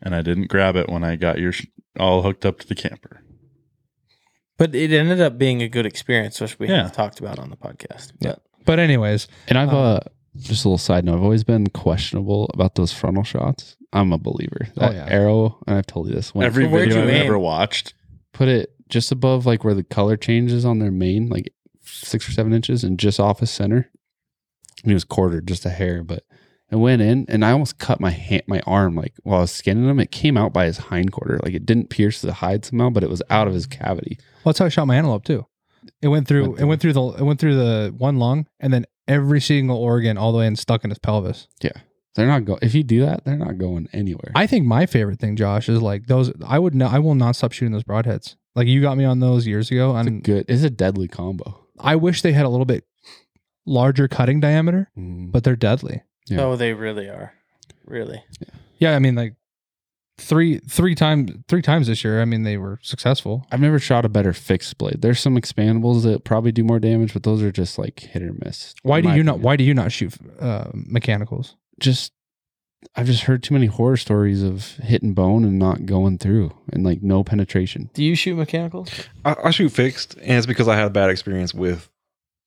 [0.00, 1.66] and I didn't grab it when I got your sh-
[1.98, 3.22] all hooked up to the camper.
[4.58, 6.84] But it ended up being a good experience, which we Yeah.
[6.84, 8.12] have talked about on the podcast.
[8.20, 8.34] Yeah.
[8.58, 10.00] But But anyways, And I've Um, uh
[10.36, 11.16] just a little side note.
[11.16, 13.76] I've always been questionable about those frontal shots.
[13.92, 14.68] I'm a believer.
[14.78, 15.06] Oh, that yeah.
[15.08, 16.34] arrow, and I've told you this.
[16.34, 17.26] When Every So where'd video I've aim?
[17.26, 17.94] ever watched.
[18.32, 21.52] put it just above like where the color changes on their main, like
[21.82, 23.90] six or seven inches, and just off his center.
[24.82, 26.24] And he was quartered just a hair, but
[26.70, 29.50] it went in, and I almost cut my hand, my arm, like while I was
[29.50, 30.00] skinning him.
[30.00, 33.04] It came out by his hind quarter, like it didn't pierce the hide somehow, but
[33.04, 34.16] it was out of his cavity.
[34.44, 35.46] well, that's how I shot my antelope too.
[36.00, 36.48] It went through.
[36.50, 37.02] Went It went through the.
[37.18, 40.58] It went through the one lung, and then every single organ all the way and
[40.58, 41.48] stuck in his pelvis.
[41.62, 41.72] Yeah.
[42.14, 42.58] They're not going.
[42.62, 44.32] If you do that, they're not going anywhere.
[44.34, 46.30] I think my favorite thing, Josh, is like those.
[46.46, 46.74] I would.
[46.74, 48.36] No, I will not stop shooting those broadheads.
[48.54, 50.44] Like you got me on those years ago, it's a and good.
[50.48, 51.58] It's a deadly combo.
[51.80, 52.84] I wish they had a little bit
[53.64, 55.32] larger cutting diameter, Mm.
[55.32, 56.02] but they're deadly.
[56.28, 56.42] Yeah.
[56.42, 57.32] oh, they really are.
[57.86, 58.22] Really.
[58.78, 59.34] Yeah, I mean like
[60.18, 62.20] three three times three times this year.
[62.20, 63.46] I mean they were successful.
[63.50, 65.02] I've never shot a better fixed blade.
[65.02, 68.34] There's some expandables that probably do more damage, but those are just like hit or
[68.44, 68.74] miss.
[68.82, 69.40] Why do my you not?
[69.40, 71.56] Why do you not shoot uh, mechanicals?
[71.80, 72.12] Just
[72.96, 76.84] I've just heard too many horror stories of hitting bone and not going through, and
[76.84, 77.90] like no penetration.
[77.94, 78.90] Do you shoot mechanicals?
[79.24, 81.88] I, I shoot fixed, and it's because I had a bad experience with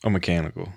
[0.03, 0.69] a mechanical.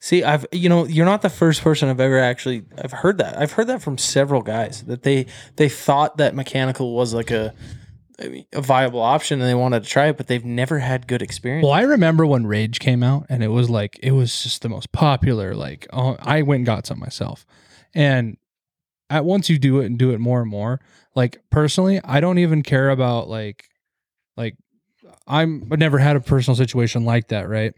[0.00, 3.36] See, I've you know, you're not the first person I've ever actually I've heard that.
[3.38, 5.26] I've heard that from several guys that they
[5.56, 7.54] they thought that mechanical was like a
[8.52, 11.64] a viable option and they wanted to try it, but they've never had good experience.
[11.64, 14.68] Well, I remember when Rage came out, and it was like it was just the
[14.68, 15.54] most popular.
[15.54, 17.46] Like, oh, I went and got some myself,
[17.94, 18.36] and
[19.10, 20.80] at once you do it and do it more and more.
[21.14, 23.68] Like personally, I don't even care about like,
[24.36, 24.56] like
[25.26, 27.74] I'm I've never had a personal situation like that, right?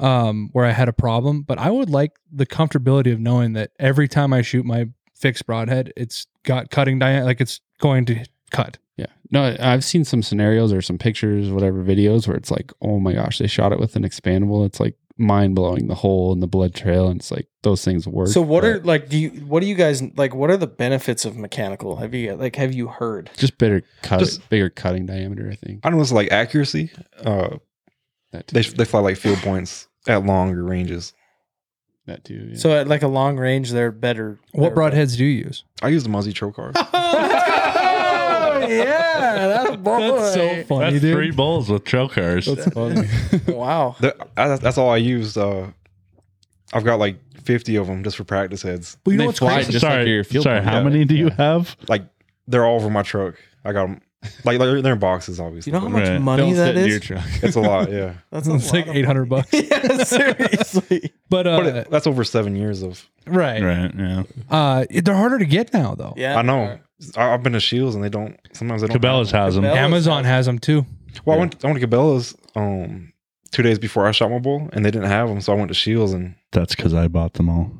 [0.00, 3.72] Um, where I had a problem, but I would like the comfortability of knowing that
[3.78, 8.24] every time I shoot my fixed broadhead, it's got cutting diameter, like it's going to
[8.50, 8.78] cut.
[8.96, 12.98] Yeah, no, I've seen some scenarios or some pictures, whatever videos where it's like, oh
[12.98, 14.64] my gosh, they shot it with an expandable.
[14.66, 18.06] It's like mind blowing the hole and the blood trail, and it's like those things
[18.08, 18.28] work.
[18.28, 20.66] so what but are like do you what do you guys like what are the
[20.66, 21.96] benefits of mechanical?
[21.96, 23.30] Have you like have you heard?
[23.36, 25.48] just better cut, Just- bigger cutting diameter?
[25.50, 26.02] I think I don't know.
[26.02, 26.90] It's like accuracy.
[27.22, 27.58] Uh,
[28.32, 31.12] that they they fly like field points at longer ranges.
[32.06, 32.48] that too.
[32.52, 32.56] Yeah.
[32.58, 34.38] So at like a long range they're better.
[34.52, 35.64] What they're broadheads do you use?
[35.82, 36.72] I use the Muzzy Trocar.
[36.76, 40.00] oh, yeah, that's boy.
[40.00, 41.14] That's so funny, That's dude.
[41.14, 42.46] three bowls with trail cars.
[42.46, 43.08] That's funny.
[43.48, 43.96] Wow.
[44.00, 45.36] That- that's all I use.
[45.36, 45.70] Uh,
[46.72, 48.96] I've got like fifty of them just for practice heads.
[49.04, 49.72] But you know what's fly crazy?
[49.72, 50.62] just like sorry, your field sorry.
[50.62, 50.82] How Yeah.
[50.84, 51.76] many do you have?
[51.88, 52.04] Like
[52.46, 53.34] they're all over my truck.
[53.64, 54.00] I got them.
[54.44, 55.70] Like they're, they're in boxes, obviously.
[55.70, 56.20] You know how much Right.
[56.20, 57.00] money Don't that sit in is?
[57.00, 57.24] truck.
[57.42, 57.90] It's a lot.
[57.90, 59.48] Yeah, That's a It's like lot of eight hundred bucks.
[59.52, 61.12] yeah, seriously.
[61.28, 63.08] But uh, but it, that's over seven years of.
[63.26, 63.92] right, Right.
[63.96, 64.22] Yeah.
[64.50, 66.12] uh, they're harder to get now though.
[66.16, 66.78] Yeah, I know.
[67.16, 68.38] I, I've been to Shields and they don't.
[68.52, 69.02] Sometimes they don't.
[69.02, 69.40] have Cabela's them.
[69.40, 69.64] has them.
[69.64, 70.84] Cabela's Amazon has- has them too.
[71.24, 71.64] Well, I went.
[71.64, 73.12] I went to Cabela's um
[73.52, 75.68] two days before I shot my bull, and they didn't have them, so I went
[75.68, 76.34] to Shields and.
[76.52, 77.70] That's because I bought them all.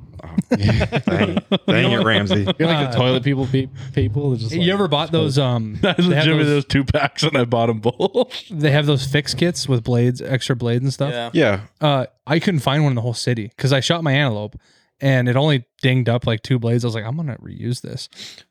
[0.50, 2.46] Oh, dang, dang it, Ramsey.
[2.58, 4.36] You're like Uh, the toilet people pe- people.
[4.36, 5.38] Just you ever bought those?
[5.38, 8.32] Um, I they, have Jimmy those, those two packs and I bought them both.
[8.50, 11.12] they have those fix kits with blades, extra blades and stuff.
[11.12, 11.30] Yeah.
[11.32, 14.56] Yeah, Uh, I couldn't find one in the whole city because I shot my antelope
[15.00, 16.84] and it only dinged up like two blades.
[16.84, 18.08] I was like, I'm gonna reuse this.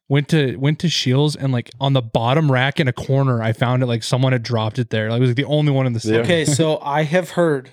[0.07, 3.53] Went to went to Shields and like on the bottom rack in a corner, I
[3.53, 5.09] found it like someone had dropped it there.
[5.11, 6.15] Like it was like the only one in the city.
[6.15, 6.21] Yeah.
[6.23, 7.69] Okay, so I have heard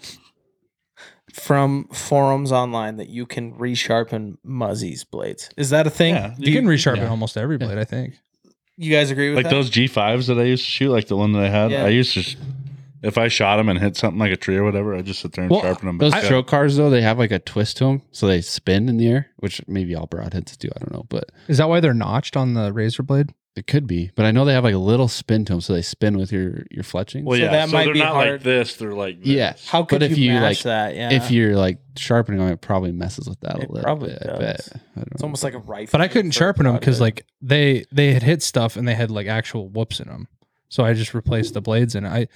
[1.36, 5.50] from forums online that you can resharpen Muzzy's blades.
[5.56, 6.14] Is that a thing?
[6.14, 6.34] Yeah.
[6.38, 7.08] You can resharpen yeah.
[7.10, 8.14] almost every blade, I think.
[8.78, 9.50] You guys agree with Like that?
[9.50, 11.70] those G5s that I used to shoot, like the one that I had.
[11.70, 11.84] Yeah.
[11.84, 12.36] I used to, sh-
[13.02, 15.32] if I shot them and hit something like a tree or whatever, I just sit
[15.32, 15.98] there and Well, sharpen them.
[15.98, 18.88] Those back stroke cars though, they have like a twist to them, so they spin
[18.88, 20.68] in the air, which maybe all broadheads do.
[20.74, 23.32] I don't know, but Is that why they're notched on the razor blade?
[23.56, 25.72] It could be, but I know they have like a little spin to them, so
[25.72, 27.24] they spin with your your fletching.
[27.24, 28.76] Well, So yeah, that so might they're be not like this.
[28.76, 29.28] They're like this.
[29.28, 29.54] Yeah.
[29.66, 30.94] How could But if you, you, match like, that?
[30.94, 34.22] Yeah, if you're like sharpening them, it probably messes with that a little probably bit.
[34.28, 34.68] I bet.
[34.72, 35.26] I don't it's know.
[35.26, 35.98] almost like a rifle.
[35.98, 39.10] But I couldn't sharpen them because like they they had hit stuff and they had
[39.10, 40.28] like actual whoops in them.
[40.68, 42.06] So I just replaced the blades and.
[42.06, 42.28] I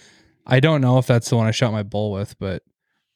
[0.47, 2.63] I don't know if that's the one I shot my bull with, but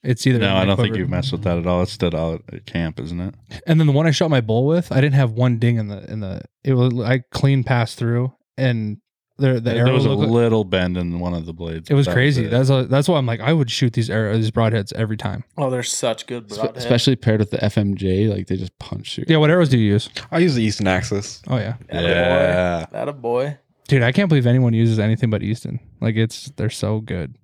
[0.05, 0.39] it's either.
[0.39, 1.83] No, I don't think you've messed with that at all.
[1.83, 3.35] It's still out at camp, isn't it?
[3.67, 5.89] And then the one I shot my bull with, I didn't have one ding in
[5.89, 6.43] the in the.
[6.63, 8.99] It was I clean passed through, and
[9.39, 11.91] there the there arrow was a looked like- little bend in one of the blades.
[11.91, 12.45] It was That crazy.
[12.45, 12.51] it.
[12.51, 15.43] that's a, that's why I'm like I would shoot these arrows, these broadheads every time.
[15.59, 16.77] oh, they're such good broadheads.
[16.77, 19.25] especially paired with the FMJ, like they just punch through.
[19.27, 20.09] Yeah, what arrows do you use?
[20.31, 21.43] I use the Easton Axis.
[21.49, 22.87] Oh yeah, yeah.
[22.93, 23.59] That a boy.
[23.89, 25.81] dude, I can't believe anyone uses anything but Easton.
[26.01, 27.37] Like it's they're so good.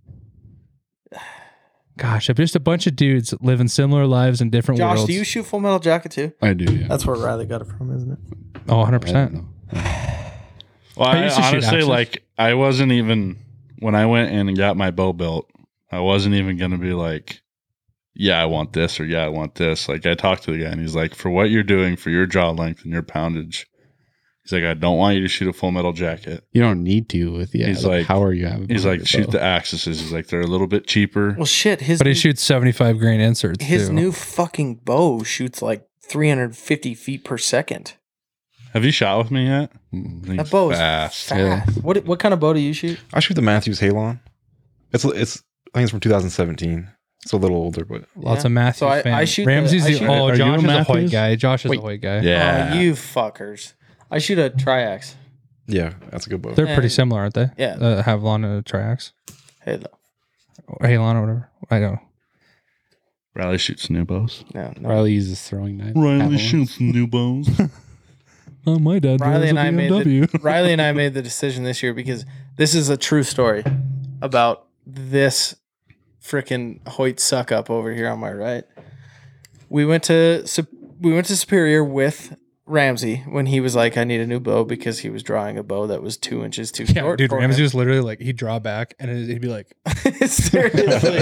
[1.96, 4.92] Gosh, if just a bunch of dudes living similar lives in different worlds.
[4.92, 5.10] Josh, worlds.
[5.10, 6.32] do you shoot Full Metal Jacket too?
[6.40, 6.72] I do.
[6.72, 6.88] Yeah.
[6.88, 8.18] That's where Riley got it from, isn't it?
[8.68, 9.44] oh, 100 percent.
[10.96, 11.88] Well, I I, used to honestly Axis.
[11.88, 13.38] like I wasn't even
[13.78, 15.50] when I went in and got my bow built.
[15.90, 17.40] I wasn't even gonna be like,
[18.14, 19.88] yeah, I want this or yeah, I want this.
[19.88, 22.26] Like I talked to the guy and he's like, for what you're doing for your
[22.26, 23.66] jaw length and your poundage,
[24.42, 26.44] he's like, I don't want you to shoot a full metal jacket.
[26.52, 28.66] You don't need to with yeah, He's the like- power you have.
[28.68, 29.32] He's like, shoot bow.
[29.32, 29.84] the Axis.
[29.84, 31.34] He's like, they're a little bit cheaper.
[31.36, 31.80] Well, shit.
[31.80, 33.64] His But he new- shoots 75 grain inserts.
[33.64, 33.94] his too.
[33.94, 37.94] new fucking bow shoots like 350 feet per second.
[38.72, 39.72] Have you shot with me yet?
[39.90, 41.28] He's That bow is fast.
[41.28, 41.82] fast.
[41.82, 43.00] What what kind of bow do you shoot?
[43.12, 44.20] I shoot the Mathews Halon.
[44.92, 45.42] It's it's
[45.74, 46.88] I think it's from 2017.
[47.24, 48.46] It's a little older, but Lots Yeah.
[48.46, 49.14] of Mathews So I- fans.
[49.16, 50.88] I shoot the- Ramsey's I the, shoot- oh, Are you Josh a is a Hoyt
[50.96, 51.10] Mathews?
[51.10, 51.34] guy.
[51.34, 51.78] Josh is Wait.
[51.78, 52.20] a Hoyt guy.
[52.20, 52.70] Yeah.
[52.72, 53.74] Oh, you fuckers.
[54.11, 55.15] I shoot a triax.
[55.66, 56.53] yeah, that's a good bow.
[56.53, 57.51] They're pretty And- similar, aren't they?
[57.57, 57.77] Yeah.
[57.81, 59.12] Uh, Havlon and a Triax.
[59.62, 59.87] Hey, no,
[60.66, 61.51] Or Halon or whatever.
[61.70, 61.99] I know.
[63.35, 64.45] Riley shoots new bows.
[64.55, 64.89] no, no.
[64.89, 65.93] Riley uses throwing knife.
[65.95, 66.37] Riley Avalon.
[66.39, 67.49] shoots new bows.
[68.66, 70.45] Oh, my dad Riley drives and a I made the, BMW.
[70.45, 72.27] Riley and I made the decision this year because
[72.57, 73.65] this is a true story
[74.20, 75.57] about this
[76.23, 78.65] freaking Hoyt suck up over here on my right.
[79.70, 80.69] We went to Sup-
[81.01, 82.37] we went to Superior with
[82.70, 85.62] Ramsey when he was like, "I need a new bow" because he was drawing a
[85.62, 87.18] bow that was two inches too Yeah, short.
[87.18, 87.64] dude, Ramsey him.
[87.64, 89.72] was literally like, he'd draw back and he'd be like,
[90.26, 91.18] seriously.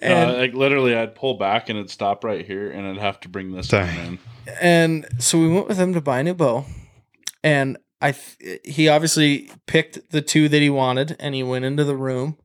[0.00, 3.20] And uh, like literally, I'd pull back and it'd stop right here, and I'd have
[3.20, 4.18] to bring this one in.
[4.60, 6.66] and so we went with him to buy a new bow
[7.42, 11.82] and i th- he obviously picked the two that he wanted and he went into
[11.84, 12.36] the room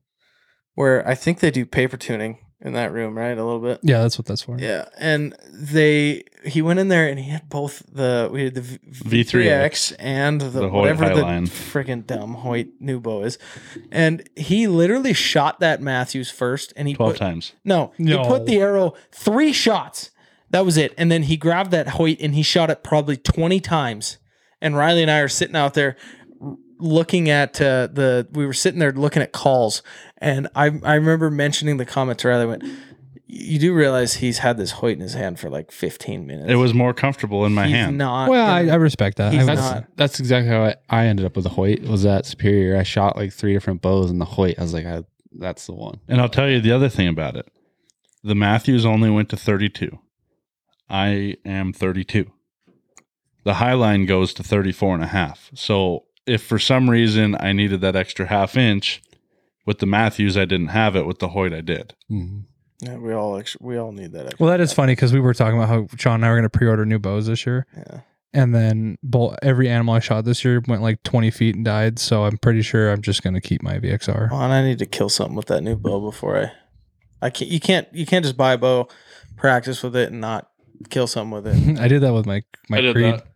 [0.74, 4.02] where i think they do paper tuning in that room right a little bit yeah,
[4.02, 4.58] that's what that's for.
[4.58, 8.60] yeah and they he went in there and he had both the we had the
[8.60, 8.78] v-
[9.24, 11.48] V3X v3x and the, The Hoyt whatever the Highline.
[11.48, 13.38] freaking dumb hoyt new bow is
[13.90, 17.52] and he literally shot that mathews first and he Twelve put, times.
[17.64, 18.22] no, No.
[18.22, 20.10] he put the arrow three shots.
[20.50, 20.92] That was it.
[20.98, 24.18] And then he grabbed that Hoyt and he shot it probably 20 times.
[24.60, 26.19] And Riley and I are sitting out there r-
[26.80, 29.82] looking at uh, the, we were sitting there looking at calls.
[30.18, 32.64] And I, I remember mentioning the comment to Riley, I went,
[33.26, 36.50] you do realize he's had this Hoyt in his hand for like 15 minutes.
[36.50, 37.96] It was more comfortable in my He's hand.
[37.98, 38.28] not.
[38.28, 39.32] Well, I, gonna- I respect that.
[39.32, 39.84] He's I, That's not.
[39.96, 41.82] that's exactly how I, I ended up with the Hoyt.
[41.82, 42.76] Was that Superior.
[42.76, 44.58] I shot like three different bows, and the Hoyt.
[44.58, 45.04] I was like, I,
[45.38, 46.00] that's the one.
[46.08, 47.46] And I'll tell you the other thing about it.
[48.24, 49.96] The Mathews only went to 32.
[50.88, 52.30] I am 32.
[53.44, 55.50] The Highline goes to 34 and a half.
[55.54, 59.02] So if for some reason I needed that extra half inch
[59.66, 61.06] with the Mathews, I didn't have it.
[61.06, 61.94] With the Hoyt, I did.
[62.10, 62.40] Mm-hmm.
[62.82, 64.26] Yeah, we all, ex- we all need that.
[64.26, 64.36] Extra.
[64.44, 66.44] well, that is funny because we were talking about how Sean and I were going
[66.44, 68.00] to pre-order new bows this year, Yeah.
[68.32, 71.98] and then bull, every animal I shot this year went like 20 feet and died.
[71.98, 74.30] So I'm pretty sure I'm just going to keep my VXR.
[74.30, 76.52] Well, and I need to kill something with that new bow before I.
[77.20, 77.50] I can't.
[77.50, 77.86] You can't.
[77.92, 78.88] You can't just buy a bow,
[79.36, 80.48] practice with it, and not
[80.88, 81.78] kill something with it.
[81.78, 83.14] I did that with my my I did Creed.
[83.16, 83.26] that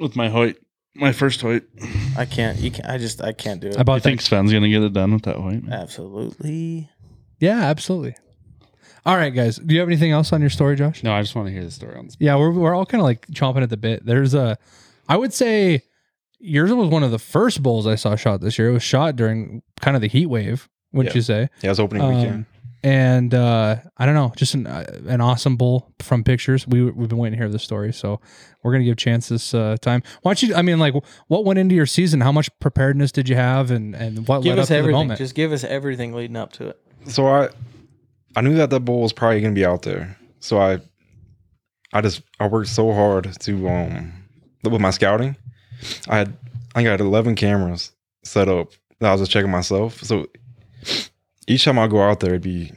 [0.00, 0.56] with my Hoyt,
[0.98, 1.64] my first Hoyt.
[2.16, 2.58] I can't.
[2.58, 3.22] You can I just.
[3.22, 3.78] I can't do it.
[3.78, 5.62] I bought You think Sven's gonna get it done with that Hoyt?
[5.70, 6.88] Absolutely.
[7.40, 8.16] Yeah, absolutely.
[9.06, 9.56] All right, guys.
[9.56, 11.02] Do you have anything else on your story, Josh?
[11.02, 12.16] No, I just want to hear the story on this.
[12.18, 14.04] Yeah, we're we're all kind of like chomping at the bit.
[14.04, 14.58] There's a,
[15.08, 15.82] I would say,
[16.38, 18.68] yours was one of the first bulls I saw shot this year.
[18.70, 21.18] It was shot during kind of the heat wave, wouldn't Yeah.
[21.18, 21.40] you say?
[21.62, 22.46] Yeah, it was opening Um, weekend.
[22.82, 26.66] And uh, I don't know, just an uh, an awesome bull from pictures.
[26.66, 28.20] We we've been waiting to hear the story, so
[28.62, 30.02] we're gonna give Chance this uh, time.
[30.22, 30.54] Why don't you?
[30.54, 30.94] I mean, like,
[31.26, 32.20] what went into your season?
[32.20, 34.92] How much preparedness did you have, and and what Give led up us to the
[34.92, 35.18] moment?
[35.18, 36.80] Just give us everything leading up to it.
[37.08, 37.48] So I
[38.36, 40.16] I knew that that bull was probably gonna be out there.
[40.38, 40.78] So I
[41.92, 44.12] I just I worked so hard to um
[44.62, 45.36] with my scouting.
[46.08, 46.28] I had
[46.74, 47.90] I think I had eleven cameras
[48.24, 50.00] set up that I was just checking myself.
[50.02, 50.26] So
[51.48, 52.72] each time I go out there it'd be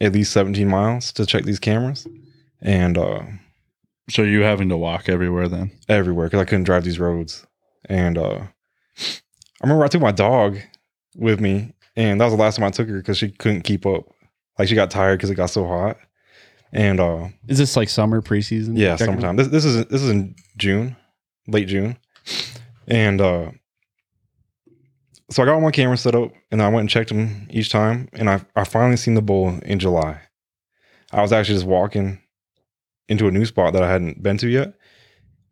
[0.00, 2.06] at least 17 miles to check these cameras.
[2.60, 3.22] And uh
[4.10, 5.70] So you having to walk everywhere then?
[5.88, 7.46] everywhere because I couldn't drive these roads.
[7.88, 8.40] And uh
[8.98, 10.58] I remember I took my dog
[11.16, 13.86] with me, and that was the last time I took her because she couldn't keep
[13.86, 14.04] up.
[14.58, 15.96] Like she got tired because it got so hot.
[16.72, 18.76] And uh, Is this like summer preseason?
[18.76, 19.36] yeah, summertime.
[19.36, 20.94] This, this is this is in June,
[21.46, 21.96] late June,
[22.86, 23.50] and uh,
[25.30, 27.70] so I got all my cameras set up, and I went and checked them each
[27.70, 30.20] time, and I I finally seen the bull in July.
[31.12, 32.20] I was actually just walking
[33.08, 34.74] into a new spot that I hadn't been to yet,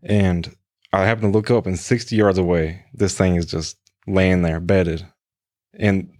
[0.02, 0.54] and
[0.92, 3.76] I happened to look up, and sixty yards away, this thing is just
[4.06, 5.06] laying there, bedded,
[5.74, 6.10] and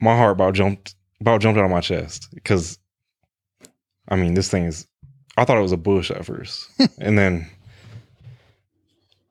[0.00, 2.78] my heart about jumped about jumped out of my chest because
[4.08, 4.86] I mean, this thing is.
[5.38, 7.48] I thought it was a bush at first, and then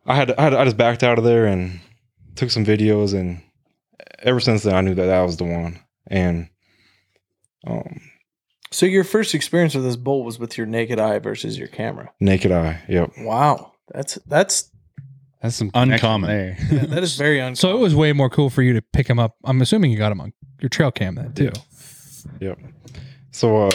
[0.07, 1.79] I had, I had I just backed out of there and
[2.35, 3.41] took some videos, and
[4.19, 5.79] ever since then I knew that that was the one.
[6.07, 6.49] And
[7.67, 8.01] um,
[8.71, 12.11] So your first experience with this bull was with your naked eye versus your camera.
[12.19, 14.69] naked eye, yep, Wow, that's that's
[15.41, 16.29] That's some Uncommon.
[16.29, 16.85] connection there.
[16.87, 17.55] that is very uncommon.
[17.55, 19.35] So it was way more cool for you to pick him up.
[19.43, 21.51] I'm assuming you got him on your trail cam then too.
[22.39, 22.59] yep.
[23.31, 23.71] So uh,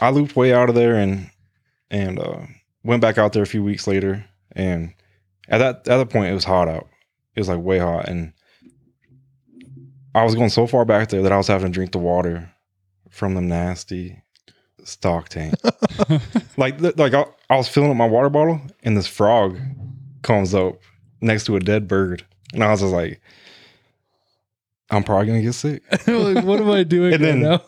[0.00, 1.30] I looped way out of there and
[1.90, 2.40] and uh,
[2.82, 4.92] went back out there a few weeks later, and
[5.48, 6.88] at that at that point it was hot out.
[7.34, 8.32] It was like way hot, and
[10.14, 12.50] I was going so far back there that I was having to drink the water
[13.10, 14.22] from the nasty
[14.84, 15.54] stock tank.
[16.56, 19.58] like th- like I, I was filling up my water bottle, and this frog
[20.22, 20.78] comes up
[21.20, 23.20] next to a dead bird, and I was just like,
[24.90, 25.82] I'm probably gonna get sick.
[26.06, 27.62] Like, what am I doing And then- now?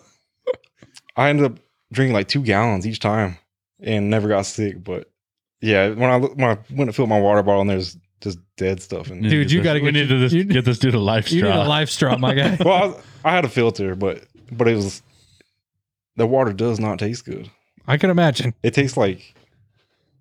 [1.17, 1.59] I ended up
[1.93, 3.39] drinking like two gallons each time
[3.81, 4.85] and never got sick.
[4.85, 5.11] But
[5.63, 8.39] yeah, when I look- when I went to fill my water bottle and there's just
[8.57, 10.79] dead stuff in Dude, you gotta we get need to you- this, you- get this
[10.79, 11.63] dude a life You need straw.
[11.65, 12.57] a life straw, my guy.
[12.65, 15.03] Well, I, was- I had a filter, but but it was
[16.17, 17.51] the water does not taste good.
[17.87, 18.55] I can imagine.
[18.63, 19.35] It tastes like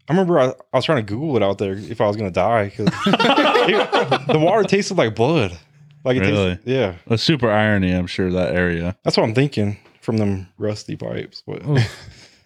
[0.08, 2.32] I remember I, I was trying to Google it out there if I was gonna
[2.32, 5.58] die because the water tasted like blood.
[6.04, 6.56] Like it Really?
[6.58, 6.96] tasted, yeah.
[7.08, 8.96] a super irony, I'm sure that area.
[9.04, 11.42] That's what I'm thinking from them rusty pipes.
[11.48, 11.82] But Oof.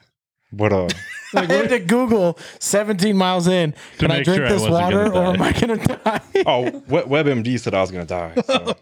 [0.54, 0.88] but uh
[1.36, 3.74] I had to Google 17 miles in.
[3.98, 5.42] Can I drink sure this wasn't water or am.
[5.42, 6.22] I going to die?
[6.48, 8.34] oh WebMD said I was gonna die.
[8.46, 8.76] So.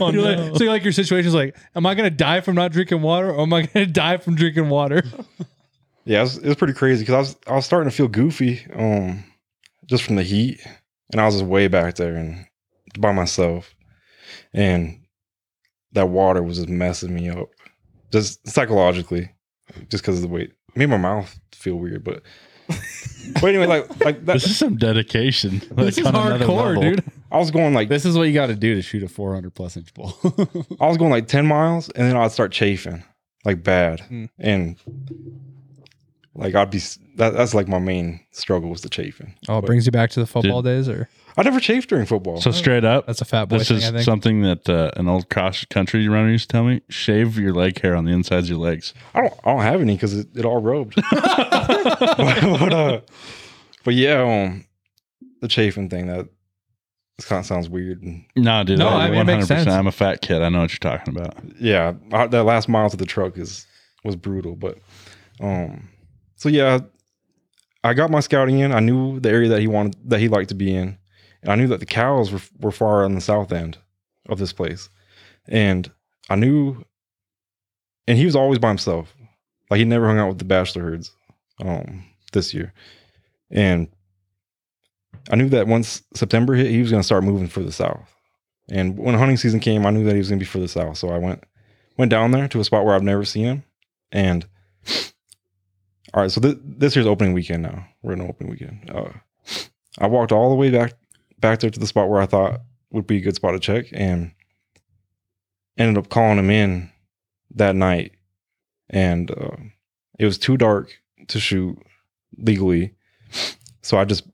[0.10, 2.72] You're like- so you're like your situation is like, am I gonna die from not
[2.72, 5.02] drinking water, or am I gonna die from drinking water?
[6.04, 8.08] Yeah, it was, it was pretty crazy because I was I was starting to feel
[8.08, 9.24] goofy, um,
[9.86, 10.60] just from the heat,
[11.12, 12.46] and I was just way back there and
[12.98, 13.74] by myself,
[14.54, 15.00] and
[15.92, 17.48] that water was just messing me up,
[18.12, 19.30] just psychologically,
[19.90, 20.52] just because of the weight.
[20.76, 22.22] Made my mouth feel weird, but
[23.40, 25.60] but anyway, like like that, This is some dedication.
[25.70, 26.82] Like this is on another hardcore, level.
[26.82, 27.04] dude.
[27.32, 29.54] I was going like This is what you got to do to shoot a 400
[29.54, 30.14] plus inch bull.
[30.80, 33.02] I was going like ten miles, and then I'd start chafing
[33.44, 34.24] like bad, Hmm.
[34.38, 34.76] and
[36.34, 36.80] like I'd be
[37.16, 39.34] that, that's like my main struggle was the chafing.
[39.48, 42.40] Oh, it brings you back to the football days, or I never chafed during football.
[42.40, 43.76] So straight up, that's a fat boy this thing.
[43.78, 44.04] is I think.
[44.04, 47.80] something that uh, an old cross country runner used to tell me: shave your leg
[47.80, 48.94] hair on the insides of your legs.
[49.14, 50.94] I don't I don't have any because it, it all rubbed.
[50.96, 51.10] but,
[52.16, 53.00] but, uh,
[53.84, 54.64] but yeah, um,
[55.40, 56.26] the chafing thing that
[57.16, 58.02] this kind of sounds weird.
[58.36, 58.78] No, dude.
[58.78, 59.66] No, I I mean, it makes sense.
[59.68, 60.42] I'm a fat kid.
[60.42, 61.34] I know what you're talking about.
[61.60, 63.66] yeah, I, that last mile to the truck is
[64.04, 64.54] was brutal.
[64.54, 64.78] But
[65.40, 65.88] um,
[66.36, 66.80] so yeah,
[67.84, 68.72] I got my scouting in.
[68.72, 70.98] I knew the area that he wanted that he liked to be in,
[71.46, 73.78] and I knew that the cows were were far on the south end
[74.28, 74.88] of this place,
[75.46, 75.90] and
[76.28, 76.84] I knew,
[78.08, 79.14] and he was always by himself.
[79.70, 81.12] Like he never hung out with the bachelor herds,
[81.64, 82.72] um, this year,
[83.50, 83.88] and
[85.30, 88.12] I knew that once September hit, he was going to start moving for the south.
[88.68, 90.68] And when hunting season came, I knew that he was going to be for the
[90.68, 90.98] south.
[90.98, 91.44] So I went
[91.96, 93.64] went down there to a spot where I've never seen him.
[94.10, 94.46] And
[96.12, 97.86] all right, so th- this year's opening weekend now.
[98.02, 98.90] We're in opening weekend.
[98.92, 99.10] Uh,
[99.98, 100.94] I walked all the way back
[101.38, 102.60] back there to the spot where I thought
[102.90, 104.32] would be a good spot to check, and
[105.76, 106.90] ended up calling him in
[107.54, 108.12] that night.
[108.88, 109.56] And uh,
[110.18, 110.96] it was too dark
[111.28, 111.78] to shoot
[112.38, 112.94] legally,
[113.82, 114.24] so I just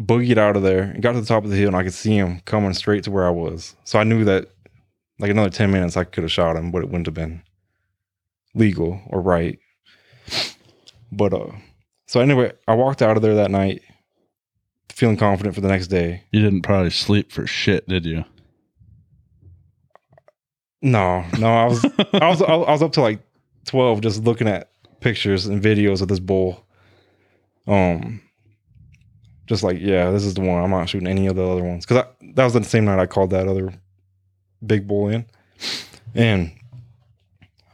[0.00, 1.94] boogied out of there and got to the top of the hill, and I could
[1.94, 3.76] see him coming straight to where I was.
[3.84, 4.48] So I knew that
[5.18, 7.42] like another 10 minutes I could have shot him, but it wouldn't have been
[8.54, 9.58] legal or right.
[11.10, 11.52] But uh
[12.06, 13.82] so anyway, I walked out of there that night
[14.92, 16.24] feeling confident for the next day.
[16.30, 18.24] You didn't probably sleep for shit, did you?
[20.82, 23.20] No, no, I was I was I was up to like
[23.66, 24.70] 12 just looking at
[25.00, 26.66] pictures and videos of this bull.
[27.66, 28.20] Um
[29.46, 30.62] just like, yeah, this is the one.
[30.62, 31.96] I'm not shooting any of the other ones cuz
[32.34, 33.72] that was the same night I called that other
[34.64, 35.24] big bull in.
[36.14, 36.52] And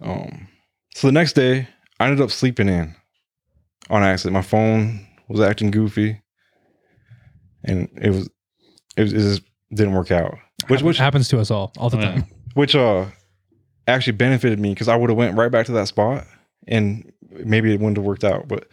[0.00, 0.48] um
[0.94, 1.66] so the next day
[1.98, 2.94] I ended up sleeping in
[3.88, 4.34] on accident.
[4.34, 6.20] My phone was acting goofy
[7.64, 8.26] and it was
[8.96, 10.36] it, it just didn't work out.
[10.68, 12.10] Which which happens to us all all the Oh, yeah.
[12.12, 12.24] time.
[12.54, 13.06] which uh
[13.86, 16.26] actually benefited me because I would have went right back to that spot
[16.66, 18.46] and maybe it wouldn't have worked out.
[18.48, 18.68] But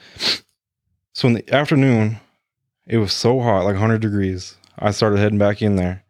[1.14, 2.18] so in the afternoon,
[2.86, 4.58] it was so hot, like 100 degrees.
[4.78, 6.04] I started heading back in there,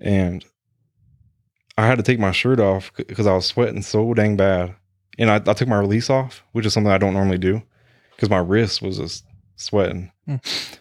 [0.00, 0.42] and
[1.76, 4.74] I had to take my shirt off because I was sweating so dang bad.
[5.18, 7.62] And I, I took my release off, which is something I don't normally do
[8.16, 9.24] because my wrist was just
[9.56, 10.10] sweating.
[10.26, 10.36] Hmm.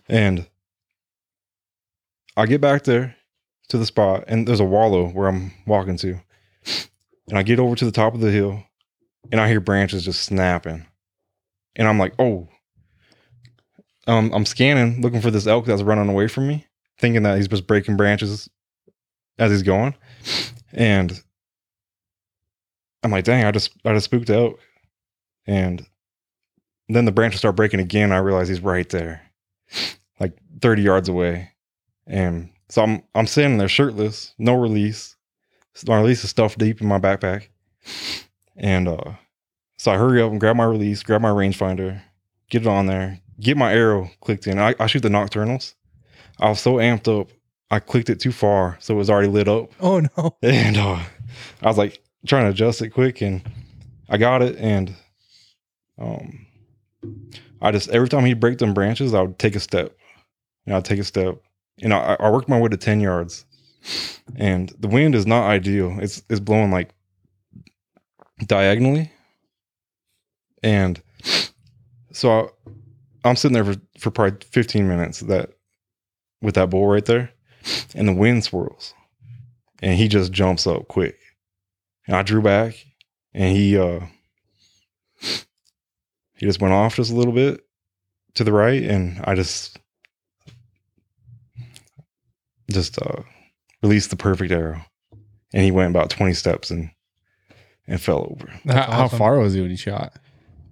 [0.08, 0.48] And
[2.38, 3.16] I get back there
[3.70, 6.22] to the spot, and there's a wallow where I'm walking to.
[7.28, 8.64] And I get over to the top of the hill,
[9.32, 10.86] and I hear branches just snapping.
[11.76, 12.48] And I'm like, oh.
[14.06, 16.68] Um, I'm scanning, looking for this elk that's running away from me,
[17.00, 18.48] thinking that he's just breaking branches
[19.40, 19.96] as he's going.
[20.72, 21.20] And
[23.04, 24.60] I'm like, dang, I just I just spooked the elk.
[25.46, 25.86] And
[26.88, 28.12] then the branches start breaking again.
[28.12, 29.22] I realize he's right there,
[30.20, 31.52] like 30 yards away.
[32.08, 35.16] And so I'm I'm standing there shirtless, no release.
[35.86, 37.50] My release is stuffed deep in my backpack.
[38.56, 39.14] And uh
[39.78, 42.02] so I hurry up and grab my release, grab my rangefinder,
[42.50, 44.58] get it on there, get my arrow clicked in.
[44.58, 45.76] I, I shoot the Nockturnals.
[46.40, 47.30] I was so amped up,
[47.70, 49.72] I clicked it too far, so it was already lit up.
[49.80, 50.38] Oh no.
[50.42, 51.00] And uh,
[51.62, 53.42] I was like trying to adjust it quick, and
[54.10, 54.56] I got it.
[54.58, 54.96] And
[56.00, 56.46] um,
[57.62, 59.96] I just every time he'd break them branches, I would take a step.
[60.66, 61.42] And I'd take a step,
[61.82, 63.46] and I, I worked my way to ten yards.
[64.36, 65.98] And the wind is not ideal.
[66.02, 66.90] It's it's blowing like
[68.46, 69.12] diagonally,
[70.62, 71.02] and
[72.12, 75.52] so I, I'm sitting there for for probably 15 minutes that
[76.42, 77.32] with that bull right there,
[77.96, 78.94] and the wind swirls
[79.82, 81.18] and he just jumps up quick.
[82.08, 82.86] And I drew back
[83.34, 84.00] and he uh
[85.20, 87.66] he just went off just a little bit
[88.36, 89.80] to the right and I just
[92.72, 93.22] just uh
[93.82, 94.82] released the perfect arrow.
[95.54, 96.90] And he went about 20 steps and
[97.88, 98.52] and fell over.
[98.66, 100.14] That's how, how far was he when he shot?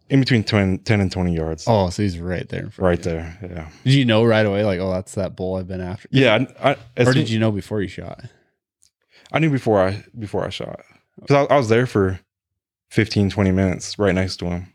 [0.09, 1.63] In between 10, 10 and 20 yards.
[1.65, 2.69] Oh, so he's right there.
[2.77, 3.03] right you.
[3.03, 3.37] there.
[3.41, 3.69] Yeah.
[3.85, 6.07] Did you know right away, like, oh, that's that bull I've been after?
[6.11, 8.23] Yeah, I, I, as Or soon- did you know before you shot?
[9.31, 10.81] I knew before I before I shot
[11.19, 12.19] because I, I was there for
[12.91, 14.73] 15, 20 minutes right next to him,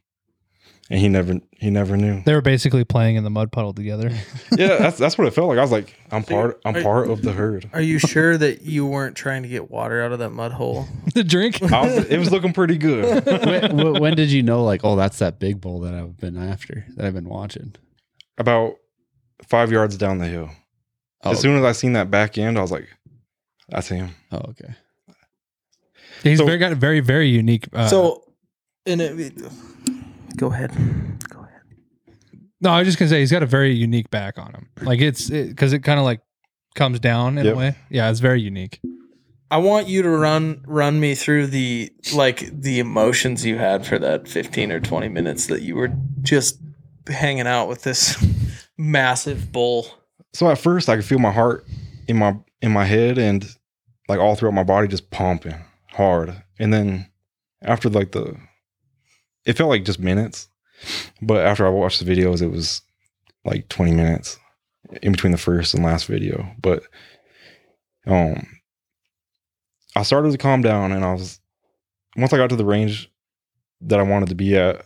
[0.90, 2.22] and he never he never knew.
[2.24, 4.10] They were basically playing in the mud puddle together.
[4.56, 5.58] yeah, that's that's what it felt like.
[5.58, 7.70] I was like, I'm part I'm are- part of the herd.
[7.72, 10.86] Are you sure that you weren't trying to get water out of that mud hole?
[11.14, 11.58] the drink.
[11.62, 13.24] Was, it was looking pretty good.
[13.46, 16.36] when, when- when did you know, like, oh, that's that big bull that I've been
[16.36, 17.74] after, that I've been watching?
[18.36, 18.74] About
[19.46, 20.50] five yards down the hill.
[21.22, 22.88] Oh, As soon as I seen that back end, I was like,
[23.68, 24.10] that's him.
[24.32, 24.74] oh okay.
[26.22, 27.68] He's So- very got a very very unique.
[27.72, 28.24] Uh, so,
[28.86, 29.34] in it,
[30.40, 30.70] go ahead.
[31.28, 31.60] Go ahead.
[32.60, 34.68] no, I was just gonna say he's got a very unique back on him.
[34.82, 36.20] Like it's because it, kind of like
[36.74, 37.54] comes down in Yep.
[37.54, 37.76] a way.
[37.90, 38.80] Yeah, it's very unique.
[39.52, 43.98] I want you to run run me through the like the emotions you had for
[43.98, 45.90] that 15 or 20 minutes that you were
[46.22, 46.58] just
[47.08, 48.16] hanging out with this
[48.78, 49.86] massive bull.
[50.32, 51.66] So at first, I could feel my heart
[52.08, 53.44] in my in my head and
[54.08, 55.54] like all throughout my body just pumping
[55.92, 56.42] hard.
[56.58, 57.10] And then
[57.62, 58.36] after like the,
[59.44, 60.48] it felt like just minutes,
[61.22, 62.82] but after I watched the videos, it was
[63.44, 64.38] like twenty minutes
[65.02, 66.46] in between the first and last video.
[66.60, 66.82] But
[68.06, 68.46] um,
[69.96, 71.40] I started to calm down, and I was
[72.16, 73.10] once I got to the range
[73.82, 74.84] that I wanted to be at.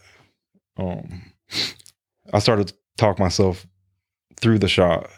[0.77, 1.33] Um,
[2.33, 3.67] I started to talk myself
[4.41, 5.09] through the shot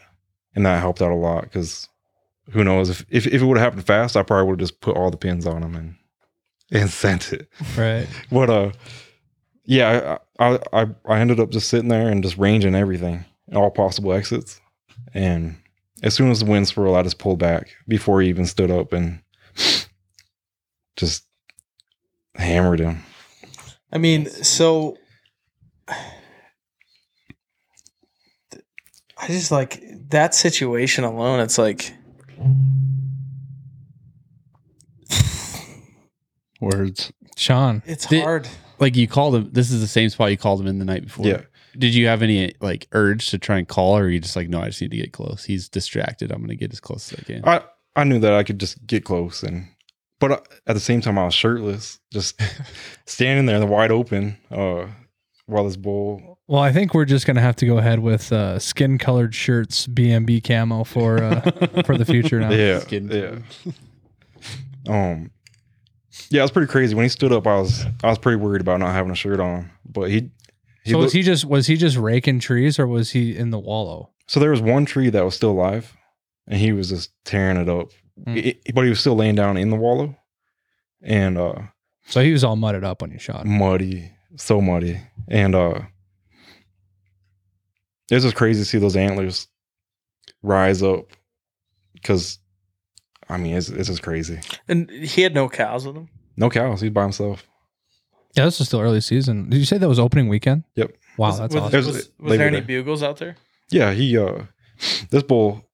[0.55, 1.89] and that helped out a lot because
[2.51, 4.81] who knows if, if, if it would have happened fast i probably would have just
[4.81, 5.95] put all the pins on them and
[6.73, 8.07] and sent it Right.
[8.31, 8.73] but uh
[9.67, 13.25] yeah I, I i i ended up just sitting there and just ranging everything
[13.55, 14.61] all possible exits
[15.15, 15.57] and
[16.03, 18.93] as soon as the wind swirled i just pulled back before he even stood up
[18.93, 19.21] and
[20.97, 21.25] just
[22.37, 23.03] hammered him
[23.93, 24.99] I mean, so
[25.89, 25.97] I
[29.29, 29.81] just like
[30.11, 31.39] that situation alone.
[31.41, 31.95] It's like
[36.61, 37.13] Words.
[37.37, 37.83] Sean.
[37.87, 38.49] it's Did- hard.
[38.79, 39.51] Like you called him.
[39.53, 41.27] This is the same spot you called him in the night before.
[41.27, 41.43] Yeah.
[41.79, 44.49] Did you have any like urge to try and call, or are you just like,
[44.49, 45.45] no, I just need to get close.
[45.45, 46.31] He's distracted.
[46.33, 47.43] I'm gonna get as close as I can.
[47.47, 47.63] I
[47.95, 49.69] I knew that I could just get close and
[50.19, 52.41] but uh, at the same time I was shirtless just
[53.07, 54.87] standing there in the wide open uh
[55.47, 58.59] while this bull Well, I think we're just gonna have to go ahead with uh,
[58.59, 62.51] skin colored shirts, BMB camo for uh, for the future now.
[62.51, 63.73] yeah Skin yeah
[64.93, 65.31] um
[66.31, 68.61] yeah it was pretty crazy when he stood up I was I was pretty worried
[68.61, 70.31] about not having a shirt on but he
[70.85, 73.51] he so was looked- he just was he just raking trees or was he in
[73.51, 74.11] the wallow?
[74.29, 75.97] so there was one tree that was still alive
[76.47, 77.89] and he was just tearing it up.
[78.25, 78.37] Mm.
[78.65, 80.17] It- but he was still laying down in the wallow,
[81.03, 81.55] and uh,
[82.07, 83.59] So he was all mudded up when you shot him.
[83.59, 85.81] muddy, so muddy, and uh,
[88.11, 89.49] it's just crazy to see those antlers
[90.43, 91.07] rise up.
[91.95, 92.39] Because,
[93.29, 94.41] I mean, it's it's just crazy.
[94.69, 96.09] And he had no cows with him.
[96.37, 96.81] No cows.
[96.81, 97.47] He's by himself.
[98.35, 99.49] Yeah, this is still early season.
[99.49, 100.65] Did you say that was opening weekend?
[100.75, 100.93] Yep.
[101.17, 101.73] Wow, was, that's was, awesome.
[101.73, 102.67] There's- Was, was there any Day.
[102.67, 103.37] bugles out there?
[103.71, 104.43] Yeah, he uh,
[105.11, 105.65] this bull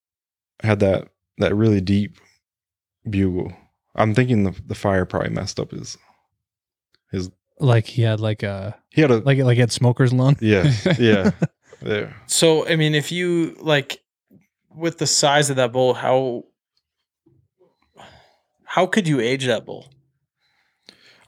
[0.62, 1.08] had that
[1.38, 2.16] that really deep
[3.08, 3.52] bugle.
[3.94, 5.98] I'm thinking the the fire probably messed up his
[7.10, 7.30] his.
[7.58, 10.36] Like he had like a He had a like like he had smoker's lung.
[10.40, 11.30] yeah yeah
[11.84, 12.12] yeah.
[12.26, 14.00] So I mean, if you like
[14.74, 16.44] with the size of that bull, how
[18.72, 19.86] how could you age that bull?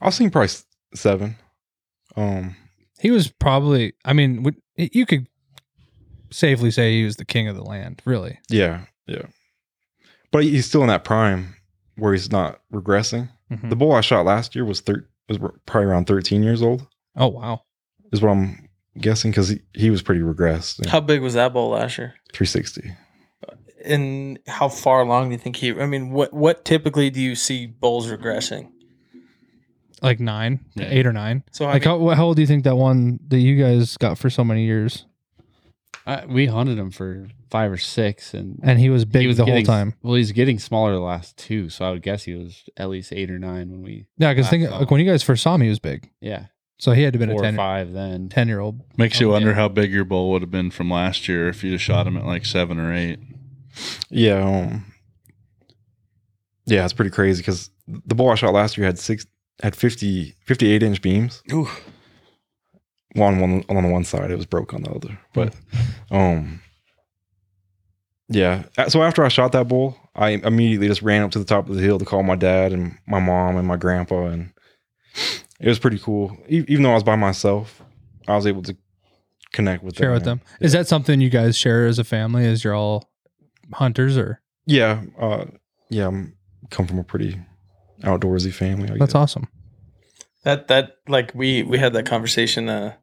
[0.01, 1.35] I was thinking probably s- seven.
[2.15, 2.55] Um,
[2.99, 3.93] He was probably.
[4.03, 5.27] I mean, would- you could
[6.31, 8.01] safely say he was the king of the land.
[8.05, 8.39] Really.
[8.49, 9.27] yeah yeah,
[10.31, 11.55] but he's still in that prime
[11.97, 13.29] where he's not regressing.
[13.51, 13.69] Mhm.
[13.69, 16.87] The bull I shot last year was thir- was probably around 13 years old.
[17.15, 17.61] Oh wow.
[18.11, 18.67] Is what I'm
[18.99, 20.85] guessing because he, he was pretty regressed.
[20.87, 22.15] How big was that bull last year?
[22.33, 22.91] 360.
[23.85, 25.71] And how far along do you think he?
[25.71, 28.71] I mean, what what typically do you see bulls regressing?
[30.01, 30.87] Like nine, Yeah.
[30.89, 31.43] eight or nine.
[31.51, 33.95] So I Like mean, how, how old do you think that one that you guys
[33.97, 35.05] got for so many years?
[36.05, 39.37] I, we hunted him for five or six, and And he was big he was
[39.37, 39.95] the whole time.
[40.03, 43.11] Well, he's getting smaller the last two, so I would guess he was at least
[43.11, 44.05] eight or nine when we.
[44.17, 46.11] Yeah, because think like when you guys first saw him, he was big.
[46.21, 46.47] Yeah,
[46.77, 48.29] So he had to have been four a or 10, five then.
[48.29, 48.81] 10 year old.
[48.97, 49.55] Makes you Oh, wonder yeah.
[49.55, 52.17] how big your bull would have been from last year if you'd have shot him
[52.17, 53.17] at like seven or eight.
[54.09, 54.43] Yeah.
[54.43, 54.85] Um,
[56.65, 59.25] yeah, it's pretty crazy because the bull I shot last year had six
[59.61, 61.41] had 50, 58 inch beams.
[61.51, 61.67] Ooh.
[63.13, 65.17] One one on the one side, it was broke on the other.
[65.33, 65.55] But
[66.11, 66.59] um,
[68.27, 68.63] yeah.
[68.89, 71.75] So after I shot that bull, I immediately just ran up to the top of
[71.75, 74.51] the hill to call my dad and my mom and my grandpa, and
[75.61, 76.35] it was pretty cool.
[76.49, 77.81] Even though I was by myself,
[78.27, 78.75] I was able to
[79.53, 80.13] connect with Share them.
[80.15, 80.41] with them.
[80.59, 82.45] Is that something you guys share as a family?
[82.45, 83.09] As you're all
[83.73, 85.03] hunters, or Yeah.
[85.19, 85.45] Uh,
[85.89, 86.07] yeah.
[86.07, 86.35] I'm
[86.71, 87.39] come from a pretty
[88.01, 88.85] outdoorsy family.
[88.89, 89.15] I that's guess.
[89.15, 89.47] awesome.
[90.43, 92.69] that that like we we had that conversation.
[92.69, 92.93] Uh,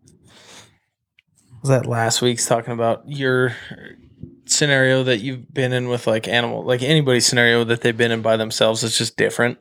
[1.60, 3.54] was that last week's talking about your
[4.46, 8.20] scenario that you've been in with like animal, like anybody's scenario that they've been in
[8.22, 9.58] by themselves is just different.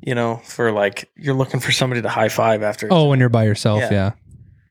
[0.00, 2.88] You know, for like you're looking for somebody to high five after.
[2.90, 3.90] Oh, when you're by yourself, Yeah.
[3.92, 4.12] yeah.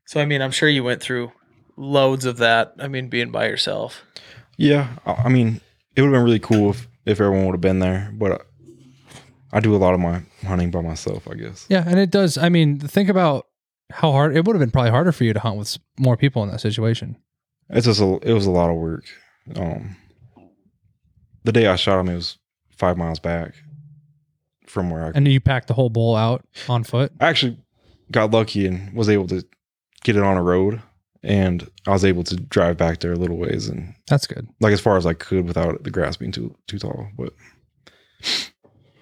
[0.05, 1.31] So I mean, I'm sure you went through
[1.77, 2.73] loads of that.
[2.79, 4.03] I mean, being by yourself.
[4.61, 5.59] Yeah, I I mean,
[5.95, 8.37] it would have been really cool if, if everyone would have been there, but uh,
[9.51, 11.65] I do a lot of my hunting by myself, I guess.
[11.69, 12.37] Yeah, and it does.
[12.37, 13.47] I mean, think about
[13.91, 14.71] how hard it would have been.
[14.71, 17.17] Probably harder for you to hunt with more people in that situation.
[17.69, 19.05] It's just a, it was a lot of work.
[19.55, 19.95] Um,
[21.43, 22.37] the day I shot him, it was
[22.69, 23.55] five miles back
[24.67, 27.11] from where I, And you packed the whole bull out on foot.
[27.19, 27.57] I actually
[28.11, 29.43] got lucky and was able to
[30.03, 30.81] get it on a road,
[31.23, 34.47] and I was able to drive back there a little ways and That's good.
[34.59, 37.07] like as far as I could without the grass being too too tall.
[37.17, 37.33] But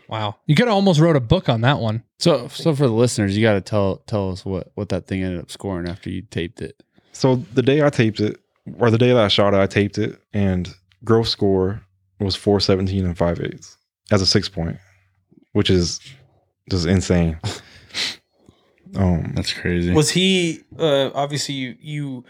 [0.07, 2.03] Wow, you could have almost wrote a book on that one.
[2.17, 5.23] So, so for the listeners, you got to tell tell us what what that thing
[5.23, 6.81] ended up scoring after you taped it.
[7.11, 8.39] So the day I taped it,
[8.79, 10.73] or the day that I shot it, I taped it, and
[11.03, 11.81] gross score
[12.19, 13.77] was four seventeen and five eighths
[14.11, 14.77] as a six point,
[15.53, 15.99] which is
[16.71, 17.39] just insane.
[18.95, 19.91] um, That's crazy.
[19.93, 22.25] Was he uh, obviously you you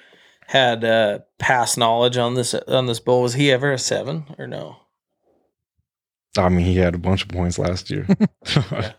[0.47, 3.21] had uh, past knowledge on this on this bull?
[3.21, 4.77] Was he ever a seven or no?
[6.37, 8.07] I mean, he had a bunch of points last year.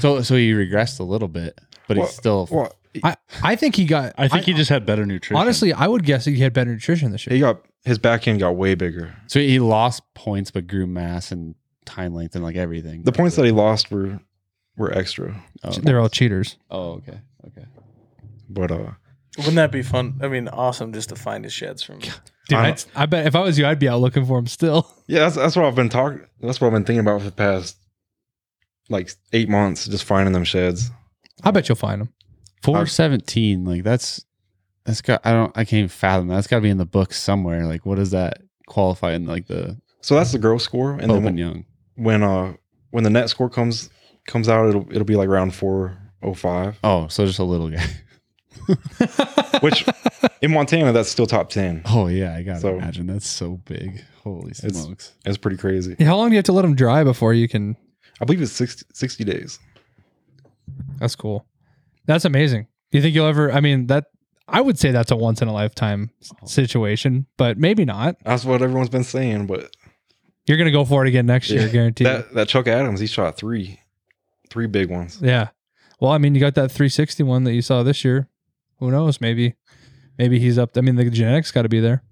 [0.00, 2.48] So, so he regressed a little bit, but Well, he's still.
[2.50, 2.74] well,
[3.04, 4.14] I, I think he got.
[4.16, 5.36] I think he just had better nutrition.
[5.36, 7.34] honestly, I would guess he had better nutrition this year.
[7.34, 9.14] he got his back end got way bigger.
[9.26, 13.02] so he lost points, but grew mass and time length and like everything.
[13.02, 14.18] The points that he lost were
[14.76, 16.56] were extra, Oh, They're all cheaters.
[16.70, 17.66] oh, okay, okay.
[18.48, 18.90] but uh,
[19.38, 20.18] Wouldn't that be fun?
[20.22, 21.98] I mean, awesome just to find his sheds from.
[22.48, 24.46] Dude, I- I'd, I bet if I was you, I'd be out looking for him
[24.46, 24.90] still.
[25.06, 26.26] yeah, that's that's what I've been talking.
[26.40, 27.76] That's what I've been thinking about for the past
[28.88, 30.90] like eight months, just finding them sheds.
[31.44, 32.08] I bet you'll find him.
[32.62, 34.24] Four seventeen, like that's
[34.84, 35.20] that's got.
[35.24, 35.50] I don't.
[35.56, 36.34] I can't even fathom that.
[36.34, 37.64] That's got to be in the book somewhere.
[37.66, 39.26] Like, what does that qualify in?
[39.26, 41.64] Like the So that's the gross score, and Pope then and Young.
[41.96, 42.54] when uh
[42.90, 43.88] when the net score comes
[44.26, 46.78] comes out, it'll it'll be like round four oh five.
[46.84, 47.84] Oh, so just a little guy.
[49.60, 49.84] Which
[50.40, 51.82] in Montana, that's still top ten.
[51.86, 54.02] Oh yeah, I gotta So- imagine that's so big.
[54.22, 55.12] Holy It's- smokes!
[55.24, 55.96] It's pretty crazy.
[56.04, 57.76] How long do you have to let them dry before you can?
[58.20, 59.58] I believe it's 60, 60 days.
[60.98, 61.44] That's cool.
[62.06, 62.68] That's amazing.
[62.92, 63.50] Do you think you'll ever?
[63.52, 64.04] I mean, that
[64.46, 66.46] I would say that's a once in a lifetime s- oh.
[66.46, 68.16] situation, but maybe not.
[68.24, 69.74] That's what everyone's been saying, but
[70.46, 71.68] You're gonna go for it again next year, Yeah.
[71.72, 72.06] guaranteed.
[72.06, 73.80] That that Chuck Adams, he shot three,
[74.52, 75.18] three big ones.
[75.22, 75.48] yeah.
[76.00, 78.28] Well, I mean, you got that 360 one that you saw this year.
[78.78, 79.20] Who knows?
[79.20, 79.54] Maybe,
[80.18, 80.76] maybe he's up.
[80.76, 82.02] I mean, the genetics got to be there.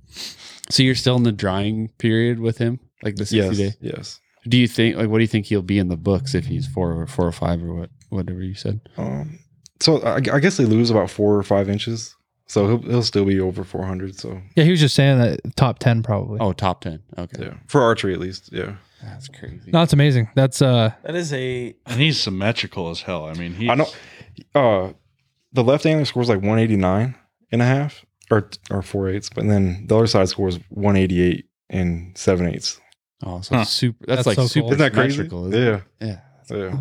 [0.70, 3.76] So you're still in the drying period with him, like the 60 Yes, day.
[3.80, 4.20] yes.
[4.48, 6.66] Do you think like what do you think he'll be in the books if he's
[6.68, 8.80] four or four or five or what whatever you said?
[8.96, 9.38] Um,
[9.80, 12.14] so I, I guess they lose about four or five inches,
[12.46, 14.14] so he'll he'll still be over 400.
[14.18, 16.38] So Yeah, he was just saying that top 10 probably.
[16.40, 17.02] Oh, top ten.
[17.18, 18.50] Okay, yeah, for archery at least.
[18.52, 19.70] Yeah, that's crazy.
[19.72, 20.28] No, it's amazing.
[20.34, 23.24] That's uh, That is a And he's symmetrical as hell.
[23.26, 23.86] I mean, he's, I know.
[24.54, 24.92] Uh,
[25.52, 27.14] the left antler scores like 189
[27.52, 32.16] and a half, or or four eighths, but then the other side scores 188 and
[32.16, 32.80] seven eighths.
[33.24, 33.64] Oh, so Huh.
[33.64, 34.04] super.
[34.06, 34.62] That's, That's like so super.
[34.64, 34.72] cool.
[34.72, 35.16] Isn't that crazy?
[35.16, 35.60] symmetrical, isn't
[36.00, 36.18] Yeah, it?
[36.50, 36.56] yeah.
[36.56, 36.76] yeah.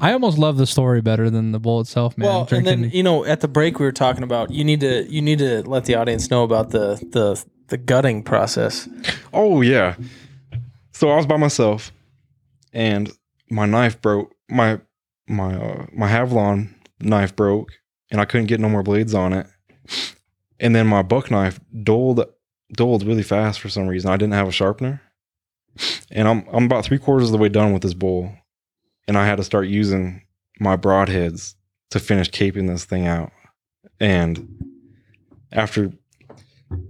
[0.00, 2.26] I almost love the story better than the bull itself, man.
[2.28, 4.80] well, and Drinking- then you know, at the break we were talking about you need
[4.80, 8.88] to you need to let the audience know about the the the gutting process.
[9.32, 9.94] Oh yeah.
[10.94, 11.92] So I was by myself,
[12.72, 13.10] and
[13.50, 14.32] my knife broke.
[14.48, 14.80] My
[15.26, 17.72] my uh, my Havalon knife broke,
[18.10, 19.46] and I couldn't get no more blades on it.
[20.60, 22.24] And then my buck knife dulled
[22.72, 24.10] dulled really fast for some reason.
[24.10, 25.02] I didn't have a sharpener,
[26.12, 28.30] and I'm I'm about three quarters of the way done with this bowl,
[29.08, 30.22] and I had to start using
[30.60, 31.56] my broadheads
[31.90, 33.32] to finish caping this thing out.
[33.98, 34.48] And
[35.50, 35.90] after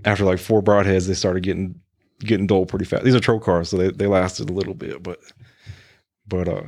[0.05, 1.81] after like four broadheads, they started getting
[2.21, 3.05] getting dull pretty fast.
[3.05, 5.19] These are Trocars, so they, they lasted a little bit, but
[6.27, 6.63] but uh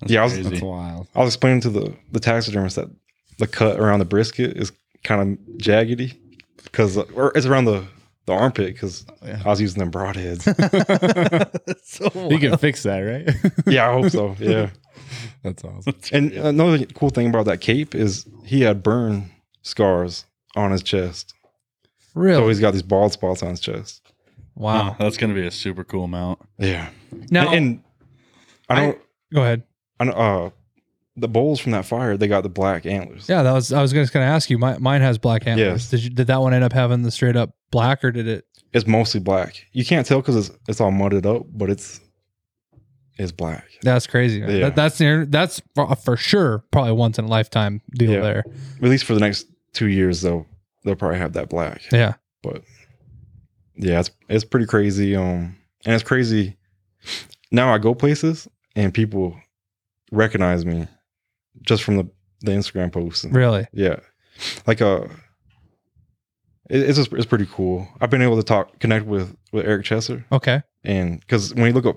[0.00, 1.08] That's yeah, I was- That's wild.
[1.14, 2.88] I was explaining to the the taxidermist that
[3.38, 6.16] the cut around the brisket is kind of jaggedy
[6.62, 7.84] because or it's around the
[8.26, 9.42] the armpit because Yeah.
[9.44, 10.44] I was using them broadheads.
[12.30, 13.52] You can fix that, right?
[13.66, 14.34] yeah, I hope so.
[14.38, 14.70] Yeah,
[15.42, 15.94] That's awesome.
[16.12, 19.30] and another cool thing about that cape is he had burn
[19.62, 20.24] scars
[20.56, 21.34] on his chest.
[22.14, 22.40] Really?
[22.42, 24.00] So he's got these bald spots on his chest.
[24.54, 24.90] Wow.
[24.90, 26.38] Huh, that's going to be a super cool mount.
[26.58, 26.88] Yeah,
[27.30, 27.82] Now, and,
[28.68, 28.98] and I don't.
[29.32, 29.62] go ahead.
[30.00, 30.50] I know, uh,
[31.16, 33.28] the bowls from that fire, they got the black antlers.
[33.28, 33.72] Yeah, that was.
[33.72, 34.58] I was just going to ask you.
[34.58, 35.82] My, mine has black antlers.
[35.84, 35.90] Yes.
[35.90, 38.44] Did you, did that one end up having the straight up black, or did it?
[38.72, 39.64] It's mostly black.
[39.72, 42.00] You can't tell because it's it's all mudded up, but it's
[43.16, 43.64] it's black.
[43.82, 44.40] That's crazy.
[44.40, 44.46] Yeah.
[44.60, 48.20] That, that's near, that's for, for sure probably once in a lifetime deal Yeah.
[48.20, 48.44] there.
[48.82, 50.46] At least for the next two years, though,
[50.82, 51.82] they'll probably have that black.
[51.92, 52.14] Yeah.
[52.42, 52.62] But
[53.76, 55.14] yeah, it's it's pretty crazy.
[55.16, 56.56] Um, and it's crazy.
[57.50, 59.36] Now I go places and people
[60.10, 60.88] recognize me
[61.62, 62.08] just from the
[62.40, 63.24] the Instagram posts.
[63.24, 63.66] And, Really.
[63.72, 63.96] Yeah,
[64.66, 65.04] like uh,
[66.68, 67.88] it, it's just, it's pretty cool.
[68.00, 70.24] I've been able to talk connect with with Eric Chesser.
[70.32, 70.62] Okay.
[70.82, 71.96] and because when you look up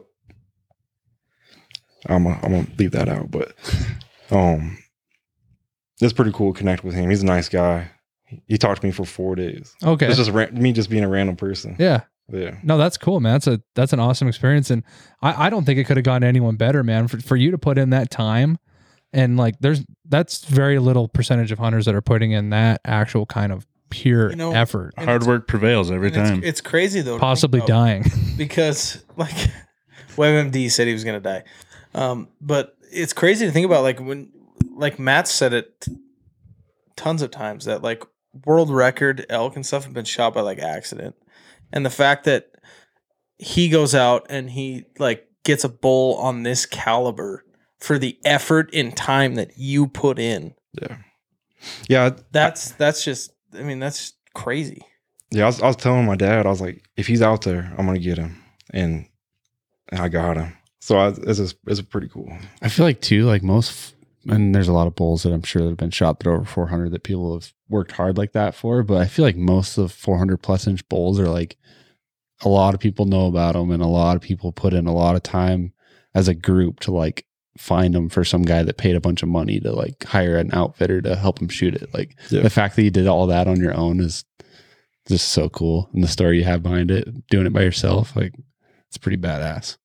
[2.07, 3.53] i'm gonna, I'm gonna leave that out but
[4.31, 4.77] um
[5.99, 7.89] it's pretty cool to connect with him he's a nice guy
[8.27, 10.05] he, he talked to me for four days Okay.
[10.07, 12.01] it's just ra- me just being a random person yeah.
[12.31, 13.33] yeah No, that's cool, man.
[13.33, 14.83] That's a that's an awesome experience, and
[15.21, 17.07] I, I don't think it could have gone to anyone better, man.
[17.07, 18.57] For for you to put in that time,
[19.13, 23.25] and like there's that's very little percentage of hunters that are putting in that actual
[23.25, 26.43] kind of pure You know, effort, Hard work prevails every and it's- time.
[26.43, 27.17] It's, crazy though.
[27.19, 28.03] possibly dying.
[28.37, 29.35] because like
[30.17, 31.43] WebMD said he was gonna die.
[31.95, 34.31] Um, but it's crazy to think about like when
[34.75, 35.95] like Matt said it t-
[36.97, 38.03] tons of times that like
[38.45, 41.15] world record elk and stuff have been shot by like accident.
[41.73, 42.51] And the fact that
[43.37, 47.43] he goes out and he like gets a bull on this caliber
[47.79, 50.53] for the effort and time that you put in.
[50.81, 50.97] yeah
[51.89, 54.81] yeah That's that's just I mean that's crazy.
[55.31, 57.73] yeah I was, I was telling my dad i was like if he's out there
[57.77, 59.07] i'm gonna get him and
[59.91, 62.31] i got him so I, it's just it's pretty cool
[62.61, 63.95] I feel like too, like most,
[64.29, 66.35] and there's a lot of bulls that I'm sure that have been shot that are
[66.35, 68.83] over 400 that people have worked hard like that for.
[68.83, 71.57] But I feel like most of 400 plus inch bulls are like
[72.43, 74.93] a lot of people know about them, and a lot of people put in a
[74.93, 75.73] lot of time
[76.13, 77.25] as a group to like
[77.57, 80.51] find them for some guy that paid a bunch of money to like hire an
[80.53, 81.91] outfitter to help him shoot it.
[81.93, 82.41] Like Yeah.
[82.41, 84.23] the fact that you did all that on your own is
[85.07, 88.33] just so cool, and the story you have behind it, doing it by yourself, like
[88.89, 89.77] it's pretty badass.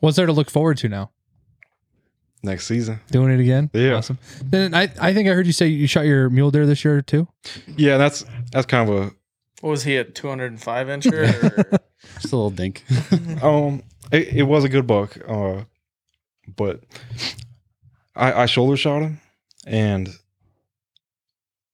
[0.00, 1.10] What's there to look forward to now?
[2.46, 3.68] Next season Doing it again?
[3.74, 3.94] Yeah.
[3.94, 4.18] Awesome.
[4.42, 7.02] Then I, I think I heard you say you shot your mule deer this year
[7.02, 7.28] too.
[7.76, 9.02] yeah that's that's kind of a
[9.60, 11.42] What was he at 205 incher?
[11.42, 11.78] Or?
[12.20, 12.84] Just a little dink.
[13.42, 13.82] Um,
[14.12, 15.64] it, it was a good buck, uh,
[16.56, 16.80] but
[18.14, 19.20] I, I shoulder shot him,
[19.66, 20.08] and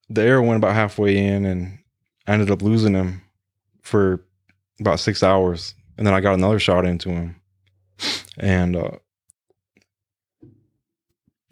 [0.08, 1.78] the arrow went about halfway in, and
[2.26, 3.22] I ended up losing him
[3.82, 4.24] for
[4.80, 7.36] about six hours, and then I got another shot into him,
[8.38, 8.90] and uh,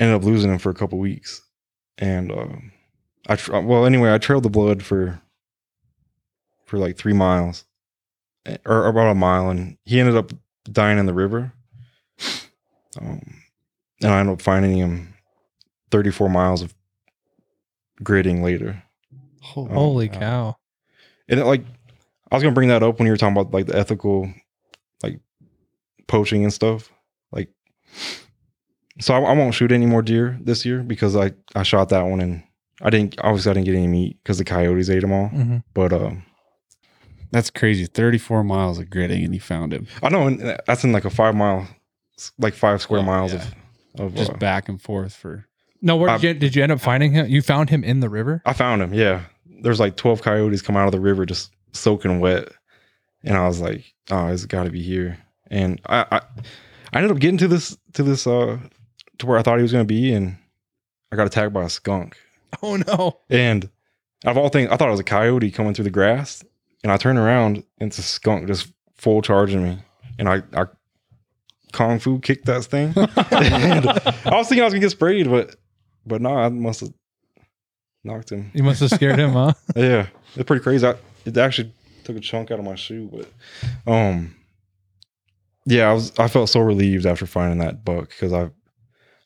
[0.01, 1.43] ended up losing him for a couple weeks,
[1.99, 2.49] and uh,
[3.29, 5.21] I tra- well anyway I trailed the blood for
[6.67, 7.65] for like three miles
[8.67, 10.33] or about a mile, and he ended up
[10.65, 11.53] dying in the river.
[13.01, 13.43] Um,
[14.03, 15.15] and I ended up finding him
[15.91, 16.75] 34 miles of
[18.03, 18.83] gridding later.
[19.41, 20.19] Holy, Holy cow.
[20.19, 20.57] cow.
[21.29, 21.65] And it, like,
[22.31, 24.33] I was gonna bring that up when you were talking about like the ethical,
[25.03, 25.21] like
[26.09, 26.91] poaching and stuff.
[27.33, 27.51] Like,
[29.01, 32.03] so I, I won't shoot any more deer this year because I I shot that
[32.03, 32.43] one and
[32.83, 35.29] I didn't obviously I didn't get any meat because the coyotes ate them all.
[35.29, 36.25] hmm But um,
[37.33, 37.87] That's crazy.
[37.87, 39.87] 34 miles of gridding and he found him.
[40.03, 41.67] I know and that's in like a five mile,
[42.39, 43.43] like five square Oh, miles yeah.
[43.43, 43.55] of
[44.07, 44.15] of.
[44.15, 45.47] Just uh, back and forth for.
[45.83, 47.27] No, where did you, did you end up finding him?
[47.29, 48.43] You found him in the river?
[48.45, 48.93] I found him.
[48.93, 49.23] Yeah,
[49.63, 52.49] there's like 12 coyotes come out of the river just soaking wet,
[53.25, 55.19] and I was like, oh, it's got to be here.
[55.51, 56.21] And I, I
[56.93, 58.59] I ended up getting to this to this uh
[59.21, 60.37] to where I thought he was gonna be, and
[61.13, 62.17] I got attacked by a skunk.
[62.63, 63.21] Oh, no.
[63.31, 63.71] And
[64.25, 66.45] out of all things, I thought it was a coyote coming through the grass,
[66.83, 69.79] and I turn around and it's a skunk just full charging me,
[70.19, 70.67] and I I
[71.73, 72.93] kung fu kicked that thing.
[72.97, 75.57] and I was thinking I was gonna get sprayed, but
[76.07, 76.93] but no, I must have
[78.05, 78.51] knocked him.
[78.55, 79.53] You must have scared him, huh?
[79.77, 80.87] Yeah, it's pretty crazy.
[80.87, 80.95] I,
[81.25, 81.73] it actually
[82.05, 84.35] took a chunk out of my shoe, but um,
[85.67, 88.51] yeah, I was I felt so relieved after finding that buck because I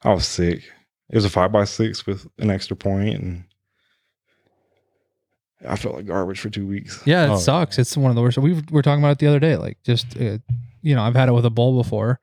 [0.04, 0.62] I was sick.
[1.10, 3.44] It was a five by six with an extra point, and
[5.66, 7.00] I felt like garbage for two weeks.
[7.06, 7.38] Yeah, it Oh.
[7.38, 7.78] sucks.
[7.78, 8.36] It's one of the worst.
[8.38, 9.56] We were talking about it the other day.
[9.56, 10.38] Like, just, uh,
[10.82, 12.20] you know, I've had it with a bull before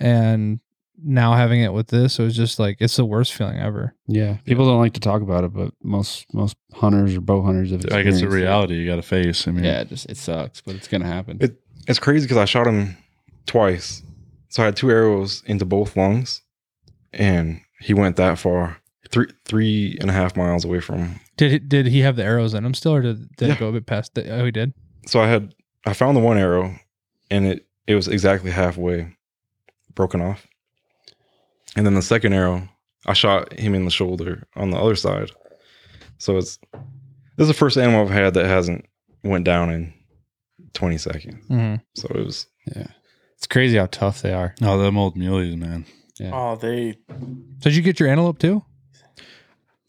[0.00, 0.58] and
[1.04, 3.94] now having it with this, it was just like, it's the worst feeling ever.
[4.06, 4.38] Yeah.
[4.44, 7.84] People don't like to talk about it, but most most hunters or bow hunters have
[7.84, 9.46] Like it's a reality you got to face.
[9.46, 11.38] I mean, Yeah, it just it sucks, but it's gonna happen.
[11.40, 11.56] It
[11.88, 12.96] it's crazy because I shot him
[13.46, 14.02] twice,
[14.48, 16.42] so I had two arrows into both lungs,
[17.12, 18.78] and he went that far,
[19.10, 22.54] three three and a half miles away from Did he, did he have the arrows
[22.54, 23.54] in him still, or did, did Yeah.
[23.54, 24.14] it go a bit past?
[24.14, 24.72] The, oh, he did.
[25.06, 25.54] so I had
[25.86, 26.74] I found the one arrow
[27.30, 29.14] and it it was exactly halfway
[29.94, 30.46] broken off.
[31.76, 32.68] And then the second arrow,
[33.06, 35.30] I shot him in the shoulder on the other side.
[36.18, 36.58] So it's
[37.36, 38.84] this is the first animal I've had that hasn't
[39.24, 39.92] went down in
[40.74, 41.44] 20 seconds.
[41.48, 42.88] hmm So it was yeah.
[43.36, 44.54] It's crazy how tough they are.
[44.62, 45.84] Oh, them old muleys, man.
[46.22, 46.30] Yeah.
[46.32, 46.96] Oh, they.
[47.08, 48.62] So did you get your antelope too?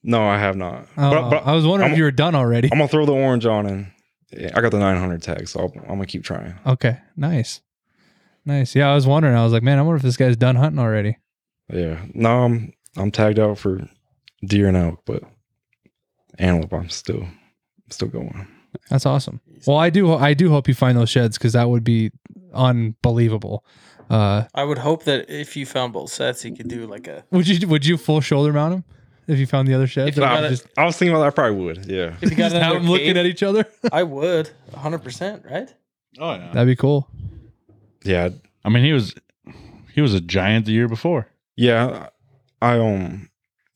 [0.03, 0.87] no, I have not.
[0.97, 2.69] Oh, but but I was wondering I'm- if you were done already.
[2.71, 3.91] I'm gonna throw the orange on and
[4.31, 6.55] yeah, I got the 900 tag, so I'll, I'm gonna keep trying.
[6.65, 7.61] Okay, nice,
[8.45, 8.75] nice.
[8.75, 9.35] Yeah, I was wondering.
[9.35, 11.17] I was like, man, I wonder if this guy's done hunting already.
[11.71, 13.87] Yeah, no, I'm I'm tagged out for
[14.43, 15.23] deer and elk, but
[16.39, 17.27] antelope, I'm still
[17.91, 18.47] still going.
[18.89, 19.39] That's awesome.
[19.67, 20.13] Well, I do.
[20.13, 22.11] I do hope you find those sheds because that would be
[22.53, 23.63] unbelievable.
[24.09, 27.23] Uh, I would hope that if you found both sets, you could do like a.
[27.31, 28.83] would you would you full shoulder mount him
[29.27, 30.09] if you found the other sheds?
[30.09, 31.27] If you got would just, I was thinking about that.
[31.27, 31.85] I probably would.
[31.85, 32.15] Yeah.
[32.21, 33.65] If you got just have another them looking cave, at each other?
[33.91, 34.99] I would 100.
[34.99, 35.73] percent Right?
[36.19, 36.51] Oh yeah.
[36.53, 37.09] That'd be cool.
[38.03, 38.29] Yeah.
[38.65, 39.15] I mean, he was
[39.93, 41.27] he was a giant the year before.
[41.55, 42.09] Yeah.
[42.61, 43.29] I um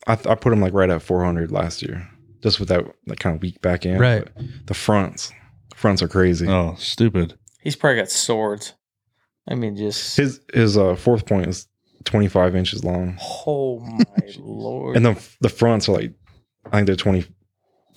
[0.07, 2.07] I I put him like right at 400 last year,
[2.41, 3.99] just with that that kind of weak back end.
[3.99, 4.23] Right.
[4.35, 5.31] But the fronts,
[5.75, 6.47] fronts are crazy.
[6.47, 7.37] Oh, stupid.
[7.61, 8.73] He's probably got swords.
[9.47, 10.17] I mean, just.
[10.17, 11.67] His his uh fourth point is
[12.05, 14.05] 25 inches long, oh my
[14.39, 14.95] lord!
[14.95, 16.13] and the the fronts are like
[16.65, 17.25] I think they're 20,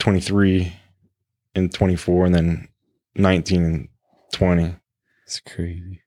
[0.00, 0.72] 23
[1.54, 2.68] and 24, and then
[3.16, 3.88] 19 and
[4.32, 4.74] 20.
[5.26, 6.00] It's crazy.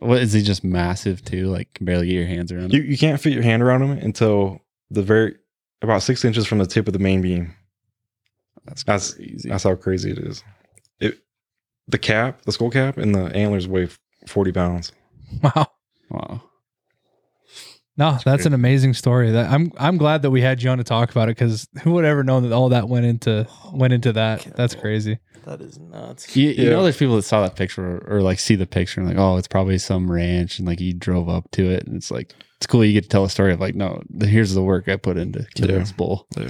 [0.00, 1.46] What is he just massive too?
[1.46, 2.90] Like can barely get your hands around You him.
[2.90, 4.60] you can't fit your hand around him until
[4.90, 5.36] the very
[5.82, 7.54] about six inches from the tip of the main beam.
[8.64, 9.48] That's That's crazy.
[9.48, 10.42] That's how crazy it is.
[11.00, 11.18] It
[11.88, 13.88] the cap, the skull cap, and the antlers weigh
[14.26, 14.92] forty pounds.
[15.42, 15.68] Wow.
[16.10, 16.42] wow.
[17.96, 19.30] No, that's an amazing story.
[19.32, 21.92] That I'm I'm glad that we had you on to talk about it because who
[21.92, 24.46] would ever know that all that went into went into that?
[24.46, 25.18] Oh that's crazy.
[25.44, 26.34] that is nuts.
[26.34, 26.70] You, you Yeah.
[26.70, 29.18] know, there's people that saw that picture or, or like see the picture and like,
[29.18, 32.34] oh, it's probably some ranch, and like he drove up to it, and it's like
[32.56, 32.84] it's cool.
[32.84, 35.46] You get to tell a story of like, no, here's the work I put into
[35.54, 35.80] killing Yeah.
[35.80, 36.26] this bull.
[36.36, 36.48] Yeah.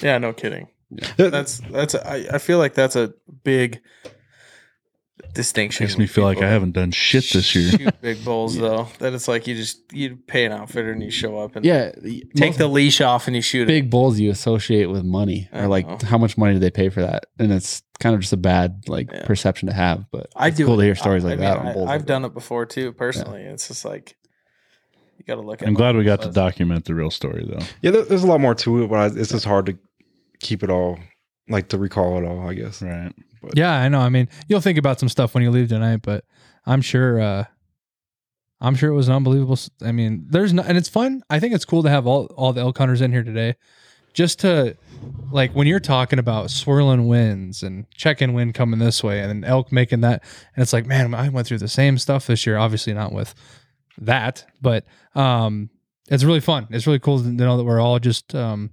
[0.00, 0.68] Yeah, no kidding.
[1.16, 1.94] That- That's that's.
[1.96, 3.12] I, I feel like that's a
[3.42, 3.80] big
[5.36, 5.84] distinction.
[5.84, 7.70] Makes me when feel like I haven't done shit this year.
[7.70, 8.88] Shoot big bulls though.
[8.98, 11.92] That it's like you just you pay an outfitter and you show up and Yeah,
[12.34, 13.66] take the leash off and you shoot it.
[13.68, 15.98] big bulls you associate with money I or like know.
[16.08, 18.82] how much money do they pay for that, and it's kind of just a bad
[18.88, 19.24] like Yeah.
[19.24, 20.06] perception to have.
[20.10, 20.66] But I it's do.
[20.66, 20.82] cool it.
[20.82, 21.58] to hear stories I- like I that.
[21.58, 23.42] mean, on bulls I, like have done it before too personally.
[23.42, 24.16] It's just like
[25.18, 25.68] you got to look at.
[25.68, 27.64] I'm glad we got to document the real story though.
[27.82, 29.78] yeah, there, there's a lot more to it, but I, it's just hard to
[30.40, 30.98] keep it all,
[31.48, 32.48] like to recall it all.
[32.48, 32.82] I guess.
[32.82, 33.12] Right.
[33.54, 34.00] Yeah, I know.
[34.00, 36.24] I mean, you'll think about some stuff when you leave tonight, but
[36.64, 37.20] I'm sure.
[37.20, 37.44] uh
[38.58, 39.58] I'm sure it was an unbelievable.
[39.82, 41.22] I mean, there's no, and it's fun.
[41.28, 43.56] I think it's cool to have all all the elk hunters in here today,
[44.14, 44.76] just to
[45.30, 49.70] like when you're talking about swirling winds and check-in wind coming this way and elk
[49.70, 50.22] making that
[50.54, 53.34] and it's like man i went through the same stuff this year obviously not with
[53.98, 54.84] that but
[55.14, 55.68] um
[56.08, 58.70] it's really fun it's really cool to know that we're all just um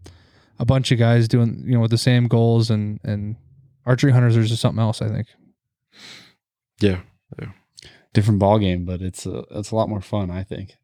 [0.59, 3.35] a bunch of guys doing you know with the same goals and and
[3.85, 5.27] archery hunters are just something else i think
[6.81, 6.99] Yeah.
[7.41, 7.49] yeah.
[8.13, 10.75] Different ball game, but it's a, it's a lot more fun, I think.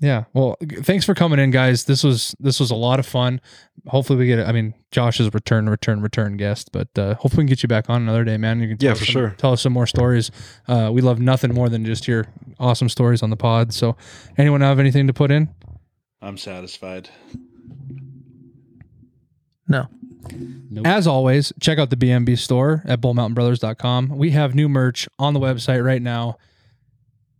[0.00, 0.24] Yeah.
[0.34, 1.84] Well, thanks for coming in, guys.
[1.84, 3.40] This was this was a lot of fun.
[3.86, 4.46] Hopefully, we get.
[4.46, 7.62] I mean, Josh is a return, return, return guest, but uh, hopefully, we can get
[7.62, 8.60] you back on another day, man.
[8.60, 9.30] You can Yeah, for some- sure.
[9.38, 10.30] Tell us some more stories.
[10.68, 12.26] Uh, we love nothing more than just hear
[12.58, 13.72] awesome stories on the pod.
[13.72, 13.96] So,
[14.36, 15.48] anyone have anything to put in?
[16.20, 17.08] I'm satisfied.
[19.68, 19.86] No.
[20.32, 20.86] Nope.
[20.86, 24.08] As always, check out the BMB store at bullmountainbrothers.com.
[24.08, 26.38] We have new merch on the website right now.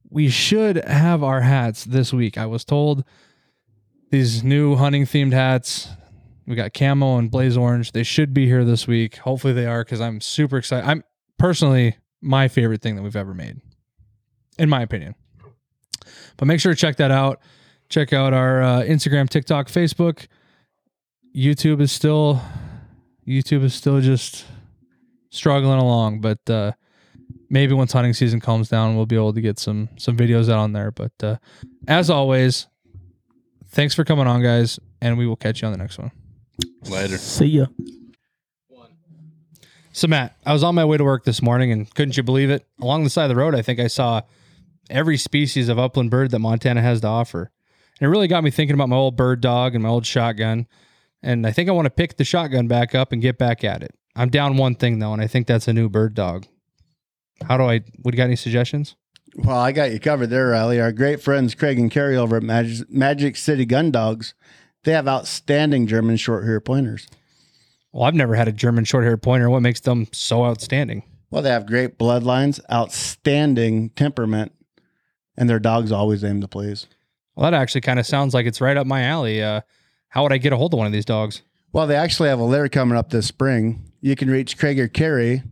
[0.09, 2.39] We should have our hats this week.
[2.39, 3.05] I was told
[4.11, 5.89] these new hunting themed hats.
[6.47, 7.93] We got camo and blaze orange.
[7.93, 9.17] They should be here this week.
[9.17, 10.89] Hopefully they are because I'm super excited.
[10.89, 11.03] I'm
[11.39, 13.61] personally my favorite thing that we've ever made,
[14.59, 15.15] in my opinion.
[16.37, 17.41] But make sure to check that out.
[17.89, 20.27] Check out our uh, Instagram, TikTok, Facebook.
[21.35, 22.41] YouTube is still
[23.27, 24.45] YouTube is still just
[25.31, 26.73] struggling along, but uh,
[27.51, 30.59] maybe once hunting season calms down, we'll be able to get some some videos out
[30.59, 30.91] on there.
[30.91, 31.37] But uh,
[31.89, 32.67] as always,
[33.69, 36.13] thanks for coming on, guys, and we will catch you on the next one.
[36.89, 37.19] Later.
[37.19, 37.67] See ya.
[39.93, 42.51] So Matt, I was on my way to work this morning, and couldn't you believe
[42.51, 42.67] it?
[42.81, 44.23] Along the side of the road, I think I saw
[44.91, 47.53] every species of upland bird that Montana has to offer.
[48.01, 50.67] And it really got me thinking about my old bird dog and my old shotgun.
[51.25, 53.83] And I think I want to pick the shotgun back up and get back at
[53.83, 53.95] it.
[54.15, 56.47] I'm down one thing though, and I think that's a new bird dog.
[57.49, 57.81] How do I?
[58.05, 58.95] Would you got any suggestions?
[59.37, 60.81] Well, I got you covered there, Riley.
[60.81, 64.35] Our great friends Craig and Carrie over at Magic, Magic City Gun Dogs,
[64.85, 67.09] they have outstanding German short hair pointers.
[67.91, 69.49] Well, I've never had a German short hair pointer.
[69.49, 71.05] What makes them so outstanding?
[71.31, 74.53] Well, they have great bloodlines, outstanding temperament,
[75.37, 76.87] and their dogs always aim to please.
[77.35, 79.43] Well, that actually kind of sounds like it's right up my alley.
[79.43, 79.63] Uh,
[80.15, 81.43] how would I get a hold of one of these dogs?
[81.73, 83.91] Well, they actually have a litter coming up this spring.
[84.01, 85.43] You can reach Craig or Carrie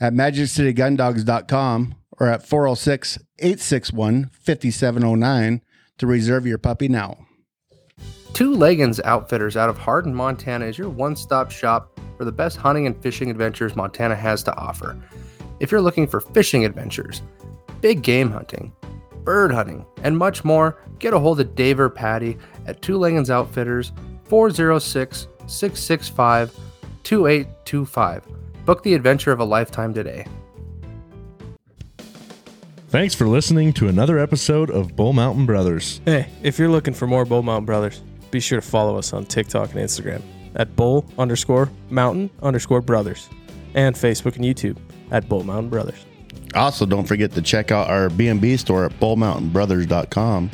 [0.00, 5.60] at magiccitygundogs.com or at 406 861 5709
[5.98, 7.18] to reserve your puppy now.
[8.32, 12.56] Two Leggins Outfitters out of Hardin, Montana is your one stop shop for the best
[12.56, 14.98] hunting and fishing adventures Montana has to offer.
[15.60, 17.20] If you're looking for fishing adventures,
[17.82, 18.72] big game hunting,
[19.24, 23.30] bird hunting, and much more, get a hold of Dave or Patty at Two Leggins
[23.30, 23.92] Outfitters
[24.24, 26.58] 406 665
[27.02, 28.26] 2825.
[28.64, 30.26] Book the adventure of a lifetime today.
[32.88, 36.00] Thanks for listening to another episode of Bull Mountain Brothers.
[36.04, 39.24] Hey, if you're looking for more Bull Mountain Brothers, be sure to follow us on
[39.24, 40.22] TikTok and Instagram
[40.56, 43.28] at bull underscore mountain underscore brothers
[43.74, 44.76] and Facebook and YouTube
[45.10, 46.04] at Bull Mountain Brothers.
[46.54, 50.50] Also, don't forget to check out our BMB store at bullmountainbrothers.com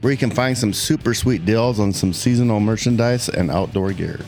[0.00, 4.20] where you can find some super sweet deals on some seasonal merchandise and outdoor gear.